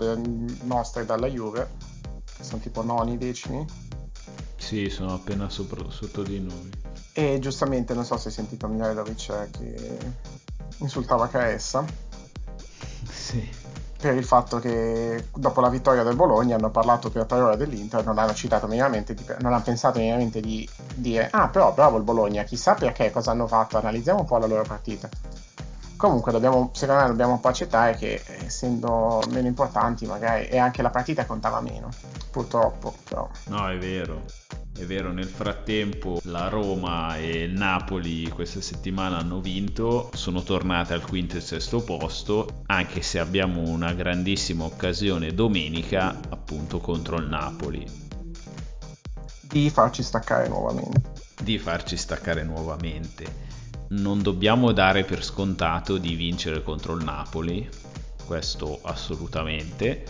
nostre 0.62 1.04
dalla 1.04 1.28
Juve, 1.28 1.68
sono 2.42 2.60
tipo 2.60 2.82
noni, 2.82 3.18
decimi. 3.18 3.64
Sì, 4.56 4.88
sono 4.90 5.14
appena 5.14 5.48
sopra, 5.48 5.82
sotto 5.90 6.22
di 6.22 6.40
noi. 6.40 6.70
E 7.12 7.38
giustamente, 7.40 7.94
non 7.94 8.04
so 8.04 8.16
se 8.16 8.28
hai 8.28 8.34
sentito 8.34 8.68
Mihailovic 8.68 9.50
che 9.50 9.98
insultava 10.78 11.28
Caessa. 11.28 11.84
Sì. 13.10 13.60
Per 13.98 14.16
il 14.16 14.24
fatto 14.24 14.58
che 14.58 15.28
dopo 15.34 15.60
la 15.60 15.68
vittoria 15.68 16.02
del 16.02 16.16
Bologna 16.16 16.56
hanno 16.56 16.70
parlato 16.70 17.10
per 17.10 17.24
tre 17.24 17.40
ore 17.40 17.56
dell'Inter, 17.56 18.04
non 18.04 18.18
hanno 18.18 18.34
citato 18.34 18.66
minimamente, 18.66 19.14
di, 19.14 19.24
non 19.40 19.52
hanno 19.52 19.62
pensato 19.62 19.98
minimamente 19.98 20.40
di 20.40 20.68
dire 20.94 21.28
ah 21.30 21.48
però 21.48 21.72
bravo 21.72 21.98
il 21.98 22.02
Bologna, 22.02 22.42
chissà 22.42 22.74
perché 22.74 23.10
cosa 23.12 23.30
hanno 23.30 23.46
fatto, 23.46 23.78
analizziamo 23.78 24.20
un 24.20 24.26
po' 24.26 24.38
la 24.38 24.46
loro 24.46 24.62
partita. 24.62 25.08
Comunque 26.02 26.32
dobbiamo, 26.32 26.70
secondo 26.74 27.00
me 27.02 27.06
dobbiamo 27.06 27.34
un 27.34 27.40
po' 27.40 27.46
accettare 27.46 27.94
che 27.94 28.20
essendo 28.26 29.22
meno 29.30 29.46
importanti 29.46 30.04
magari 30.04 30.48
e 30.48 30.58
anche 30.58 30.82
la 30.82 30.90
partita 30.90 31.26
contava 31.26 31.60
meno, 31.60 31.90
purtroppo. 32.28 32.92
Però. 33.08 33.30
No, 33.44 33.68
è 33.68 33.78
vero. 33.78 34.24
È 34.76 34.82
vero, 34.84 35.12
nel 35.12 35.28
frattempo 35.28 36.18
la 36.24 36.48
Roma 36.48 37.16
e 37.18 37.44
il 37.44 37.52
Napoli 37.52 38.28
questa 38.30 38.60
settimana 38.60 39.18
hanno 39.18 39.40
vinto, 39.40 40.10
sono 40.14 40.42
tornate 40.42 40.92
al 40.92 41.06
quinto 41.06 41.36
e 41.36 41.40
sesto 41.40 41.84
posto, 41.84 42.62
anche 42.66 43.00
se 43.00 43.20
abbiamo 43.20 43.60
una 43.60 43.92
grandissima 43.92 44.64
occasione 44.64 45.32
domenica 45.32 46.18
appunto 46.30 46.80
contro 46.80 47.18
il 47.18 47.28
Napoli. 47.28 47.86
Di 49.40 49.70
farci 49.70 50.02
staccare 50.02 50.48
nuovamente. 50.48 51.00
Di 51.40 51.58
farci 51.58 51.96
staccare 51.96 52.42
nuovamente 52.42 53.50
non 53.92 54.22
dobbiamo 54.22 54.72
dare 54.72 55.04
per 55.04 55.22
scontato 55.22 55.98
di 55.98 56.14
vincere 56.14 56.62
contro 56.62 56.94
il 56.94 57.04
Napoli, 57.04 57.68
questo 58.26 58.78
assolutamente. 58.82 60.04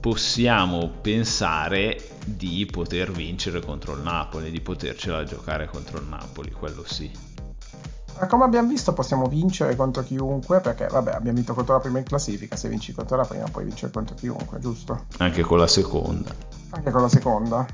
Possiamo 0.00 0.88
pensare 1.00 1.98
di 2.24 2.66
poter 2.70 3.10
vincere 3.10 3.60
contro 3.60 3.94
il 3.94 4.02
Napoli, 4.02 4.50
di 4.50 4.60
potercela 4.60 5.24
giocare 5.24 5.66
contro 5.66 5.98
il 5.98 6.06
Napoli, 6.06 6.50
quello 6.50 6.84
sì. 6.86 7.10
Ma 8.18 8.26
come 8.26 8.44
abbiamo 8.44 8.68
visto 8.68 8.94
possiamo 8.94 9.26
vincere 9.26 9.76
contro 9.76 10.02
chiunque 10.02 10.60
perché 10.60 10.86
vabbè 10.86 11.12
abbiamo 11.12 11.36
vinto 11.36 11.52
contro 11.52 11.74
la 11.74 11.80
prima 11.80 11.98
in 11.98 12.04
classifica, 12.04 12.56
se 12.56 12.70
vinci 12.70 12.94
contro 12.94 13.16
la 13.16 13.26
prima 13.26 13.44
puoi 13.50 13.64
vincere 13.64 13.92
contro 13.92 14.14
chiunque, 14.14 14.58
giusto? 14.58 15.04
Anche 15.18 15.42
con 15.42 15.58
la 15.58 15.66
seconda. 15.66 16.34
Anche 16.70 16.90
con 16.90 17.02
la 17.02 17.08
seconda, 17.08 17.66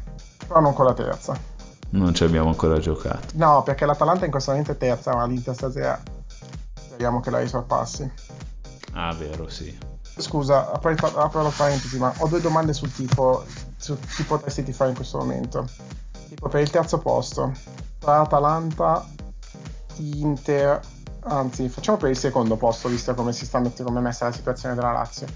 però 0.45 0.59
non 0.59 0.73
con 0.73 0.87
la 0.87 0.95
terza. 0.95 1.52
Non 1.93 2.15
ci 2.15 2.25
abbiamo 2.25 2.49
ancora 2.49 2.79
giocato. 2.79 3.29
No, 3.35 3.63
perché 3.63 3.85
l'Atalanta 3.85 4.25
in 4.25 4.31
questo 4.31 4.51
momento 4.51 4.73
è 4.73 4.77
terza, 4.77 5.15
ma 5.15 5.27
l'Inter 5.27 5.55
stasera 5.55 6.01
speriamo 6.75 7.21
che 7.21 7.31
la 7.31 7.41
risorpassi. 7.41 8.11
Ah, 8.93 9.13
vero, 9.15 9.49
sì. 9.49 9.77
Scusa, 10.17 10.71
apro, 10.71 10.91
apro 10.91 11.43
la 11.43 11.53
parentesi, 11.55 11.99
ma 11.99 12.13
ho 12.19 12.29
due 12.29 12.41
domande 12.41 12.73
sul 12.73 12.93
tipo, 12.93 13.45
su 13.77 13.99
chi 13.99 14.23
potresti 14.25 14.63
tifare 14.63 14.91
in 14.91 14.97
questo 14.97 15.19
momento. 15.19 15.67
Tipo 16.29 16.49
per 16.49 16.61
il 16.61 16.71
terzo 16.71 16.99
posto, 16.99 17.53
tra 17.99 18.21
Atalanta, 18.21 19.07
Inter, 19.97 20.81
anzi 21.25 21.69
facciamo 21.69 21.99
per 21.99 22.11
il 22.11 22.17
secondo 22.17 22.57
posto, 22.57 22.89
visto 22.89 23.15
come 23.15 23.33
si 23.33 23.45
sta 23.45 23.59
mettendo, 23.59 23.85
come 23.85 24.01
è 24.01 24.03
messa 24.03 24.27
la 24.27 24.33
situazione 24.33 24.75
della 24.75 24.93
Lazio. 24.93 25.27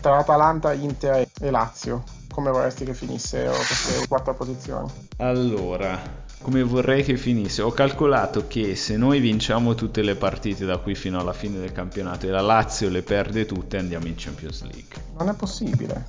Tra 0.00 0.18
Atalanta, 0.18 0.72
Inter 0.72 1.28
e 1.40 1.50
Lazio, 1.50 2.04
come 2.32 2.50
vorresti 2.50 2.84
che 2.84 2.94
finissero 2.94 3.52
queste 3.52 4.06
quattro 4.06 4.34
posizioni? 4.34 4.90
Allora, 5.18 6.24
come 6.42 6.62
vorrei 6.62 7.02
che 7.02 7.16
finisse? 7.16 7.62
Ho 7.62 7.72
calcolato 7.72 8.46
che 8.46 8.76
se 8.76 8.96
noi 8.96 9.20
vinciamo 9.20 9.74
tutte 9.74 10.02
le 10.02 10.14
partite 10.14 10.64
da 10.64 10.76
qui 10.76 10.94
fino 10.94 11.18
alla 11.18 11.32
fine 11.32 11.58
del 11.58 11.72
campionato 11.72 12.26
e 12.26 12.30
la 12.30 12.42
Lazio 12.42 12.88
le 12.88 13.02
perde 13.02 13.46
tutte, 13.46 13.78
andiamo 13.78 14.06
in 14.06 14.14
Champions 14.16 14.62
League. 14.62 14.96
Non 15.18 15.28
è 15.28 15.34
possibile. 15.34 16.06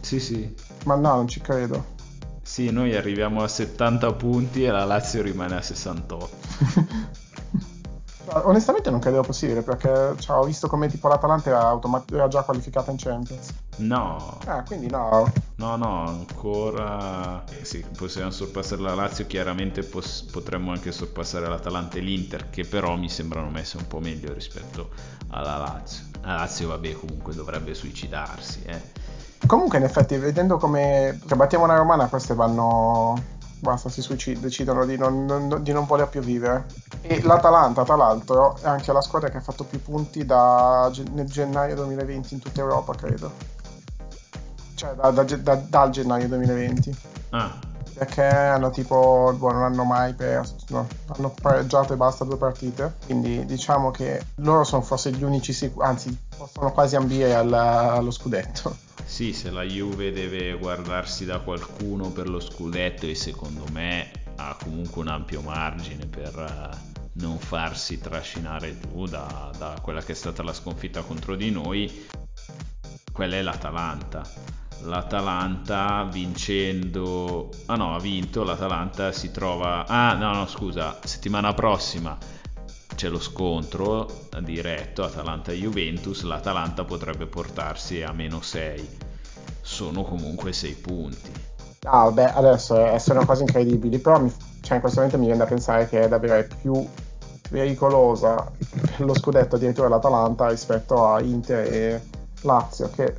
Sì, 0.00 0.20
sì. 0.20 0.54
Ma 0.84 0.94
no, 0.94 1.16
non 1.16 1.28
ci 1.28 1.40
credo. 1.40 1.98
Sì, 2.42 2.70
noi 2.70 2.94
arriviamo 2.96 3.42
a 3.42 3.48
70 3.48 4.12
punti 4.14 4.64
e 4.64 4.70
la 4.70 4.84
Lazio 4.84 5.22
rimane 5.22 5.56
a 5.56 5.62
68. 5.62 6.28
Onestamente 8.44 8.90
non 8.90 9.00
credevo 9.00 9.22
possibile 9.22 9.62
perché 9.62 10.14
cioè, 10.18 10.36
ho 10.36 10.44
visto 10.44 10.68
come 10.68 10.88
tipo 10.88 11.08
l'Atalanta 11.08 11.50
era, 11.50 11.66
automat- 11.66 12.12
era 12.12 12.28
già 12.28 12.42
qualificata 12.42 12.90
in 12.90 12.96
Champions. 12.96 13.48
No. 13.76 14.38
Ah, 14.46 14.62
quindi 14.62 14.88
no. 14.88 15.30
No, 15.56 15.76
no, 15.76 16.06
ancora... 16.06 17.42
Sì, 17.62 17.84
possiamo 17.96 18.30
sorpassare 18.30 18.80
la 18.80 18.94
Lazio, 18.94 19.26
chiaramente 19.26 19.82
pos- 19.82 20.22
potremmo 20.30 20.70
anche 20.70 20.92
sorpassare 20.92 21.48
l'Atalanta 21.48 21.98
e 21.98 22.00
l'Inter, 22.00 22.50
che 22.50 22.64
però 22.64 22.96
mi 22.96 23.08
sembrano 23.08 23.50
messe 23.50 23.76
un 23.76 23.86
po' 23.86 24.00
meglio 24.00 24.32
rispetto 24.32 24.90
alla 25.30 25.56
Lazio. 25.56 26.04
La 26.22 26.34
Lazio, 26.34 26.68
vabbè, 26.68 26.92
comunque 26.92 27.34
dovrebbe 27.34 27.74
suicidarsi, 27.74 28.62
eh. 28.66 29.08
Comunque, 29.46 29.78
in 29.78 29.84
effetti, 29.84 30.16
vedendo 30.16 30.58
come 30.58 31.18
battiamo 31.34 31.64
una 31.64 31.76
romana, 31.76 32.08
queste 32.08 32.34
vanno 32.34 33.38
basta, 33.60 33.88
si 33.88 34.02
suicid- 34.02 34.40
decidono 34.40 34.84
di 34.84 34.96
non, 34.96 35.24
non, 35.24 35.62
di 35.62 35.72
non, 35.72 35.86
voler 35.86 36.08
più 36.08 36.20
vivere. 36.20 36.66
E 37.02 37.22
l'Atalanta, 37.22 37.84
tra 37.84 37.96
l'altro, 37.96 38.56
è 38.60 38.66
anche 38.66 38.92
la 38.92 39.00
squadra 39.00 39.28
che 39.28 39.36
ha 39.36 39.40
fatto 39.40 39.64
più 39.64 39.80
punti 39.82 40.24
da, 40.24 40.90
nel 41.12 41.26
gennaio 41.26 41.74
2020 41.76 42.34
in 42.34 42.40
tutta 42.40 42.60
Europa, 42.60 42.94
credo. 42.94 43.32
Cioè, 44.74 44.94
da, 44.94 45.10
da, 45.10 45.22
da, 45.22 45.54
dal 45.54 45.90
gennaio 45.90 46.28
2020. 46.28 46.96
Ah. 47.30 47.58
Perché 47.92 48.22
hanno 48.22 48.70
tipo, 48.70 49.34
boh, 49.36 49.52
non 49.52 49.62
hanno 49.62 49.84
mai 49.84 50.14
perso, 50.14 50.56
no, 50.68 50.86
hanno 51.14 51.34
pareggiato 51.38 51.92
e 51.92 51.96
basta 51.96 52.24
due 52.24 52.38
partite. 52.38 52.94
Quindi 53.04 53.44
diciamo 53.44 53.90
che 53.90 54.24
loro 54.36 54.64
sono 54.64 54.80
forse 54.80 55.12
gli 55.12 55.22
unici 55.22 55.52
sicuri, 55.52 55.86
anzi, 55.86 56.16
possono 56.34 56.72
quasi 56.72 56.96
ambire 56.96 57.34
alla, 57.34 57.92
allo 57.92 58.10
scudetto. 58.10 58.88
Sì, 59.10 59.32
se 59.32 59.50
la 59.50 59.64
Juve 59.64 60.12
deve 60.12 60.56
guardarsi 60.56 61.24
da 61.24 61.40
qualcuno 61.40 62.10
per 62.10 62.28
lo 62.28 62.38
scudetto 62.38 63.06
e 63.06 63.16
secondo 63.16 63.64
me 63.72 64.12
ha 64.36 64.56
comunque 64.62 65.02
un 65.02 65.08
ampio 65.08 65.42
margine 65.42 66.06
per 66.06 66.32
eh, 66.38 66.76
non 67.14 67.36
farsi 67.38 67.98
trascinare 67.98 68.78
giù 68.78 69.06
da, 69.06 69.50
da 69.58 69.76
quella 69.82 70.00
che 70.00 70.12
è 70.12 70.14
stata 70.14 70.44
la 70.44 70.52
sconfitta 70.52 71.02
contro 71.02 71.34
di 71.34 71.50
noi, 71.50 72.06
quella 73.12 73.34
è 73.34 73.42
l'Atalanta. 73.42 74.22
l'Atalanta 74.84 76.08
vincendo... 76.10 77.50
Ah 77.66 77.74
no, 77.74 77.96
ha 77.96 78.00
vinto, 78.00 78.44
l'Atalanta 78.44 79.10
si 79.10 79.32
trova... 79.32 79.86
Ah 79.86 80.14
no, 80.14 80.32
no, 80.32 80.46
scusa, 80.46 80.98
settimana 81.02 81.52
prossima 81.52 82.16
c'è 82.94 83.08
lo 83.08 83.20
scontro 83.20 84.28
diretto 84.40 85.02
Atalanta-Juventus, 85.04 86.22
l'Atalanta 86.22 86.84
potrebbe 86.84 87.26
portarsi 87.26 88.02
a 88.02 88.12
meno 88.12 88.40
6. 88.40 88.98
Sono 89.60 90.02
comunque 90.02 90.52
6 90.52 90.74
punti. 90.74 91.32
Ah, 91.84 92.04
vabbè, 92.04 92.32
adesso 92.34 92.98
sono 92.98 93.24
cose 93.24 93.42
incredibili, 93.42 93.98
però 93.98 94.20
mi, 94.20 94.32
cioè, 94.60 94.74
in 94.74 94.80
questo 94.80 95.00
momento 95.00 95.18
mi 95.18 95.26
viene 95.26 95.40
da 95.40 95.48
pensare 95.48 95.88
che 95.88 96.02
è 96.02 96.08
davvero 96.08 96.46
più 96.60 96.86
pericolosa 97.48 98.50
per 98.96 99.00
lo 99.00 99.14
scudetto 99.14 99.56
addirittura 99.56 99.88
l'Atalanta 99.88 100.48
rispetto 100.48 101.06
a 101.06 101.20
Inter 101.20 101.72
e 101.72 102.02
Lazio, 102.42 102.90
che 102.90 103.14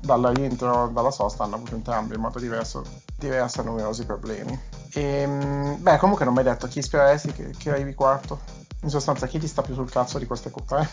dalla 0.00 0.30
rientro 0.30 0.88
dalla 0.92 1.10
sosta 1.10 1.44
hanno 1.44 1.56
avuto 1.56 1.74
entrambi 1.74 2.14
in 2.14 2.20
modo 2.20 2.38
diverso, 2.38 2.84
diverso 3.16 3.62
numerosi 3.62 4.06
problemi. 4.06 4.58
E, 4.92 5.02
ehm, 5.02 5.82
beh, 5.82 5.98
comunque 5.98 6.24
non 6.24 6.32
mi 6.32 6.40
hai 6.40 6.46
detto 6.46 6.66
chi 6.68 6.80
spereresti 6.80 7.32
che, 7.32 7.50
che 7.58 7.70
arrivi 7.70 7.94
quarto. 7.94 8.38
In 8.82 8.90
sostanza, 8.90 9.26
chi 9.26 9.38
ti 9.38 9.46
sta 9.46 9.62
più 9.62 9.74
sul 9.74 9.90
cazzo 9.90 10.18
di 10.18 10.26
queste 10.26 10.50
coppe? 10.50 10.88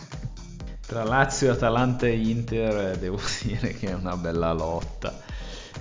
Tra 0.86 1.04
Lazio, 1.04 1.52
Atalanta 1.52 2.06
e 2.06 2.18
Inter 2.18 2.92
eh, 2.92 2.98
devo 2.98 3.18
dire 3.42 3.72
che 3.74 3.88
è 3.88 3.94
una 3.94 4.16
bella 4.16 4.52
lotta. 4.52 5.12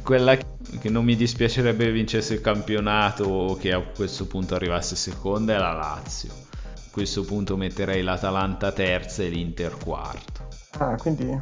Quella 0.01 0.36
che 0.36 0.89
non 0.89 1.06
mi 1.06 1.16
dispiacerebbe 1.16 1.91
vincesse 1.91 2.34
il 2.34 2.41
campionato 2.41 3.26
o 3.26 3.56
che 3.56 3.72
a 3.72 3.82
questo 3.82 4.28
punto 4.28 4.56
arrivasse 4.56 4.95
seconda 4.95 5.56
è 5.56 5.58
la 5.58 5.74
Lazio. 5.74 6.32
A 6.64 6.89
questo 6.91 7.24
punto 7.24 7.56
metterei 7.58 8.01
l'Atalanta 8.01 8.72
terza 8.72 9.24
e 9.24 9.30
l'Inter 9.30 9.78
quarto. 9.78 10.47
Ah, 10.78 10.95
quindi 10.95 11.39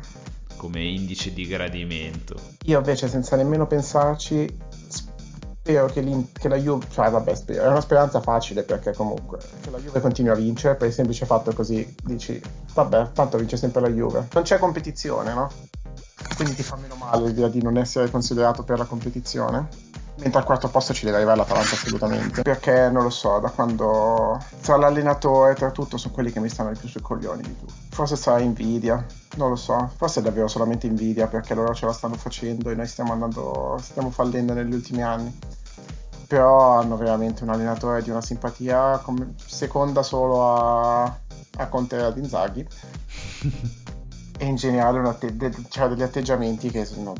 come 0.61 0.83
indice 0.83 1.33
di 1.33 1.47
gradimento. 1.47 2.35
Io 2.65 2.77
invece, 2.77 3.07
senza 3.07 3.35
nemmeno 3.35 3.65
pensarci, 3.65 4.47
spero 5.61 5.85
che, 5.85 6.25
che, 6.33 6.47
la 6.47 6.55
Juve, 6.55 6.87
cioè 6.89 7.11
vabbè, 7.11 7.35
spero, 7.35 7.63
è 7.63 7.67
una 7.67 7.81
speranza 7.81 8.19
facile 8.19 8.63
perché 8.63 8.93
comunque 8.93 9.37
che 9.61 9.69
la 9.69 9.77
Juve 9.77 10.01
continui 10.01 10.31
a 10.31 10.35
vincere 10.35 10.75
per 10.75 10.87
il 10.87 10.93
semplice 10.93 11.25
fatto 11.25 11.53
così 11.53 11.95
dici, 12.03 12.41
vabbè, 12.73 13.11
tanto 13.13 13.37
vince 13.37 13.57
sempre 13.57 13.81
la 13.81 13.89
Juve. 13.89 14.27
Non 14.33 14.43
c'è 14.43 14.57
competizione, 14.57 15.33
no? 15.33 15.49
Quindi 16.35 16.55
ti 16.55 16.63
fa 16.63 16.75
meno 16.77 16.95
male 16.95 17.27
l'idea 17.27 17.47
di 17.47 17.61
non 17.61 17.77
essere 17.77 18.09
considerato 18.09 18.63
per 18.63 18.79
la 18.79 18.85
competizione 18.85 19.90
mentre 20.21 20.39
al 20.39 20.45
quarto 20.45 20.69
posto 20.69 20.93
ci 20.93 21.05
deve 21.05 21.17
arrivare 21.17 21.37
l'Atalanta 21.37 21.75
assolutamente. 21.75 22.41
Perché 22.41 22.89
non 22.89 23.03
lo 23.03 23.09
so 23.09 23.39
da 23.39 23.49
quando 23.49 24.39
tra 24.61 24.77
l'allenatore 24.77 25.55
tra 25.55 25.71
tutto 25.71 25.97
sono 25.97 26.13
quelli 26.13 26.31
che 26.31 26.39
mi 26.39 26.49
stanno 26.49 26.71
di 26.71 26.79
più 26.79 26.87
sui 26.87 27.01
coglioni 27.01 27.41
di 27.41 27.57
tutto 27.59 27.73
forse 27.89 28.15
sarà 28.15 28.39
invidia 28.39 29.05
non 29.35 29.49
lo 29.49 29.55
so. 29.55 29.91
Forse 29.95 30.19
è 30.19 30.23
davvero 30.23 30.47
solamente 30.47 30.87
invidia 30.87 31.27
perché 31.27 31.53
loro 31.53 31.73
ce 31.73 31.85
la 31.85 31.93
stanno 31.93 32.15
facendo 32.15 32.69
e 32.69 32.75
noi 32.75 32.87
stiamo 32.87 33.13
andando 33.13 33.77
stiamo 33.81 34.09
fallendo 34.09 34.53
negli 34.53 34.73
ultimi 34.73 35.03
anni. 35.03 35.37
Però 36.27 36.79
hanno 36.79 36.97
veramente 36.97 37.43
un 37.43 37.49
allenatore 37.49 38.01
di 38.01 38.09
una 38.09 38.21
simpatia 38.21 38.99
come, 39.03 39.35
seconda 39.45 40.01
solo 40.01 40.47
a, 40.55 41.03
a 41.03 41.67
Conte 41.67 41.97
e 41.97 42.01
ad 42.01 42.17
Inzaghi. 42.17 42.67
E 44.41 44.45
in 44.45 44.55
generale 44.55 45.07
atte- 45.07 45.37
de- 45.37 45.53
cioè 45.69 45.87
degli 45.87 46.01
atteggiamenti 46.01 46.71
che 46.71 46.83
sono 46.83 47.13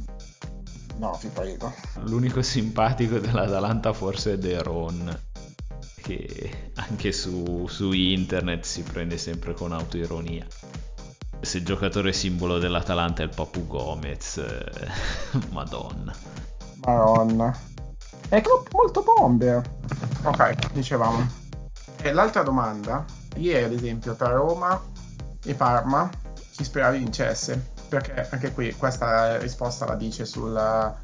No, 1.02 1.18
ti 1.20 1.30
prego. 1.30 1.74
L'unico 2.04 2.44
simpatico 2.44 3.18
dell'Atalanta 3.18 3.92
forse 3.92 4.34
è 4.34 4.38
De 4.38 4.62
Ron, 4.62 5.20
che 5.96 6.72
anche 6.76 7.12
su, 7.12 7.66
su 7.68 7.92
internet 7.92 8.64
si 8.64 8.84
prende 8.84 9.18
sempre 9.18 9.56
con 9.56 9.72
autoironia. 9.72 10.46
Se 11.40 11.58
il 11.58 11.66
giocatore 11.66 12.14
simbolo 12.14 12.60
dell'Atalanta 12.60 13.24
è 13.24 13.26
il 13.26 13.34
Papu 13.34 13.66
Gomez, 13.66 14.38
eh, 14.38 14.92
madonna. 15.50 16.14
Madonna. 16.86 17.60
È 18.30 18.40
molto 18.72 19.02
bomber. 19.02 19.60
Ok, 20.22 20.72
dicevamo. 20.72 21.28
E 22.00 22.12
l'altra 22.12 22.44
domanda, 22.44 23.04
ieri 23.38 23.64
ad 23.64 23.72
esempio 23.72 24.14
tra 24.14 24.30
Roma 24.34 24.80
e 25.44 25.56
Parma, 25.56 26.08
chi 26.52 26.64
speravi 26.64 27.00
vincesse? 27.00 27.71
Perché 27.92 28.26
anche 28.32 28.54
qui 28.54 28.74
questa 28.76 29.38
risposta 29.38 29.86
la 29.86 29.96
dice 29.96 30.24
sul, 30.24 30.96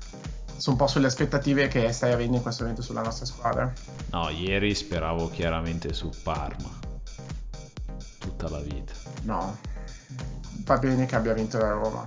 su 0.56 0.70
un 0.70 0.78
po' 0.78 0.88
sulle 0.88 1.08
aspettative 1.08 1.68
che 1.68 1.92
stai 1.92 2.14
avendo 2.14 2.38
in 2.38 2.42
questo 2.42 2.62
momento 2.62 2.82
sulla 2.82 3.02
nostra 3.02 3.26
squadra. 3.26 3.70
No, 4.12 4.30
ieri 4.30 4.74
speravo 4.74 5.30
chiaramente 5.30 5.92
su 5.92 6.10
Parma. 6.24 6.70
Tutta 8.20 8.48
la 8.48 8.60
vita. 8.60 8.94
No, 9.24 9.58
va 10.64 10.78
bene 10.78 11.06
che 11.06 11.18
abbia 11.18 11.34
vinto 11.34 11.58
la 11.58 11.72
Roma. 11.72 12.04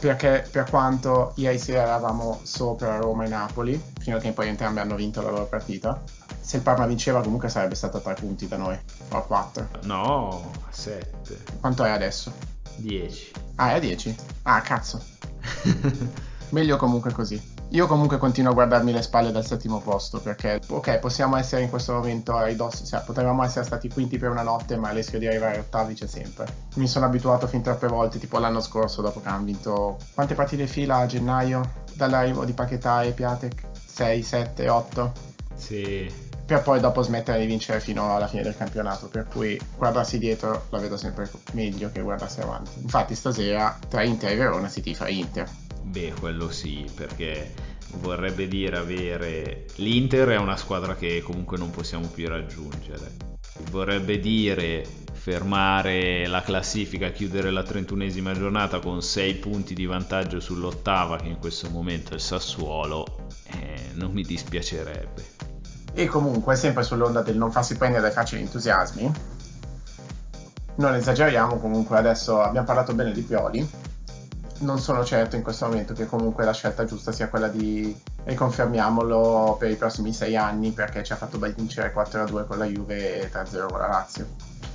Perché 0.00 0.48
per 0.50 0.64
quanto 0.70 1.34
ieri 1.36 1.58
sera 1.58 1.82
eravamo 1.82 2.40
sopra 2.44 2.96
Roma 2.96 3.26
e 3.26 3.28
Napoli, 3.28 3.82
fino 3.98 4.16
a 4.16 4.20
che 4.20 4.32
poi 4.32 4.48
entrambi 4.48 4.80
hanno 4.80 4.94
vinto 4.94 5.20
la 5.20 5.28
loro 5.28 5.44
partita, 5.44 6.02
se 6.40 6.56
il 6.56 6.62
Parma 6.62 6.86
vinceva 6.86 7.20
comunque 7.20 7.50
sarebbe 7.50 7.74
stato 7.74 7.98
a 7.98 8.00
3 8.00 8.14
punti 8.14 8.48
da 8.48 8.56
noi, 8.56 8.78
o 9.10 9.16
a 9.18 9.22
4. 9.22 9.68
No, 9.82 10.50
a 10.66 10.72
7. 10.72 11.58
Quanto 11.60 11.84
è 11.84 11.90
adesso? 11.90 12.32
10. 12.80 13.30
Ah, 13.56 13.72
è 13.72 13.74
a 13.74 13.78
10? 13.78 14.16
Ah, 14.42 14.60
cazzo. 14.60 15.02
Meglio 16.50 16.76
comunque 16.76 17.12
così. 17.12 17.58
Io 17.72 17.86
comunque 17.86 18.18
continuo 18.18 18.50
a 18.50 18.54
guardarmi 18.54 18.90
le 18.90 19.02
spalle 19.02 19.30
dal 19.30 19.46
settimo 19.46 19.80
posto 19.80 20.18
perché, 20.20 20.60
ok, 20.66 20.98
possiamo 20.98 21.36
essere 21.36 21.62
in 21.62 21.70
questo 21.70 21.92
momento 21.92 22.34
ai 22.34 22.56
dossi, 22.56 22.84
cioè 22.84 23.02
potevamo 23.02 23.44
essere 23.44 23.64
stati 23.64 23.88
quinti 23.88 24.18
per 24.18 24.30
una 24.30 24.42
notte, 24.42 24.76
ma 24.76 24.88
il 24.88 24.96
rischio 24.96 25.20
di 25.20 25.28
arrivare 25.28 25.60
ottavi 25.60 25.94
c'è 25.94 26.08
sempre. 26.08 26.46
Mi 26.74 26.88
sono 26.88 27.06
abituato 27.06 27.46
fin 27.46 27.62
troppe 27.62 27.86
volte, 27.86 28.18
tipo 28.18 28.40
l'anno 28.40 28.60
scorso, 28.60 29.02
dopo 29.02 29.20
che 29.20 29.28
hanno 29.28 29.44
vinto 29.44 29.98
quante 30.14 30.34
partite 30.34 30.66
fila 30.66 30.96
a 30.96 31.06
gennaio, 31.06 31.84
dall'arrivo 31.94 32.44
di 32.44 32.52
Paquetà 32.52 33.02
e 33.02 33.12
Piatek? 33.12 33.68
6, 33.86 34.22
7, 34.22 34.68
8? 34.68 35.12
Sì, 35.54 36.12
per 36.50 36.62
poi 36.62 36.80
dopo 36.80 37.00
smettere 37.02 37.38
di 37.38 37.46
vincere 37.46 37.78
fino 37.78 38.16
alla 38.16 38.26
fine 38.26 38.42
del 38.42 38.56
campionato, 38.56 39.06
per 39.06 39.28
cui 39.28 39.56
guardarsi 39.76 40.18
dietro 40.18 40.66
la 40.70 40.78
vedo 40.78 40.96
sempre 40.96 41.30
meglio 41.52 41.92
che 41.92 42.00
guardarsi 42.00 42.40
avanti. 42.40 42.72
Infatti 42.82 43.14
stasera 43.14 43.78
tra 43.88 44.02
Inter 44.02 44.32
e 44.32 44.34
Verona 44.34 44.68
si 44.68 44.80
tifa 44.80 45.06
Inter. 45.06 45.48
Beh, 45.80 46.12
quello 46.18 46.50
sì, 46.50 46.90
perché 46.92 47.54
vorrebbe 47.98 48.48
dire 48.48 48.78
avere... 48.78 49.66
L'Inter 49.76 50.30
è 50.30 50.38
una 50.38 50.56
squadra 50.56 50.96
che 50.96 51.22
comunque 51.22 51.56
non 51.56 51.70
possiamo 51.70 52.08
più 52.08 52.26
raggiungere. 52.26 53.12
Vorrebbe 53.70 54.18
dire 54.18 54.84
fermare 55.12 56.26
la 56.26 56.42
classifica, 56.42 57.12
chiudere 57.12 57.52
la 57.52 57.62
trentunesima 57.62 58.32
giornata 58.32 58.80
con 58.80 59.02
6 59.02 59.34
punti 59.34 59.72
di 59.72 59.86
vantaggio 59.86 60.40
sull'ottava 60.40 61.16
che 61.16 61.28
in 61.28 61.38
questo 61.38 61.70
momento 61.70 62.10
è 62.10 62.14
il 62.14 62.20
Sassuolo, 62.20 63.28
eh, 63.52 63.90
non 63.92 64.10
mi 64.10 64.22
dispiacerebbe. 64.22 65.39
E 65.92 66.06
comunque, 66.06 66.56
sempre 66.56 66.82
sull'onda 66.82 67.22
del 67.22 67.36
non 67.36 67.50
farsi 67.50 67.76
prendere 67.76 68.02
dai 68.02 68.12
facili 68.12 68.42
entusiasmi, 68.42 69.12
non 70.76 70.94
esageriamo, 70.94 71.58
comunque 71.58 71.98
adesso 71.98 72.40
abbiamo 72.40 72.66
parlato 72.66 72.94
bene 72.94 73.12
di 73.12 73.22
Pioli, 73.22 73.68
non 74.60 74.78
sono 74.78 75.04
certo 75.04 75.36
in 75.36 75.42
questo 75.42 75.66
momento 75.66 75.94
che 75.94 76.06
comunque 76.06 76.44
la 76.44 76.52
scelta 76.52 76.84
giusta 76.84 77.12
sia 77.12 77.28
quella 77.28 77.48
di 77.48 77.98
riconfermiamolo 78.24 79.56
per 79.58 79.70
i 79.70 79.76
prossimi 79.76 80.12
sei 80.12 80.36
anni 80.36 80.70
perché 80.70 81.02
ci 81.02 81.12
ha 81.12 81.16
fatto 81.16 81.38
vincere 81.38 81.92
4-2 81.94 82.46
con 82.46 82.58
la 82.58 82.66
Juve 82.66 83.20
e 83.20 83.30
3-0 83.30 83.66
con 83.68 83.80
la 83.80 83.88
Lazio. 83.88 84.26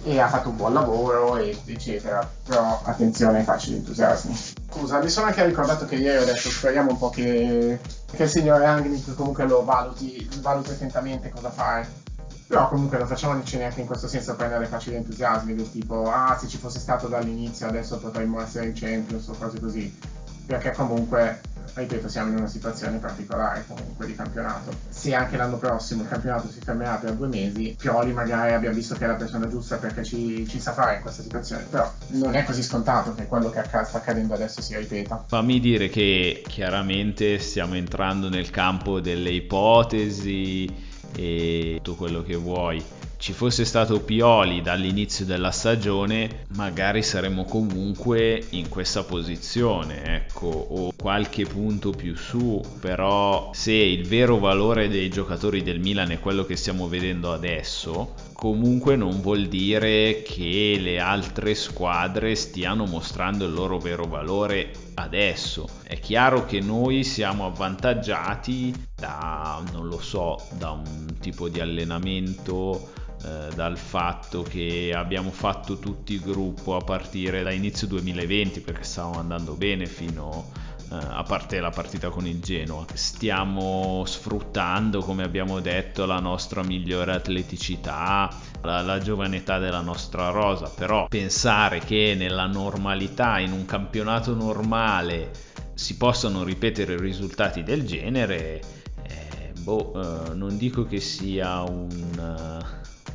E 0.03 0.19
ha 0.19 0.27
fatto 0.27 0.49
un 0.49 0.55
buon 0.55 0.73
lavoro 0.73 1.37
eccetera. 1.37 2.27
Però 2.45 2.81
attenzione 2.83 3.39
ai 3.39 3.43
facili 3.43 3.77
entusiasmi 3.77 4.53
scusa 4.75 4.99
mi 4.99 5.09
sono 5.09 5.27
anche 5.27 5.45
ricordato 5.45 5.85
che 5.85 5.95
ieri 5.95 6.21
ho 6.21 6.25
detto 6.25 6.49
speriamo 6.49 6.91
un 6.91 6.97
po' 6.97 7.09
che 7.09 7.79
che 8.11 8.23
il 8.23 8.29
signor 8.29 8.61
Rangnick 8.61 9.13
comunque 9.15 9.45
lo 9.45 9.63
valuti, 9.63 10.27
valuti 10.41 10.71
attentamente 10.71 11.29
cosa 11.29 11.49
fare. 11.49 12.03
Però 12.47 12.69
comunque 12.69 12.99
non 12.99 13.07
facciamoci 13.07 13.57
neanche 13.57 13.81
in 13.81 13.87
questo 13.87 14.07
senso 14.07 14.35
prendere 14.35 14.67
facili 14.67 14.97
entusiasmi 14.97 15.55
del 15.55 15.71
tipo 15.71 16.11
ah 16.11 16.37
se 16.39 16.47
ci 16.47 16.57
fosse 16.57 16.77
stato 16.77 17.07
dall'inizio 17.07 17.67
adesso 17.67 17.97
potremmo 17.97 18.39
essere 18.39 18.67
in 18.67 18.73
Champions 18.75 19.27
o 19.27 19.33
cose 19.33 19.59
così. 19.59 19.97
Perché 20.45 20.71
comunque 20.71 21.41
ripeto, 21.73 22.07
siamo 22.07 22.29
in 22.29 22.37
una 22.37 22.47
situazione 22.47 22.97
particolare 22.97 23.65
comunque 23.67 24.05
di 24.05 24.15
campionato. 24.15 24.71
Se 25.05 25.13
anche 25.13 25.37
l'anno 25.37 25.57
prossimo 25.57 26.01
il 26.01 26.07
campionato 26.07 26.49
si 26.49 26.59
fermerà 26.59 26.95
per 26.95 27.13
due 27.13 27.27
mesi, 27.27 27.75
Pioli 27.77 28.11
magari 28.11 28.53
abbia 28.53 28.71
visto 28.71 28.95
che 28.95 29.03
è 29.03 29.07
la 29.07 29.13
persona 29.13 29.47
giusta 29.47 29.75
perché 29.75 30.03
ci, 30.03 30.47
ci 30.47 30.59
sa 30.59 30.73
fare 30.73 30.95
in 30.95 31.01
questa 31.03 31.21
situazione, 31.21 31.61
però 31.69 31.87
non 32.07 32.33
è 32.33 32.43
così 32.43 32.63
scontato 32.63 33.13
che 33.13 33.27
quello 33.27 33.51
che 33.51 33.61
sta 33.65 33.87
accadendo 33.91 34.33
adesso 34.33 34.63
si 34.63 34.75
ripeta. 34.75 35.23
Fammi 35.27 35.59
dire 35.59 35.89
che 35.89 36.41
chiaramente 36.47 37.37
stiamo 37.37 37.75
entrando 37.75 38.29
nel 38.29 38.49
campo 38.49 38.99
delle 38.99 39.29
ipotesi 39.29 40.67
e 41.15 41.79
tutto 41.83 41.97
quello 41.97 42.23
che 42.23 42.35
vuoi 42.35 42.83
ci 43.25 43.33
fosse 43.33 43.65
stato 43.65 44.01
Pioli 44.01 44.61
dall'inizio 44.61 45.25
della 45.25 45.49
stagione, 45.49 46.45
magari 46.49 47.01
saremmo 47.01 47.43
comunque 47.43 48.39
in 48.51 48.69
questa 48.69 49.01
posizione, 49.01 50.03
ecco, 50.17 50.45
o 50.45 50.93
qualche 50.95 51.43
punto 51.47 51.89
più 51.89 52.15
su, 52.15 52.61
però 52.79 53.49
se 53.51 53.73
il 53.73 54.05
vero 54.07 54.37
valore 54.37 54.89
dei 54.89 55.09
giocatori 55.09 55.63
del 55.63 55.79
Milan 55.79 56.11
è 56.11 56.19
quello 56.19 56.45
che 56.45 56.55
stiamo 56.55 56.87
vedendo 56.87 57.33
adesso, 57.33 58.13
comunque 58.35 58.97
non 58.97 59.21
vuol 59.21 59.47
dire 59.47 60.21
che 60.21 60.77
le 60.77 60.99
altre 60.99 61.55
squadre 61.55 62.35
stiano 62.35 62.85
mostrando 62.85 63.45
il 63.45 63.53
loro 63.53 63.79
vero 63.79 64.05
valore 64.05 64.71
adesso. 64.95 65.67
È 65.83 65.97
chiaro 65.99 66.45
che 66.45 66.59
noi 66.59 67.05
siamo 67.05 67.45
avvantaggiati 67.45 68.73
da, 68.93 69.63
non 69.71 69.87
lo 69.87 70.01
so, 70.01 70.37
da 70.57 70.71
un 70.71 71.15
tipo 71.19 71.47
di 71.47 71.61
allenamento 71.61 72.91
eh, 73.23 73.55
dal 73.55 73.77
fatto 73.77 74.43
che 74.43 74.91
abbiamo 74.93 75.31
fatto 75.31 75.79
tutti 75.79 76.19
gruppo 76.19 76.75
a 76.75 76.83
partire 76.83 77.41
da 77.41 77.51
inizio 77.51 77.87
2020 77.87 78.59
perché 78.59 78.83
stavamo 78.83 79.17
andando 79.17 79.53
bene 79.53 79.85
fino 79.85 80.51
eh, 80.53 80.64
a 80.97 81.23
parte 81.23 81.59
la 81.59 81.69
partita 81.69 82.09
con 82.09 82.25
il 82.25 82.39
Genoa. 82.39 82.85
Stiamo 82.93 84.03
sfruttando, 84.05 84.99
come 84.99 85.23
abbiamo 85.23 85.59
detto, 85.59 86.05
la 86.05 86.19
nostra 86.19 86.63
migliore 86.63 87.13
atleticità, 87.13 88.29
la, 88.61 88.81
la 88.81 88.99
giovane 88.99 89.37
età 89.37 89.59
della 89.59 89.81
nostra 89.81 90.29
rosa, 90.29 90.69
però 90.69 91.07
pensare 91.07 91.79
che 91.79 92.15
nella 92.17 92.47
normalità, 92.47 93.39
in 93.39 93.51
un 93.51 93.65
campionato 93.65 94.33
normale, 94.33 95.31
si 95.73 95.97
possano 95.97 96.43
ripetere 96.43 96.97
risultati 96.97 97.61
del 97.63 97.85
genere, 97.85 98.61
eh, 99.03 99.51
boh, 99.59 100.29
eh, 100.31 100.33
non 100.33 100.57
dico 100.57 100.85
che 100.85 101.01
sia 101.01 101.61
un, 101.63 102.63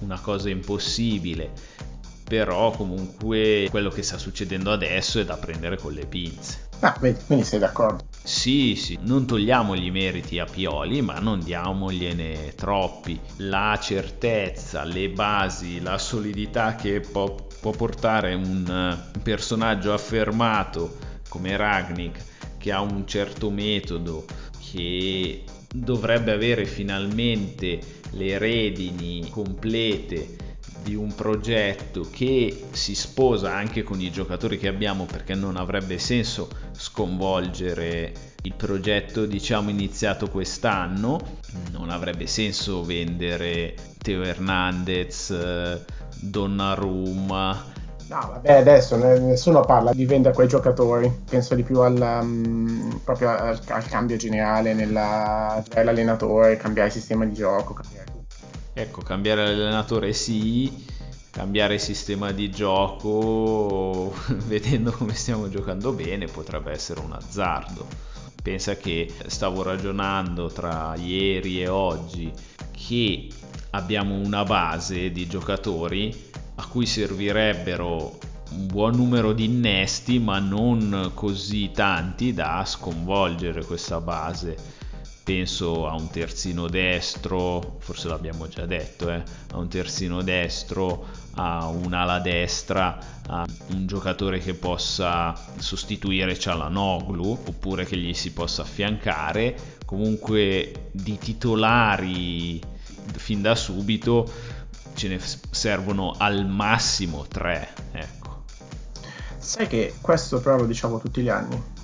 una 0.01 0.21
cosa 0.21 0.51
impossibile, 0.51 1.53
però 2.25 2.71
comunque 2.71 3.67
quello 3.71 3.89
che 3.91 4.03
sta 4.03 4.19
succedendo 4.19 4.71
adesso 4.71 5.19
è 5.19 5.25
da 5.25 5.37
prendere 5.37 5.79
con 5.79 5.93
le 5.93 6.07
pinze. 6.07 6.69
Ah, 6.81 6.97
vedi, 7.01 7.23
quindi 7.25 7.45
sei 7.45 7.59
d'accordo. 7.59 8.05
Sì, 8.23 8.75
sì, 8.77 8.99
non 9.03 9.27
togliamogli 9.27 9.85
i 9.87 9.91
meriti 9.91 10.39
a 10.39 10.45
Pioli, 10.47 11.01
ma 11.03 11.19
non 11.19 11.41
diamogliene 11.43 12.55
troppi. 12.55 13.21
La 13.39 13.79
certezza, 13.81 14.85
le 14.85 15.11
basi, 15.11 15.81
la 15.81 15.99
solidità 15.99 16.75
che 16.77 17.01
può, 17.01 17.35
può 17.61 17.73
portare 17.73 18.35
un 18.35 18.67
eh, 19.15 19.21
personaggio 19.21 19.93
affermato 19.93 20.97
come 21.29 21.57
Ragnik, 21.57 22.25
che 22.59 22.73
ha 22.73 22.81
un 22.81 23.07
certo 23.07 23.51
metodo, 23.51 24.25
che 24.71 25.45
dovrebbe 25.73 26.33
avere 26.33 26.65
finalmente 26.67 27.79
le 28.13 28.39
redini 28.39 29.29
complete 29.31 30.37
di 30.83 30.95
un 30.95 31.15
progetto 31.15 32.07
che 32.11 32.67
si 32.71 32.95
sposa 32.95 33.55
anche 33.55 33.83
con 33.83 34.01
i 34.01 34.11
giocatori 34.11 34.59
che 34.59 34.69
abbiamo 34.69 35.05
perché 35.05 35.35
non 35.35 35.57
avrebbe 35.57 35.99
senso 35.99 36.49
sconvolgere 36.73 38.13
il 38.43 38.55
progetto 38.55 39.27
diciamo 39.27 39.71
iniziato 39.71 40.29
quest'anno. 40.29 41.39
Non 41.73 41.91
avrebbe 41.91 42.27
senso 42.27 42.85
vendere 42.85 43.75
Teo 43.99 44.23
Hernandez 44.23 45.31
Donnarumma. 46.21 47.79
No, 48.09 48.19
vabbè, 48.33 48.55
adesso 48.55 48.97
nessuno 48.97 49.61
parla 49.61 49.93
di 49.93 50.05
vendere 50.05 50.35
quei 50.35 50.49
giocatori, 50.49 51.23
penso 51.31 51.55
di 51.55 51.63
più 51.63 51.79
al, 51.79 51.95
um, 51.95 53.01
al, 53.05 53.61
al, 53.69 53.87
cambio 53.87 54.17
generale 54.17 54.75
nella, 54.75 55.63
nell'allenatore, 55.73 56.57
cambiare 56.57 56.89
il 56.89 56.95
sistema 56.95 57.25
di 57.25 57.35
gioco, 57.35 57.73
cambiare 57.73 58.10
Ecco, 58.73 59.03
cambiare 59.03 59.47
l'allenatore 59.47 60.13
sì, 60.13 60.87
cambiare 61.31 61.79
sistema 61.79 62.31
di 62.31 62.51
gioco, 62.51 64.15
vedendo 64.47 64.93
come 64.93 65.15
stiamo 65.15 65.49
giocando 65.49 65.93
bene, 65.93 66.27
potrebbe 66.27 66.71
essere 66.71 67.01
un 67.01 67.13
azzardo. 67.13 67.87
Pensa 68.43 68.77
che 68.77 69.13
stavo 69.27 69.63
ragionando 69.63 70.47
tra 70.47 70.95
ieri 70.97 71.63
e 71.63 71.69
oggi 71.69 72.33
che 72.71 73.29
abbiamo 73.71 74.15
una 74.15 74.45
base 74.45 75.11
di 75.11 75.27
giocatori 75.27 76.31
a 76.55 76.67
cui 76.67 76.87
servirebbero 76.87 78.19
un 78.53 78.67
buon 78.67 78.95
numero 78.95 79.33
di 79.33 79.45
innesti, 79.45 80.19
ma 80.19 80.39
non 80.39 81.11
così 81.15 81.71
tanti 81.73 82.33
da 82.33 82.65
sconvolgere 82.65 83.65
questa 83.65 84.01
base 84.01 84.80
penso 85.31 85.87
a 85.87 85.95
un 85.95 86.11
terzino 86.11 86.67
destro, 86.67 87.77
forse 87.79 88.09
l'abbiamo 88.09 88.49
già 88.49 88.67
detto, 88.67 89.09
eh, 89.09 89.23
a 89.53 89.59
un 89.59 89.69
terzino 89.69 90.23
destro, 90.23 91.07
a 91.35 91.69
un'ala 91.69 92.19
destra, 92.19 92.99
a 93.29 93.47
un 93.69 93.87
giocatore 93.87 94.41
che 94.41 94.55
possa 94.55 95.33
sostituire 95.57 96.37
Cialanoglu 96.37 97.43
oppure 97.47 97.85
che 97.85 97.97
gli 97.97 98.13
si 98.13 98.33
possa 98.33 98.63
affiancare, 98.63 99.79
comunque 99.87 100.89
di 100.91 101.17
titolari 101.17 102.61
fin 103.13 103.41
da 103.41 103.55
subito 103.55 104.29
ce 104.95 105.07
ne 105.07 105.21
servono 105.21 106.13
al 106.19 106.45
massimo 106.45 107.25
tre, 107.29 107.69
ecco. 107.93 108.43
Sai 109.39 109.69
che 109.69 109.95
questo 110.01 110.41
però 110.41 110.57
lo 110.57 110.67
diciamo 110.67 110.99
tutti 110.99 111.23
gli 111.23 111.29
anni 111.29 111.79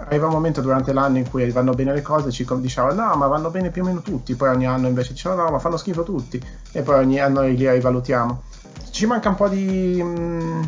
arriva 0.00 0.26
un 0.26 0.32
momento 0.32 0.60
durante 0.60 0.92
l'anno 0.92 1.18
in 1.18 1.28
cui 1.28 1.48
vanno 1.50 1.74
bene 1.74 1.92
le 1.92 2.02
cose, 2.02 2.30
ci 2.30 2.46
dicevano 2.58 2.94
no, 3.02 3.14
ma 3.16 3.26
vanno 3.26 3.50
bene 3.50 3.70
più 3.70 3.82
o 3.82 3.84
meno 3.84 4.00
tutti, 4.00 4.34
poi 4.34 4.48
ogni 4.48 4.66
anno 4.66 4.88
invece 4.88 5.12
dicevano 5.12 5.44
no, 5.44 5.50
ma 5.50 5.58
fanno 5.58 5.76
schifo 5.76 6.02
tutti, 6.02 6.42
e 6.72 6.82
poi 6.82 6.98
ogni 6.98 7.20
anno 7.20 7.42
li 7.42 7.70
rivalutiamo. 7.70 8.42
Ci 8.90 9.06
manca 9.06 9.28
un 9.28 9.34
po' 9.34 9.48
di... 9.48 10.00
Mm, 10.02 10.62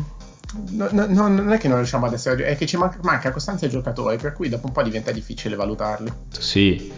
no, 0.71 0.87
no, 0.91 1.27
non 1.27 1.51
è 1.51 1.57
che 1.57 1.67
non 1.67 1.77
riusciamo 1.77 2.05
ad 2.05 2.13
essere, 2.13 2.45
è 2.45 2.55
che 2.55 2.65
ci 2.65 2.77
manca, 2.77 2.99
manca 3.01 3.31
costanza 3.31 3.65
ai 3.65 3.71
giocatori, 3.71 4.17
per 4.17 4.33
cui 4.33 4.49
dopo 4.49 4.67
un 4.67 4.73
po' 4.73 4.83
diventa 4.83 5.11
difficile 5.11 5.55
valutarli. 5.55 6.11
Sì, 6.29 6.91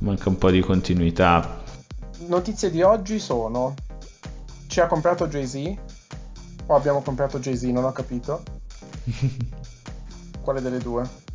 manca 0.00 0.28
un 0.28 0.36
po' 0.36 0.50
di 0.50 0.60
continuità. 0.60 1.62
Notizie 2.26 2.70
di 2.70 2.82
oggi 2.82 3.18
sono: 3.18 3.74
ci 4.66 4.80
ha 4.80 4.86
comprato 4.86 5.28
Jay-Z? 5.28 5.74
O 6.66 6.74
abbiamo 6.74 7.00
comprato 7.00 7.38
Jay-Z? 7.38 7.62
Non 7.62 7.84
ho 7.84 7.92
capito. 7.92 8.42
Quale 10.42 10.60
delle 10.60 10.78
due? 10.78 11.26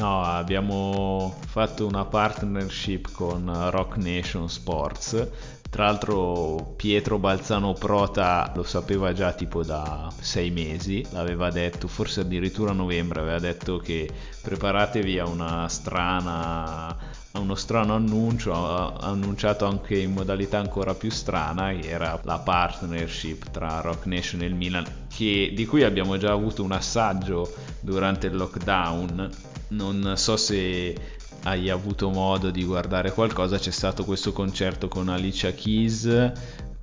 No, 0.00 0.22
abbiamo 0.22 1.36
fatto 1.46 1.86
una 1.86 2.06
partnership 2.06 3.12
con 3.12 3.52
Rock 3.68 3.98
Nation 3.98 4.48
Sports. 4.48 5.28
Tra 5.68 5.84
l'altro 5.84 6.72
Pietro 6.74 7.18
Balzano 7.18 7.74
Prota 7.74 8.50
lo 8.54 8.62
sapeva 8.62 9.12
già 9.12 9.34
tipo 9.34 9.62
da 9.62 10.10
sei 10.18 10.50
mesi, 10.52 11.06
l'aveva 11.10 11.50
detto, 11.50 11.86
forse 11.86 12.20
addirittura 12.20 12.70
a 12.70 12.74
novembre, 12.74 13.20
aveva 13.20 13.38
detto 13.40 13.76
che 13.76 14.10
preparatevi 14.40 15.18
a 15.18 15.68
strana 15.68 16.96
a 17.32 17.38
uno 17.38 17.54
strano 17.54 17.94
annuncio, 17.94 18.52
annunciato 18.98 19.66
anche 19.66 19.98
in 19.98 20.12
modalità 20.12 20.58
ancora 20.58 20.94
più 20.94 21.10
strana, 21.10 21.72
che 21.74 21.88
era 21.88 22.18
la 22.24 22.38
partnership 22.38 23.50
tra 23.50 23.82
Rock 23.82 24.06
Nation 24.06 24.40
e 24.40 24.46
il 24.46 24.54
Milan, 24.54 24.84
che, 25.14 25.52
di 25.54 25.66
cui 25.66 25.84
abbiamo 25.84 26.16
già 26.16 26.32
avuto 26.32 26.64
un 26.64 26.72
assaggio 26.72 27.54
durante 27.80 28.28
il 28.28 28.34
lockdown 28.34 29.48
non 29.70 30.14
so 30.16 30.36
se 30.36 30.96
hai 31.44 31.70
avuto 31.70 32.10
modo 32.10 32.50
di 32.50 32.64
guardare 32.64 33.12
qualcosa, 33.12 33.58
c'è 33.58 33.70
stato 33.70 34.04
questo 34.04 34.32
concerto 34.32 34.88
con 34.88 35.08
Alicia 35.08 35.52
Keys, 35.52 36.32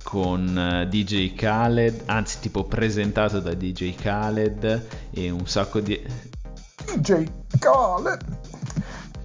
con 0.02 0.58
eh, 0.58 0.88
DJ 0.88 1.34
Khaled, 1.34 2.02
anzi 2.06 2.40
tipo 2.40 2.64
presentato 2.64 3.40
da 3.40 3.54
DJ 3.54 3.94
Khaled 3.94 4.86
e 5.10 5.30
un 5.30 5.46
sacco 5.46 5.80
di... 5.80 6.00
DJ 6.94 7.24
Khaled! 7.58 8.36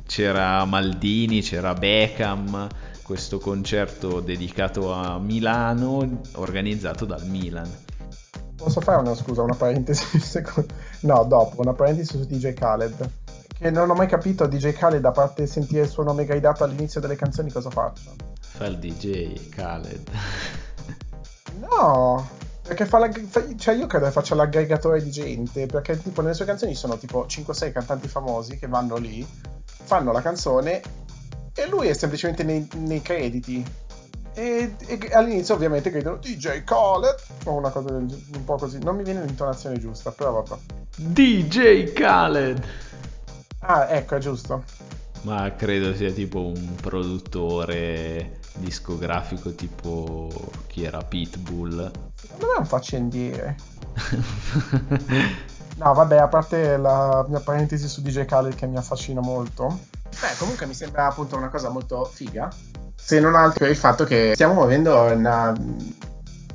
C'era 0.06 0.64
Maldini, 0.66 1.42
c'era 1.42 1.74
Beckham, 1.74 2.68
questo 3.02 3.40
concerto 3.40 4.20
dedicato 4.20 4.94
a 4.94 5.18
Milano, 5.18 6.22
organizzato 6.34 7.06
dal 7.06 7.26
Milan. 7.28 7.70
Posso 8.56 8.82
fare 8.82 9.02
una 9.02 9.16
scusa, 9.16 9.42
una 9.42 9.56
parentesi? 9.56 10.06
No, 11.04 11.26
dopo, 11.26 11.60
una 11.60 11.74
parentesi 11.74 12.18
su 12.18 12.26
DJ 12.26 12.54
Khaled 12.54 13.12
che 13.58 13.70
non 13.70 13.90
ho 13.90 13.94
mai 13.94 14.08
capito 14.08 14.48
DJ 14.48 14.74
Khaled, 14.74 15.04
a 15.06 15.12
parte 15.12 15.48
sentire 15.48 15.84
il 15.84 15.90
suo 15.90 16.04
nome 16.04 16.26
gridato 16.26 16.64
all'inizio 16.64 17.00
delle 17.00 17.16
canzoni, 17.16 17.52
cosa 17.52 17.70
faccia? 17.70 18.12
Fa 18.40 18.66
il 18.66 18.78
DJ 18.78 19.50
Khaled. 19.50 20.10
no, 21.60 22.28
perché 22.64 22.86
fa 22.86 23.00
la, 23.00 23.12
cioè 23.58 23.76
io 23.76 23.88
credo 23.88 24.06
che 24.06 24.12
faccia 24.12 24.36
l'aggregatore 24.36 25.04
di 25.04 25.12
gente, 25.12 25.66
perché 25.66 26.02
tipo 26.02 26.22
nelle 26.22 26.34
sue 26.34 26.46
canzoni 26.46 26.76
sono 26.76 26.98
tipo 26.98 27.26
5-6 27.26 27.72
cantanti 27.72 28.08
famosi 28.08 28.58
che 28.58 28.68
vanno 28.68 28.98
lì, 28.98 29.26
fanno 29.64 30.12
la 30.12 30.22
canzone 30.22 30.82
e 31.54 31.68
lui 31.68 31.88
è 31.88 31.94
semplicemente 31.94 32.44
nei, 32.44 32.68
nei 32.78 33.02
crediti. 33.02 33.64
E, 34.36 34.76
e, 34.88 35.10
all'inizio 35.12 35.54
ovviamente 35.54 35.92
gridano 35.92 36.18
DJ 36.18 36.64
Khaled 36.64 37.16
o 37.46 37.54
una 37.54 37.70
cosa 37.70 37.92
del, 37.92 38.24
un 38.34 38.44
po' 38.44 38.56
così. 38.56 38.80
Non 38.80 38.96
mi 38.96 39.04
viene 39.04 39.24
l'intonazione 39.24 39.78
giusta, 39.78 40.12
però 40.12 40.32
vabbè. 40.42 40.62
DJ 40.96 41.94
Khaled! 41.94 42.64
Ah, 43.66 43.88
ecco, 43.90 44.16
è 44.16 44.20
giusto. 44.20 44.64
Ma 45.22 45.54
credo 45.56 45.96
sia 45.96 46.12
tipo 46.12 46.42
un 46.42 46.76
produttore 46.76 48.40
discografico 48.56 49.54
tipo 49.54 50.30
chi 50.68 50.84
era 50.84 51.00
Pitbull. 51.00 51.92
Secondo 52.16 52.46
me 52.48 52.54
è 52.56 52.60
un 52.60 52.66
faccendiere. 52.66 53.56
no, 55.78 55.94
vabbè, 55.94 56.18
a 56.18 56.28
parte 56.28 56.78
la 56.78 57.26
mia 57.30 57.40
parentesi 57.40 57.88
su 57.88 58.02
DJ 58.02 58.26
Khaled 58.26 58.56
che 58.56 58.68
mi 58.68 58.78
affascina 58.78 59.22
molto. 59.22 59.80
Beh, 60.10 60.36
comunque 60.38 60.66
mi 60.66 60.74
sembra 60.74 61.08
appunto 61.08 61.38
una 61.38 61.50
cosa 61.50 61.70
molto 61.70 62.04
figa. 62.04 62.52
Se 62.96 63.20
non 63.20 63.36
altro 63.36 63.66
il 63.66 63.76
fatto 63.76 64.04
che 64.04 64.32
stiamo 64.34 64.54
muovendo 64.54 65.04
una 65.04 65.54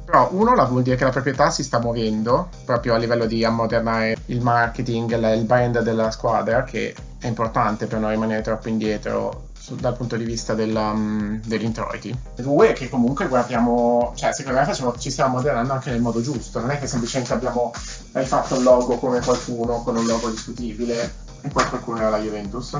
Però 0.08 0.30
uno 0.32 0.54
la 0.54 0.64
vuol 0.64 0.82
dire 0.82 0.96
che 0.96 1.04
la 1.04 1.10
proprietà 1.10 1.50
si 1.50 1.62
sta 1.62 1.80
muovendo 1.80 2.48
proprio 2.64 2.94
a 2.94 2.96
livello 2.96 3.26
di 3.26 3.44
ammodernare 3.44 4.16
il 4.26 4.40
marketing, 4.40 5.14
il 5.36 5.44
brand 5.44 5.82
della 5.82 6.10
squadra, 6.10 6.64
che 6.64 6.94
è 7.18 7.26
importante 7.26 7.84
per 7.84 7.98
non 7.98 8.08
rimanere 8.08 8.40
troppo 8.40 8.70
indietro 8.70 9.48
dal 9.72 9.94
punto 9.94 10.16
di 10.16 10.24
vista 10.24 10.54
della, 10.54 10.92
um, 10.92 11.38
degli 11.44 11.64
introiti. 11.64 12.18
Due, 12.36 12.72
che 12.72 12.88
comunque 12.88 13.28
guardiamo, 13.28 14.14
cioè 14.16 14.32
secondo 14.32 14.60
me 14.60 14.64
facciamo, 14.64 14.96
ci 14.96 15.10
stiamo 15.10 15.36
modernando 15.36 15.74
anche 15.74 15.90
nel 15.90 16.00
modo 16.00 16.22
giusto, 16.22 16.58
non 16.58 16.70
è 16.70 16.78
che 16.78 16.86
semplicemente 16.86 17.34
abbiamo 17.34 17.70
rifatto 18.12 18.56
un 18.56 18.62
logo 18.62 18.96
come 18.96 19.20
qualcuno 19.20 19.82
con 19.82 19.94
un 19.94 20.06
logo 20.06 20.30
discutibile 20.30 21.26
e 21.42 21.48
poi 21.48 21.66
qualcuno 21.66 21.98
era 21.98 22.08
la 22.08 22.18
Juventus 22.18 22.78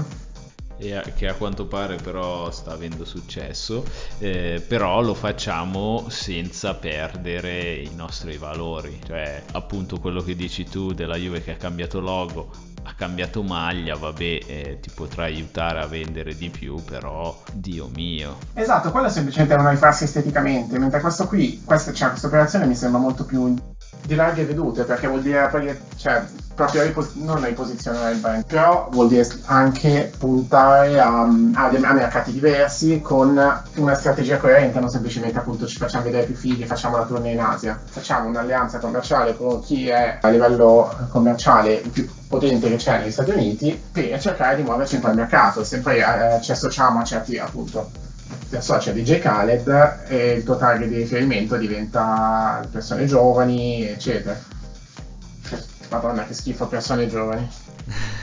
e 0.78 1.12
che 1.16 1.28
a 1.28 1.34
quanto 1.34 1.66
pare 1.66 1.96
però 1.96 2.50
sta 2.50 2.72
avendo 2.72 3.04
successo, 3.04 3.84
eh, 4.18 4.64
però 4.66 5.00
lo 5.02 5.14
facciamo 5.14 6.06
senza 6.08 6.74
perdere 6.74 7.74
i 7.74 7.90
nostri 7.94 8.36
valori, 8.36 8.98
cioè 9.04 9.42
appunto 9.52 9.98
quello 9.98 10.22
che 10.22 10.36
dici 10.36 10.64
tu 10.64 10.92
della 10.92 11.16
Juve 11.16 11.42
che 11.42 11.52
ha 11.52 11.56
cambiato 11.56 12.00
logo, 12.00 12.50
ha 12.84 12.94
cambiato 12.94 13.42
maglia, 13.42 13.96
vabbè, 13.96 14.38
eh, 14.46 14.78
ti 14.80 14.90
potrà 14.94 15.24
aiutare 15.24 15.80
a 15.80 15.86
vendere 15.86 16.34
di 16.34 16.48
più, 16.48 16.82
però 16.82 17.38
Dio 17.52 17.90
mio. 17.94 18.38
Esatto, 18.54 18.90
quello 18.90 19.10
semplicemente 19.10 19.54
è 19.54 19.58
una 19.58 19.70
rifarsi 19.70 20.04
esteticamente, 20.04 20.78
mentre 20.78 21.00
questo 21.00 21.26
qui, 21.26 21.62
questa, 21.64 21.92
cioè, 21.92 22.08
questa 22.08 22.28
operazione 22.28 22.66
mi 22.66 22.74
sembra 22.74 22.98
molto 22.98 23.24
più 23.26 23.54
di 24.04 24.14
larghe 24.14 24.44
vedute, 24.44 24.84
perché 24.84 25.06
vuol 25.06 25.22
dire, 25.22 25.50
cioè, 25.96 26.24
proprio 26.58 26.82
ripos- 26.82 27.14
non 27.14 27.44
riposizionare 27.44 28.14
il 28.14 28.18
brand, 28.18 28.44
però 28.44 28.88
vuol 28.90 29.06
dire 29.06 29.26
anche 29.44 30.10
puntare 30.18 30.98
a, 30.98 31.22
a, 31.54 31.64
a, 31.66 31.92
mercati 31.92 32.32
diversi 32.32 33.00
con 33.00 33.40
una 33.74 33.94
strategia 33.94 34.38
coerente, 34.38 34.80
non 34.80 34.88
semplicemente 34.88 35.38
appunto 35.38 35.66
ci 35.66 35.76
facciamo 35.76 36.04
vedere 36.04 36.26
più 36.26 36.34
figli 36.34 36.64
facciamo 36.64 36.96
la 36.96 37.04
tournée 37.04 37.32
in 37.32 37.40
Asia. 37.40 37.78
Facciamo 37.84 38.28
un'alleanza 38.28 38.78
commerciale 38.78 39.36
con 39.36 39.62
chi 39.62 39.88
è 39.88 40.18
a 40.20 40.28
livello 40.28 40.90
commerciale 41.10 41.74
il 41.74 41.90
più 41.90 42.08
potente 42.26 42.68
che 42.68 42.76
c'è 42.76 42.98
negli 42.98 43.12
Stati 43.12 43.30
Uniti 43.30 43.80
per 43.92 44.20
cercare 44.20 44.56
di 44.56 44.62
muoverci 44.62 44.96
in 44.96 45.00
quel 45.00 45.14
mercato, 45.14 45.62
sempre 45.62 45.98
eh, 45.98 46.42
ci 46.42 46.50
associamo 46.50 46.98
a 47.00 47.04
certi 47.04 47.38
appunto 47.38 48.07
ti 48.48 48.56
associa 48.56 48.90
a 48.90 48.94
DJ 48.94 49.18
Khaled 49.18 50.04
e 50.08 50.32
il 50.32 50.44
tuo 50.44 50.56
target 50.56 50.88
di 50.88 50.96
riferimento 50.96 51.56
diventa 51.56 52.66
persone 52.70 53.06
giovani, 53.06 53.86
eccetera. 53.86 54.38
Madonna, 55.90 56.24
che 56.24 56.34
schifo, 56.34 56.66
persone 56.66 57.08
giovani. 57.08 57.48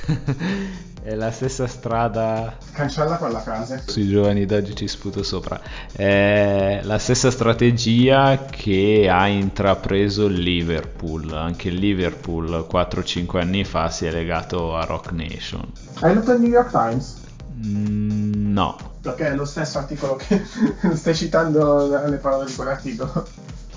È 1.05 1.13
la 1.13 1.29
stessa 1.29 1.67
strada. 1.67 2.57
Cancella 2.71 3.17
quella 3.17 3.39
frase. 3.39 3.83
Sui 3.85 4.07
giovani 4.07 4.47
d'oggi 4.47 4.75
ci 4.75 4.87
sputo 4.87 5.21
sopra. 5.21 5.61
È 5.91 6.79
la 6.81 6.97
stessa 6.97 7.29
strategia 7.29 8.45
che 8.49 9.07
ha 9.07 9.27
intrapreso 9.27 10.27
Liverpool. 10.27 11.31
Anche 11.31 11.69
Liverpool 11.69 12.67
4-5 12.67 13.37
anni 13.39 13.63
fa 13.63 13.91
si 13.91 14.07
è 14.07 14.11
legato 14.11 14.75
a 14.75 14.83
Rock 14.85 15.11
Nation. 15.11 15.71
Hai 15.99 16.15
letto 16.15 16.31
il 16.31 16.41
New 16.41 16.49
York 16.49 16.71
Times? 16.71 17.17
Mm, 17.55 18.51
no. 18.53 18.77
Perché 19.01 19.27
è 19.27 19.35
lo 19.35 19.45
stesso 19.45 19.77
articolo 19.77 20.15
che 20.15 20.43
stai 20.95 21.15
citando 21.15 21.87
le 22.07 22.17
parole 22.17 22.45
di 22.45 22.53
quell'articolo. 22.53 23.27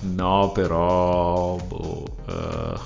No, 0.00 0.50
però. 0.52 1.56
Boh, 1.56 2.04
uh... 2.26 2.78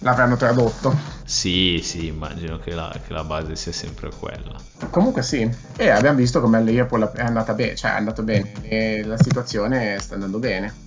L'avranno 0.00 0.36
tradotto. 0.36 0.94
Sì, 1.24 1.80
sì, 1.82 2.06
immagino 2.08 2.58
che 2.58 2.74
la, 2.74 2.94
che 3.06 3.12
la, 3.14 3.24
base 3.24 3.56
sia 3.56 3.72
sempre 3.72 4.10
quella. 4.18 4.54
Comunque 4.90 5.22
sì, 5.22 5.50
e 5.76 5.88
abbiamo 5.88 6.18
visto 6.18 6.42
come 6.42 6.62
Liverpool 6.62 7.10
è 7.14 7.22
andata 7.22 7.54
bene, 7.54 7.74
cioè 7.74 7.92
è 7.92 7.96
andato 7.96 8.22
bene, 8.22 8.52
e 8.62 9.02
la 9.02 9.16
situazione 9.16 9.98
sta 10.00 10.14
andando 10.14 10.38
bene. 10.38 10.83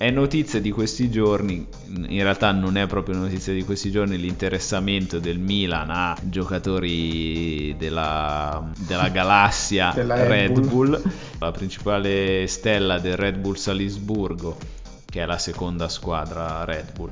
È 0.00 0.08
notizia 0.08 0.62
di 0.62 0.70
questi 0.70 1.10
giorni, 1.10 1.66
in 1.88 2.22
realtà 2.22 2.52
non 2.52 2.78
è 2.78 2.86
proprio 2.86 3.16
notizia 3.16 3.52
di 3.52 3.64
questi 3.64 3.90
giorni, 3.90 4.16
l'interessamento 4.16 5.18
del 5.18 5.38
Milan 5.38 5.90
a 5.90 6.16
giocatori 6.22 7.76
della, 7.76 8.66
della 8.78 9.08
galassia 9.12 9.92
della 9.94 10.26
Red, 10.26 10.52
Bull. 10.52 10.68
Bull, 10.68 11.02
la 11.38 11.50
principale 11.50 12.46
stella 12.46 12.98
del 12.98 13.18
Red 13.18 13.36
Bull 13.40 13.56
Salisburgo, 13.56 14.56
che 15.04 15.20
è 15.20 15.26
la 15.26 15.36
seconda 15.36 15.90
squadra 15.90 16.64
Red 16.64 16.92
Bull, 16.94 17.10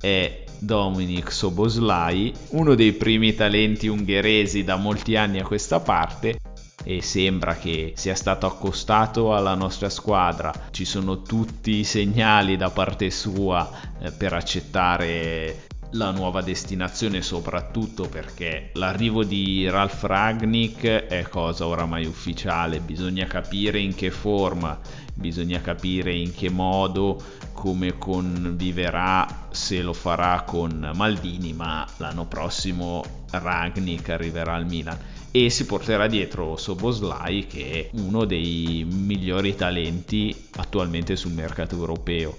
è 0.00 0.44
Dominic 0.58 1.30
Soboslai, 1.30 2.32
uno 2.52 2.74
dei 2.74 2.94
primi 2.94 3.34
talenti 3.34 3.88
ungheresi 3.88 4.64
da 4.64 4.76
molti 4.76 5.16
anni 5.16 5.38
a 5.38 5.44
questa 5.44 5.80
parte 5.80 6.38
e 6.84 7.02
sembra 7.02 7.56
che 7.56 7.92
sia 7.96 8.14
stato 8.14 8.46
accostato 8.46 9.34
alla 9.34 9.54
nostra 9.54 9.88
squadra. 9.88 10.52
Ci 10.70 10.84
sono 10.84 11.22
tutti 11.22 11.76
i 11.76 11.84
segnali 11.84 12.56
da 12.56 12.70
parte 12.70 13.10
sua 13.10 13.68
eh, 14.00 14.10
per 14.12 14.32
accettare 14.32 15.68
la 15.94 16.10
nuova 16.10 16.40
destinazione 16.40 17.20
soprattutto 17.20 18.08
perché 18.08 18.70
l'arrivo 18.74 19.24
di 19.24 19.68
Ralph 19.68 20.02
Ragnick 20.04 20.86
è 20.86 21.22
cosa 21.24 21.66
oramai 21.66 22.06
ufficiale, 22.06 22.80
bisogna 22.80 23.26
capire 23.26 23.78
in 23.78 23.94
che 23.94 24.10
forma, 24.10 24.78
bisogna 25.12 25.60
capire 25.60 26.14
in 26.14 26.34
che 26.34 26.48
modo, 26.48 27.22
come 27.52 27.98
conviverà, 27.98 29.48
se 29.50 29.82
lo 29.82 29.92
farà 29.92 30.42
con 30.46 30.92
Maldini, 30.94 31.52
ma 31.52 31.86
l'anno 31.98 32.24
prossimo 32.24 33.04
Ragnick 33.30 34.08
arriverà 34.08 34.54
al 34.54 34.66
Milan 34.66 34.98
e 35.34 35.48
si 35.48 35.64
porterà 35.64 36.06
dietro 36.06 36.56
Soboslai 36.56 37.46
che 37.46 37.70
è 37.70 37.96
uno 37.96 38.26
dei 38.26 38.86
migliori 38.88 39.54
talenti 39.54 40.48
attualmente 40.56 41.16
sul 41.16 41.32
mercato 41.32 41.74
europeo. 41.74 42.36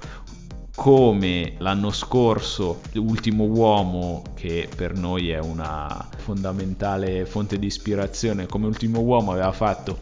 Come 0.76 1.56
l'anno 1.58 1.92
scorso 1.92 2.82
l'ultimo 2.94 3.46
uomo 3.46 4.24
che 4.36 4.70
per 4.74 4.96
noi 4.96 5.32
è 5.32 5.40
una 5.40 6.08
fondamentale 6.18 7.26
fonte 7.26 7.58
di 7.58 7.66
ispirazione 7.66 8.46
come 8.46 8.68
ultimo 8.68 9.00
uomo 9.00 9.32
aveva 9.32 9.52
fatto 9.52 9.98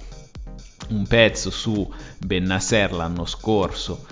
un 0.90 1.08
pezzo 1.08 1.50
su 1.50 1.90
Bennasser 2.18 2.92
l'anno 2.92 3.26
scorso 3.26 4.06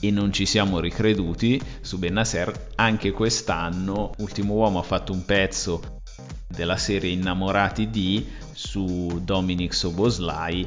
e 0.00 0.10
non 0.10 0.32
ci 0.32 0.46
siamo 0.46 0.78
ricreduti 0.80 1.60
su 1.80 1.98
Bennasser 1.98 2.70
anche 2.76 3.10
quest'anno 3.10 4.12
ultimo 4.18 4.54
uomo 4.54 4.78
ha 4.78 4.82
fatto 4.82 5.12
un 5.12 5.24
pezzo 5.24 5.97
della 6.46 6.76
serie 6.76 7.12
Innamorati 7.12 7.90
di 7.90 8.26
su 8.52 9.20
Dominic 9.22 9.74
Soboslai 9.74 10.66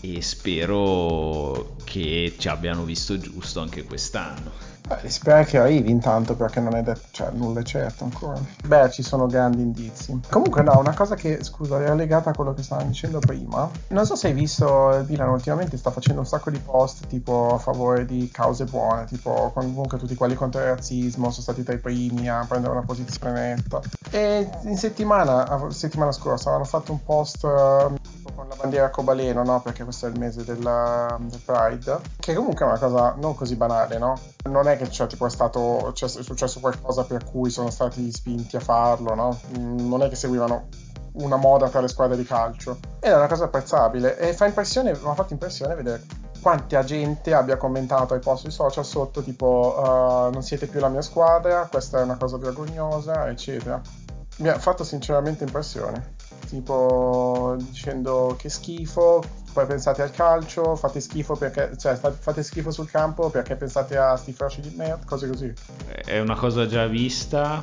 e 0.00 0.22
spero 0.22 1.76
che 1.84 2.34
ci 2.38 2.48
abbiano 2.48 2.84
visto 2.84 3.18
giusto 3.18 3.60
anche 3.60 3.84
quest'anno. 3.84 4.67
Beh, 4.88 5.10
spero 5.10 5.44
che 5.44 5.58
arrivi 5.58 5.90
intanto 5.90 6.34
perché 6.34 6.60
non 6.60 6.74
è 6.74 6.82
detto, 6.82 7.08
cioè 7.10 7.28
nulla 7.32 7.60
è 7.60 7.62
certo 7.62 8.04
ancora. 8.04 8.40
Beh, 8.64 8.90
ci 8.90 9.02
sono 9.02 9.26
grandi 9.26 9.60
indizi. 9.60 10.18
Comunque 10.30 10.62
no, 10.62 10.78
una 10.78 10.94
cosa 10.94 11.14
che, 11.14 11.44
scusa, 11.44 11.78
era 11.78 11.92
legata 11.92 12.30
a 12.30 12.34
quello 12.34 12.54
che 12.54 12.62
stavamo 12.62 12.88
dicendo 12.88 13.18
prima. 13.18 13.68
Non 13.88 14.06
so 14.06 14.16
se 14.16 14.28
hai 14.28 14.32
visto, 14.32 14.94
il 14.94 15.04
Milan 15.06 15.28
ultimamente 15.28 15.76
sta 15.76 15.90
facendo 15.90 16.22
un 16.22 16.26
sacco 16.26 16.48
di 16.48 16.58
post 16.58 17.06
tipo 17.06 17.54
a 17.54 17.58
favore 17.58 18.06
di 18.06 18.30
cause 18.32 18.64
buone, 18.64 19.04
tipo 19.04 19.50
comunque 19.52 19.98
tutti 19.98 20.14
quelli 20.14 20.34
contro 20.34 20.62
il 20.62 20.68
razzismo 20.68 21.30
sono 21.30 21.42
stati 21.42 21.62
tra 21.62 21.74
i 21.74 21.78
primi 21.78 22.30
a 22.30 22.46
prendere 22.48 22.72
una 22.72 22.82
posizione 22.82 23.32
netta. 23.32 23.82
E 24.10 24.48
in 24.62 24.78
settimana, 24.78 25.68
settimana 25.68 26.12
scorsa 26.12 26.48
avevano 26.48 26.66
fatto 26.66 26.92
un 26.92 27.04
post 27.04 27.42
uh, 27.44 27.94
con 28.34 28.48
la 28.48 28.54
bandiera 28.56 28.86
arcobaleno, 28.86 29.44
no? 29.44 29.60
Perché 29.60 29.84
questo 29.84 30.06
è 30.06 30.08
il 30.08 30.18
mese 30.18 30.44
della, 30.44 31.14
del 31.20 31.40
Pride, 31.44 32.00
che 32.18 32.32
comunque 32.32 32.64
è 32.64 32.68
una 32.68 32.78
cosa 32.78 33.14
non 33.18 33.34
così 33.34 33.54
banale, 33.54 33.98
no? 33.98 34.18
Non 34.44 34.66
è 34.66 34.77
che 34.78 34.90
cioè, 34.90 35.06
tipo, 35.06 35.26
è, 35.26 35.30
stato, 35.30 35.92
cioè, 35.92 36.08
è 36.08 36.22
successo 36.22 36.60
qualcosa 36.60 37.04
per 37.04 37.24
cui 37.24 37.50
sono 37.50 37.70
stati 37.70 38.10
spinti 38.10 38.56
a 38.56 38.60
farlo, 38.60 39.14
no? 39.14 39.38
Mm, 39.58 39.88
non 39.88 40.02
è 40.02 40.08
che 40.08 40.16
seguivano 40.16 40.68
una 41.14 41.36
moda 41.36 41.68
tra 41.68 41.80
le 41.80 41.88
squadre 41.88 42.16
di 42.16 42.24
calcio. 42.24 42.78
Ed 43.00 43.12
è 43.12 43.16
una 43.16 43.26
cosa 43.26 43.44
apprezzabile 43.44 44.18
e 44.18 44.32
fa 44.32 44.46
impressione, 44.46 44.92
mi 44.92 45.08
ha 45.08 45.14
fatto 45.14 45.32
impressione 45.32 45.74
vedere 45.74 46.02
quanta 46.40 46.84
gente 46.84 47.34
abbia 47.34 47.56
commentato 47.56 48.14
ai 48.14 48.20
post 48.20 48.42
sui 48.42 48.52
social 48.52 48.84
sotto 48.84 49.22
tipo 49.22 49.74
uh, 49.76 50.32
non 50.32 50.42
siete 50.42 50.66
più 50.66 50.80
la 50.80 50.88
mia 50.88 51.02
squadra, 51.02 51.66
questa 51.70 51.98
è 51.98 52.02
una 52.02 52.16
cosa 52.16 52.38
vergognosa, 52.38 53.28
eccetera. 53.28 53.80
Mi 54.38 54.48
ha 54.48 54.58
fatto 54.58 54.84
sinceramente 54.84 55.42
impressione 55.44 56.16
tipo 56.48 57.56
dicendo 57.58 58.34
che 58.38 58.48
schifo, 58.48 59.22
poi 59.58 59.66
pensate 59.66 60.02
al 60.02 60.12
calcio, 60.12 60.76
fate 60.76 61.00
schifo 61.00 61.34
perché, 61.34 61.76
cioè 61.76 61.96
fate 61.96 62.44
schifo 62.44 62.70
sul 62.70 62.88
campo 62.88 63.28
perché 63.28 63.56
pensate 63.56 63.96
a 63.96 64.14
sti 64.14 64.32
froci 64.32 64.60
di 64.60 64.72
merda, 64.76 65.04
cose 65.04 65.28
così. 65.28 65.52
È 66.04 66.20
una 66.20 66.36
cosa 66.36 66.68
già 66.68 66.86
vista 66.86 67.60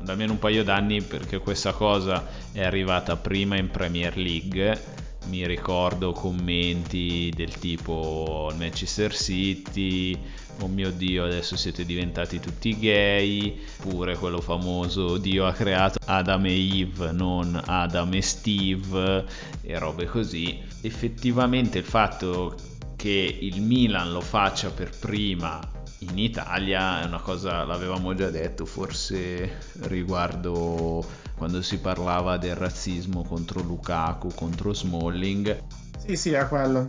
da 0.00 0.12
almeno 0.12 0.32
un 0.32 0.38
paio 0.38 0.62
d'anni 0.62 1.02
perché 1.02 1.38
questa 1.38 1.72
cosa 1.72 2.22
è 2.52 2.62
arrivata 2.62 3.16
prima 3.16 3.56
in 3.56 3.72
Premier 3.72 4.16
League 4.16 4.80
mi 5.28 5.46
ricordo 5.46 6.12
commenti 6.12 7.32
del 7.34 7.56
tipo 7.58 8.52
Manchester 8.56 9.14
City, 9.14 10.18
oh 10.60 10.68
mio 10.68 10.90
dio 10.90 11.24
adesso 11.24 11.56
siete 11.56 11.84
diventati 11.84 12.40
tutti 12.40 12.78
gay, 12.78 13.58
oppure 13.82 14.16
quello 14.16 14.40
famoso 14.40 15.18
Dio 15.18 15.46
ha 15.46 15.52
creato 15.52 15.98
Adam 16.06 16.46
e 16.46 16.80
Eve, 16.80 17.12
non 17.12 17.60
Adam 17.64 18.14
e 18.14 18.22
Steve 18.22 19.24
e 19.62 19.78
robe 19.78 20.06
così. 20.06 20.60
Effettivamente 20.82 21.78
il 21.78 21.84
fatto 21.84 22.56
che 22.96 23.38
il 23.40 23.60
Milan 23.60 24.12
lo 24.12 24.20
faccia 24.20 24.70
per 24.70 24.90
prima 24.98 25.75
in 26.00 26.18
Italia 26.18 27.02
è 27.02 27.06
una 27.06 27.20
cosa, 27.20 27.64
l'avevamo 27.64 28.14
già 28.14 28.28
detto, 28.30 28.66
forse 28.66 29.58
riguardo 29.82 31.04
quando 31.36 31.62
si 31.62 31.78
parlava 31.78 32.36
del 32.36 32.54
razzismo 32.54 33.22
contro 33.22 33.62
Lukaku, 33.62 34.28
contro 34.34 34.74
Smalling. 34.74 35.62
Sì, 36.04 36.16
sì, 36.16 36.32
è 36.32 36.46
quello. 36.48 36.84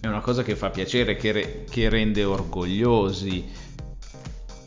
È 0.00 0.06
una 0.06 0.20
cosa 0.20 0.42
che 0.42 0.56
fa 0.56 0.70
piacere, 0.70 1.16
che, 1.16 1.32
re- 1.32 1.64
che 1.68 1.88
rende 1.88 2.24
orgogliosi 2.24 3.66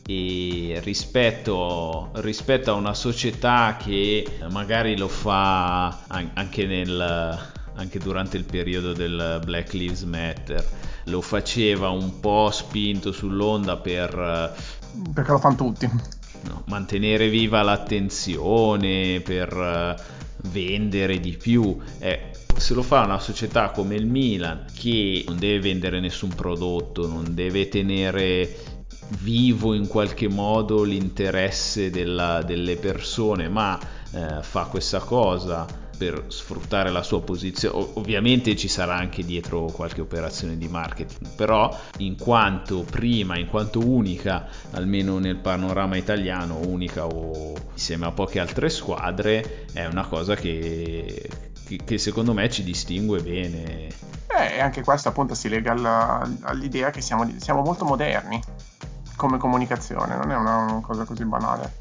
e 0.05 0.79
rispetto, 0.83 2.09
rispetto, 2.15 2.71
a 2.71 2.73
una 2.73 2.93
società 2.93 3.77
che 3.79 4.39
magari 4.49 4.97
lo 4.97 5.07
fa 5.07 6.05
anche, 6.07 6.65
nel, 6.65 7.39
anche 7.75 7.99
durante 7.99 8.35
il 8.37 8.43
periodo 8.43 8.93
del 8.93 9.39
Black 9.45 9.73
Lives 9.73 10.03
Matter, 10.03 10.67
lo 11.05 11.21
faceva 11.21 11.89
un 11.89 12.19
po' 12.19 12.49
spinto 12.51 13.11
sull'onda 13.11 13.77
per... 13.77 14.55
Perché 15.13 15.31
lo 15.31 15.39
fanno 15.39 15.55
tutti. 15.55 15.89
No, 16.43 16.63
mantenere 16.67 17.29
viva 17.29 17.61
l'attenzione, 17.61 19.21
per 19.21 20.01
vendere 20.43 21.19
di 21.19 21.37
più. 21.37 21.77
Eh, 21.99 22.31
se 22.55 22.73
lo 22.73 22.81
fa 22.81 23.03
una 23.03 23.19
società 23.19 23.69
come 23.69 23.95
il 23.95 24.05
Milan, 24.05 24.65
che 24.73 25.23
non 25.27 25.37
deve 25.37 25.59
vendere 25.59 25.99
nessun 25.99 26.29
prodotto, 26.29 27.07
non 27.07 27.33
deve 27.33 27.69
tenere 27.69 28.57
vivo 29.19 29.73
in 29.73 29.87
qualche 29.87 30.29
modo 30.29 30.83
l'interesse 30.83 31.89
della, 31.89 32.41
delle 32.43 32.75
persone, 32.77 33.49
ma 33.49 33.79
eh, 34.11 34.41
fa 34.41 34.65
questa 34.65 34.99
cosa 34.99 35.80
per 36.01 36.23
sfruttare 36.29 36.89
la 36.89 37.03
sua 37.03 37.21
posizione. 37.21 37.91
Ovviamente 37.93 38.55
ci 38.55 38.67
sarà 38.67 38.95
anche 38.95 39.23
dietro 39.23 39.65
qualche 39.65 40.01
operazione 40.01 40.57
di 40.57 40.67
marketing, 40.67 41.35
però 41.35 41.77
in 41.97 42.17
quanto 42.17 42.81
prima, 42.81 43.37
in 43.37 43.47
quanto 43.47 43.85
unica, 43.87 44.47
almeno 44.71 45.19
nel 45.19 45.35
panorama 45.35 45.97
italiano, 45.97 46.57
unica 46.57 47.05
o 47.05 47.53
insieme 47.73 48.07
a 48.07 48.11
poche 48.11 48.39
altre 48.39 48.69
squadre, 48.69 49.67
è 49.73 49.85
una 49.85 50.07
cosa 50.07 50.33
che, 50.33 51.29
che, 51.85 51.97
secondo 51.99 52.33
me 52.33 52.49
ci 52.49 52.63
distingue 52.63 53.21
bene. 53.21 53.89
Eh, 54.25 54.55
e 54.55 54.59
anche 54.59 54.83
questo 54.83 55.09
appunto 55.09 55.35
si 55.35 55.49
lega 55.49 55.73
alla, 55.73 56.27
all'idea 56.41 56.89
che 56.89 57.01
siamo, 57.01 57.29
siamo 57.37 57.61
molto 57.61 57.85
moderni 57.85 58.41
come 59.15 59.37
comunicazione, 59.37 60.15
non 60.15 60.31
è 60.31 60.35
una 60.35 60.79
cosa 60.81 61.03
così 61.03 61.25
banale. 61.25 61.80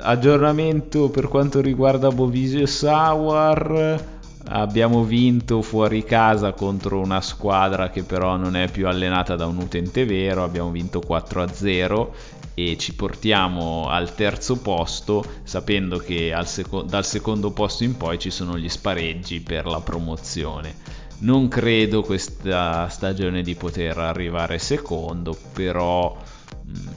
Aggiornamento 0.00 1.08
per 1.08 1.28
quanto 1.28 1.60
riguarda 1.60 2.10
Bovisio 2.10 2.66
Sauer. 2.66 4.16
Abbiamo 4.50 5.02
vinto 5.02 5.60
fuori 5.60 6.04
casa 6.04 6.52
contro 6.52 7.00
una 7.00 7.20
squadra 7.20 7.90
che 7.90 8.02
però 8.02 8.36
non 8.36 8.56
è 8.56 8.70
più 8.70 8.86
allenata 8.86 9.34
da 9.34 9.46
un 9.46 9.56
utente 9.56 10.04
vero. 10.04 10.44
Abbiamo 10.44 10.70
vinto 10.70 11.00
4-0 11.00 12.08
e 12.54 12.76
ci 12.78 12.94
portiamo 12.94 13.88
al 13.88 14.14
terzo 14.14 14.56
posto 14.56 15.24
sapendo 15.42 15.98
che 15.98 16.34
seco- 16.44 16.82
dal 16.82 17.04
secondo 17.04 17.50
posto 17.50 17.84
in 17.84 17.96
poi 17.96 18.18
ci 18.18 18.30
sono 18.30 18.56
gli 18.56 18.68
spareggi 18.68 19.40
per 19.40 19.66
la 19.66 19.80
promozione. 19.80 20.74
Non 21.20 21.48
credo 21.48 22.02
questa 22.02 22.88
stagione 22.88 23.42
di 23.42 23.56
poter 23.56 23.98
arrivare 23.98 24.58
secondo, 24.58 25.36
però 25.52 26.16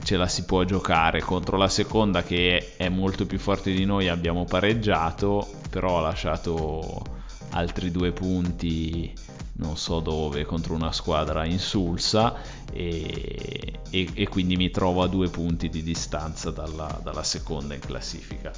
ce 0.02 0.16
la 0.16 0.28
si 0.28 0.44
può 0.44 0.64
giocare. 0.64 1.20
Contro 1.20 1.56
la 1.56 1.68
seconda 1.68 2.22
che 2.22 2.76
è 2.76 2.88
molto 2.88 3.26
più 3.26 3.38
forte 3.38 3.72
di 3.72 3.84
noi 3.84 4.08
abbiamo 4.08 4.44
pareggiato 4.44 5.48
però 5.70 5.98
ha 5.98 6.02
lasciato 6.02 7.02
altri 7.50 7.90
due 7.90 8.12
punti 8.12 9.12
non 9.54 9.76
so 9.76 10.00
dove 10.00 10.44
contro 10.44 10.74
una 10.74 10.92
squadra 10.92 11.44
insulsa 11.44 12.34
e, 12.72 13.80
e, 13.90 14.08
e 14.14 14.28
quindi 14.28 14.56
mi 14.56 14.70
trovo 14.70 15.02
a 15.02 15.08
due 15.08 15.28
punti 15.28 15.68
di 15.68 15.82
distanza 15.82 16.50
dalla, 16.50 17.00
dalla 17.02 17.22
seconda 17.22 17.74
in 17.74 17.80
classifica. 17.80 18.50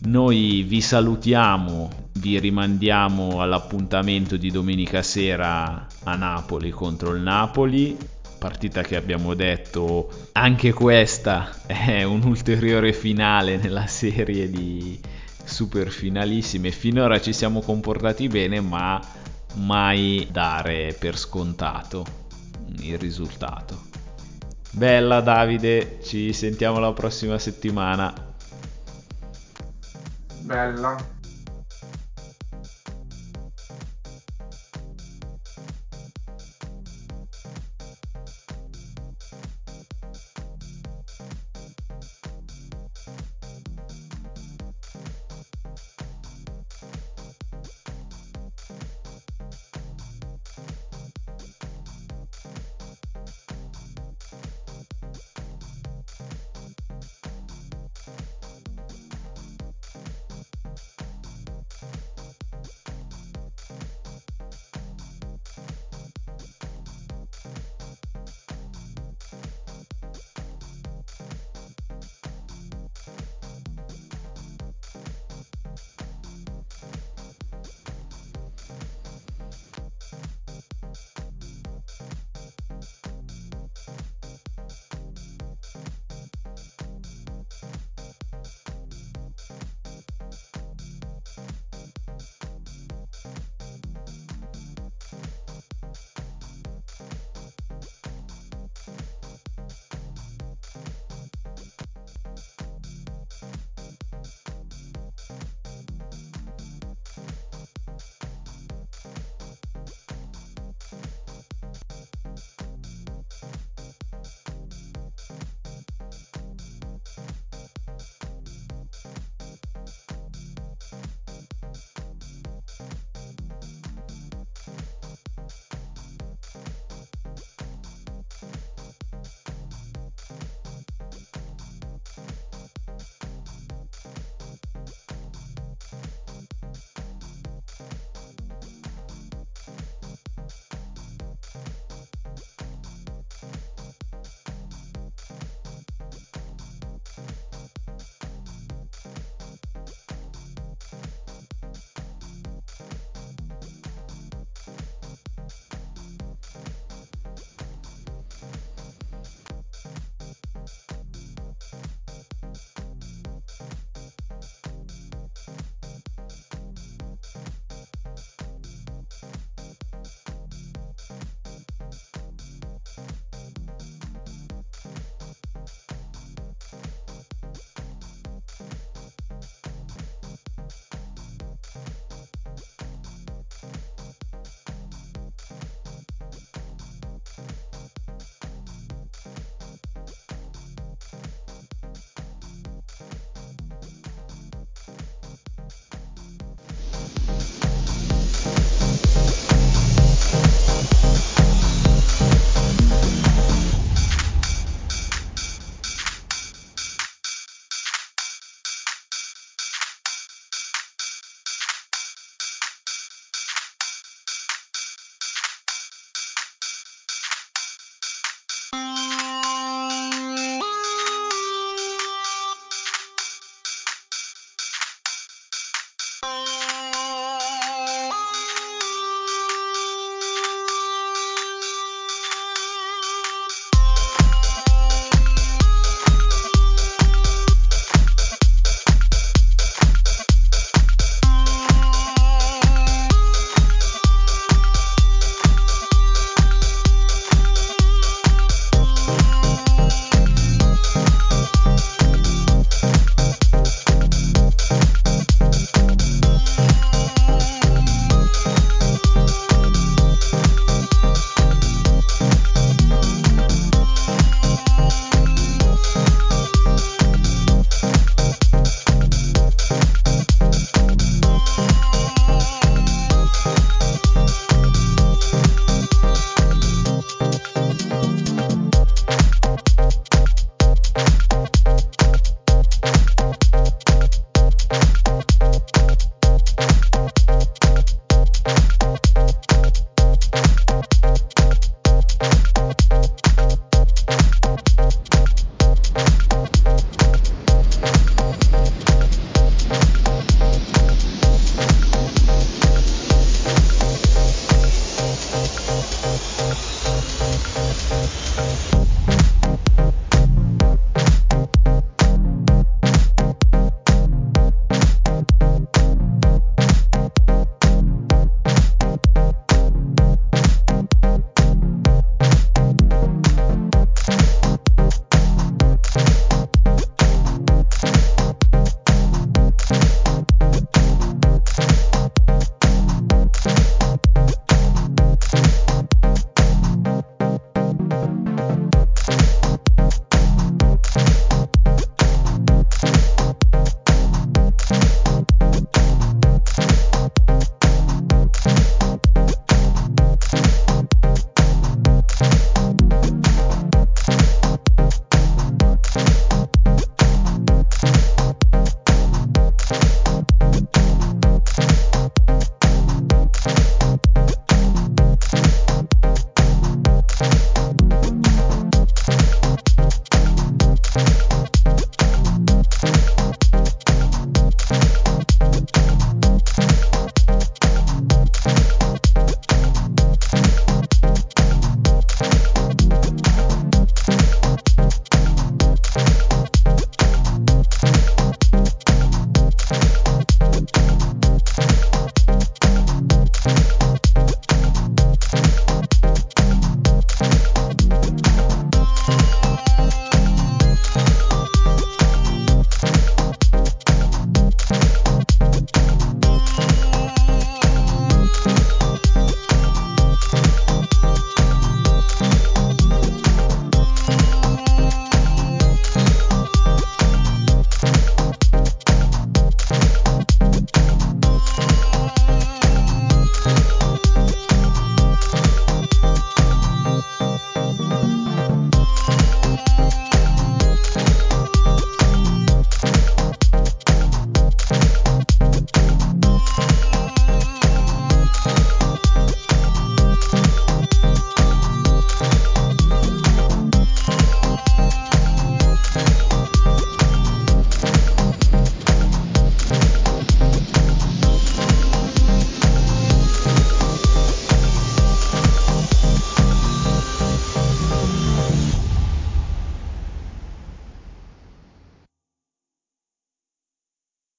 Noi 0.00 0.62
vi 0.62 0.80
salutiamo, 0.80 2.08
vi 2.14 2.38
rimandiamo 2.38 3.40
all'appuntamento 3.40 4.36
di 4.36 4.50
domenica 4.50 5.02
sera 5.02 5.86
a 6.04 6.16
Napoli 6.16 6.70
contro 6.70 7.14
il 7.14 7.20
Napoli 7.20 7.96
partita 8.38 8.82
che 8.82 8.96
abbiamo 8.96 9.34
detto 9.34 10.08
anche 10.32 10.72
questa 10.72 11.50
è 11.66 12.02
un 12.04 12.22
ulteriore 12.22 12.92
finale 12.92 13.56
nella 13.56 13.86
serie 13.86 14.48
di 14.48 14.98
super 15.44 15.88
finalissime 15.88 16.70
finora 16.70 17.20
ci 17.20 17.32
siamo 17.32 17.60
comportati 17.60 18.28
bene 18.28 18.60
ma 18.60 19.00
mai 19.54 20.28
dare 20.30 20.94
per 20.98 21.18
scontato 21.18 22.04
il 22.80 22.98
risultato. 22.98 23.86
Bella 24.70 25.20
Davide 25.20 25.98
ci 26.02 26.32
sentiamo 26.32 26.78
la 26.78 26.92
prossima 26.92 27.38
settimana. 27.38 28.12
Bella 30.42 31.16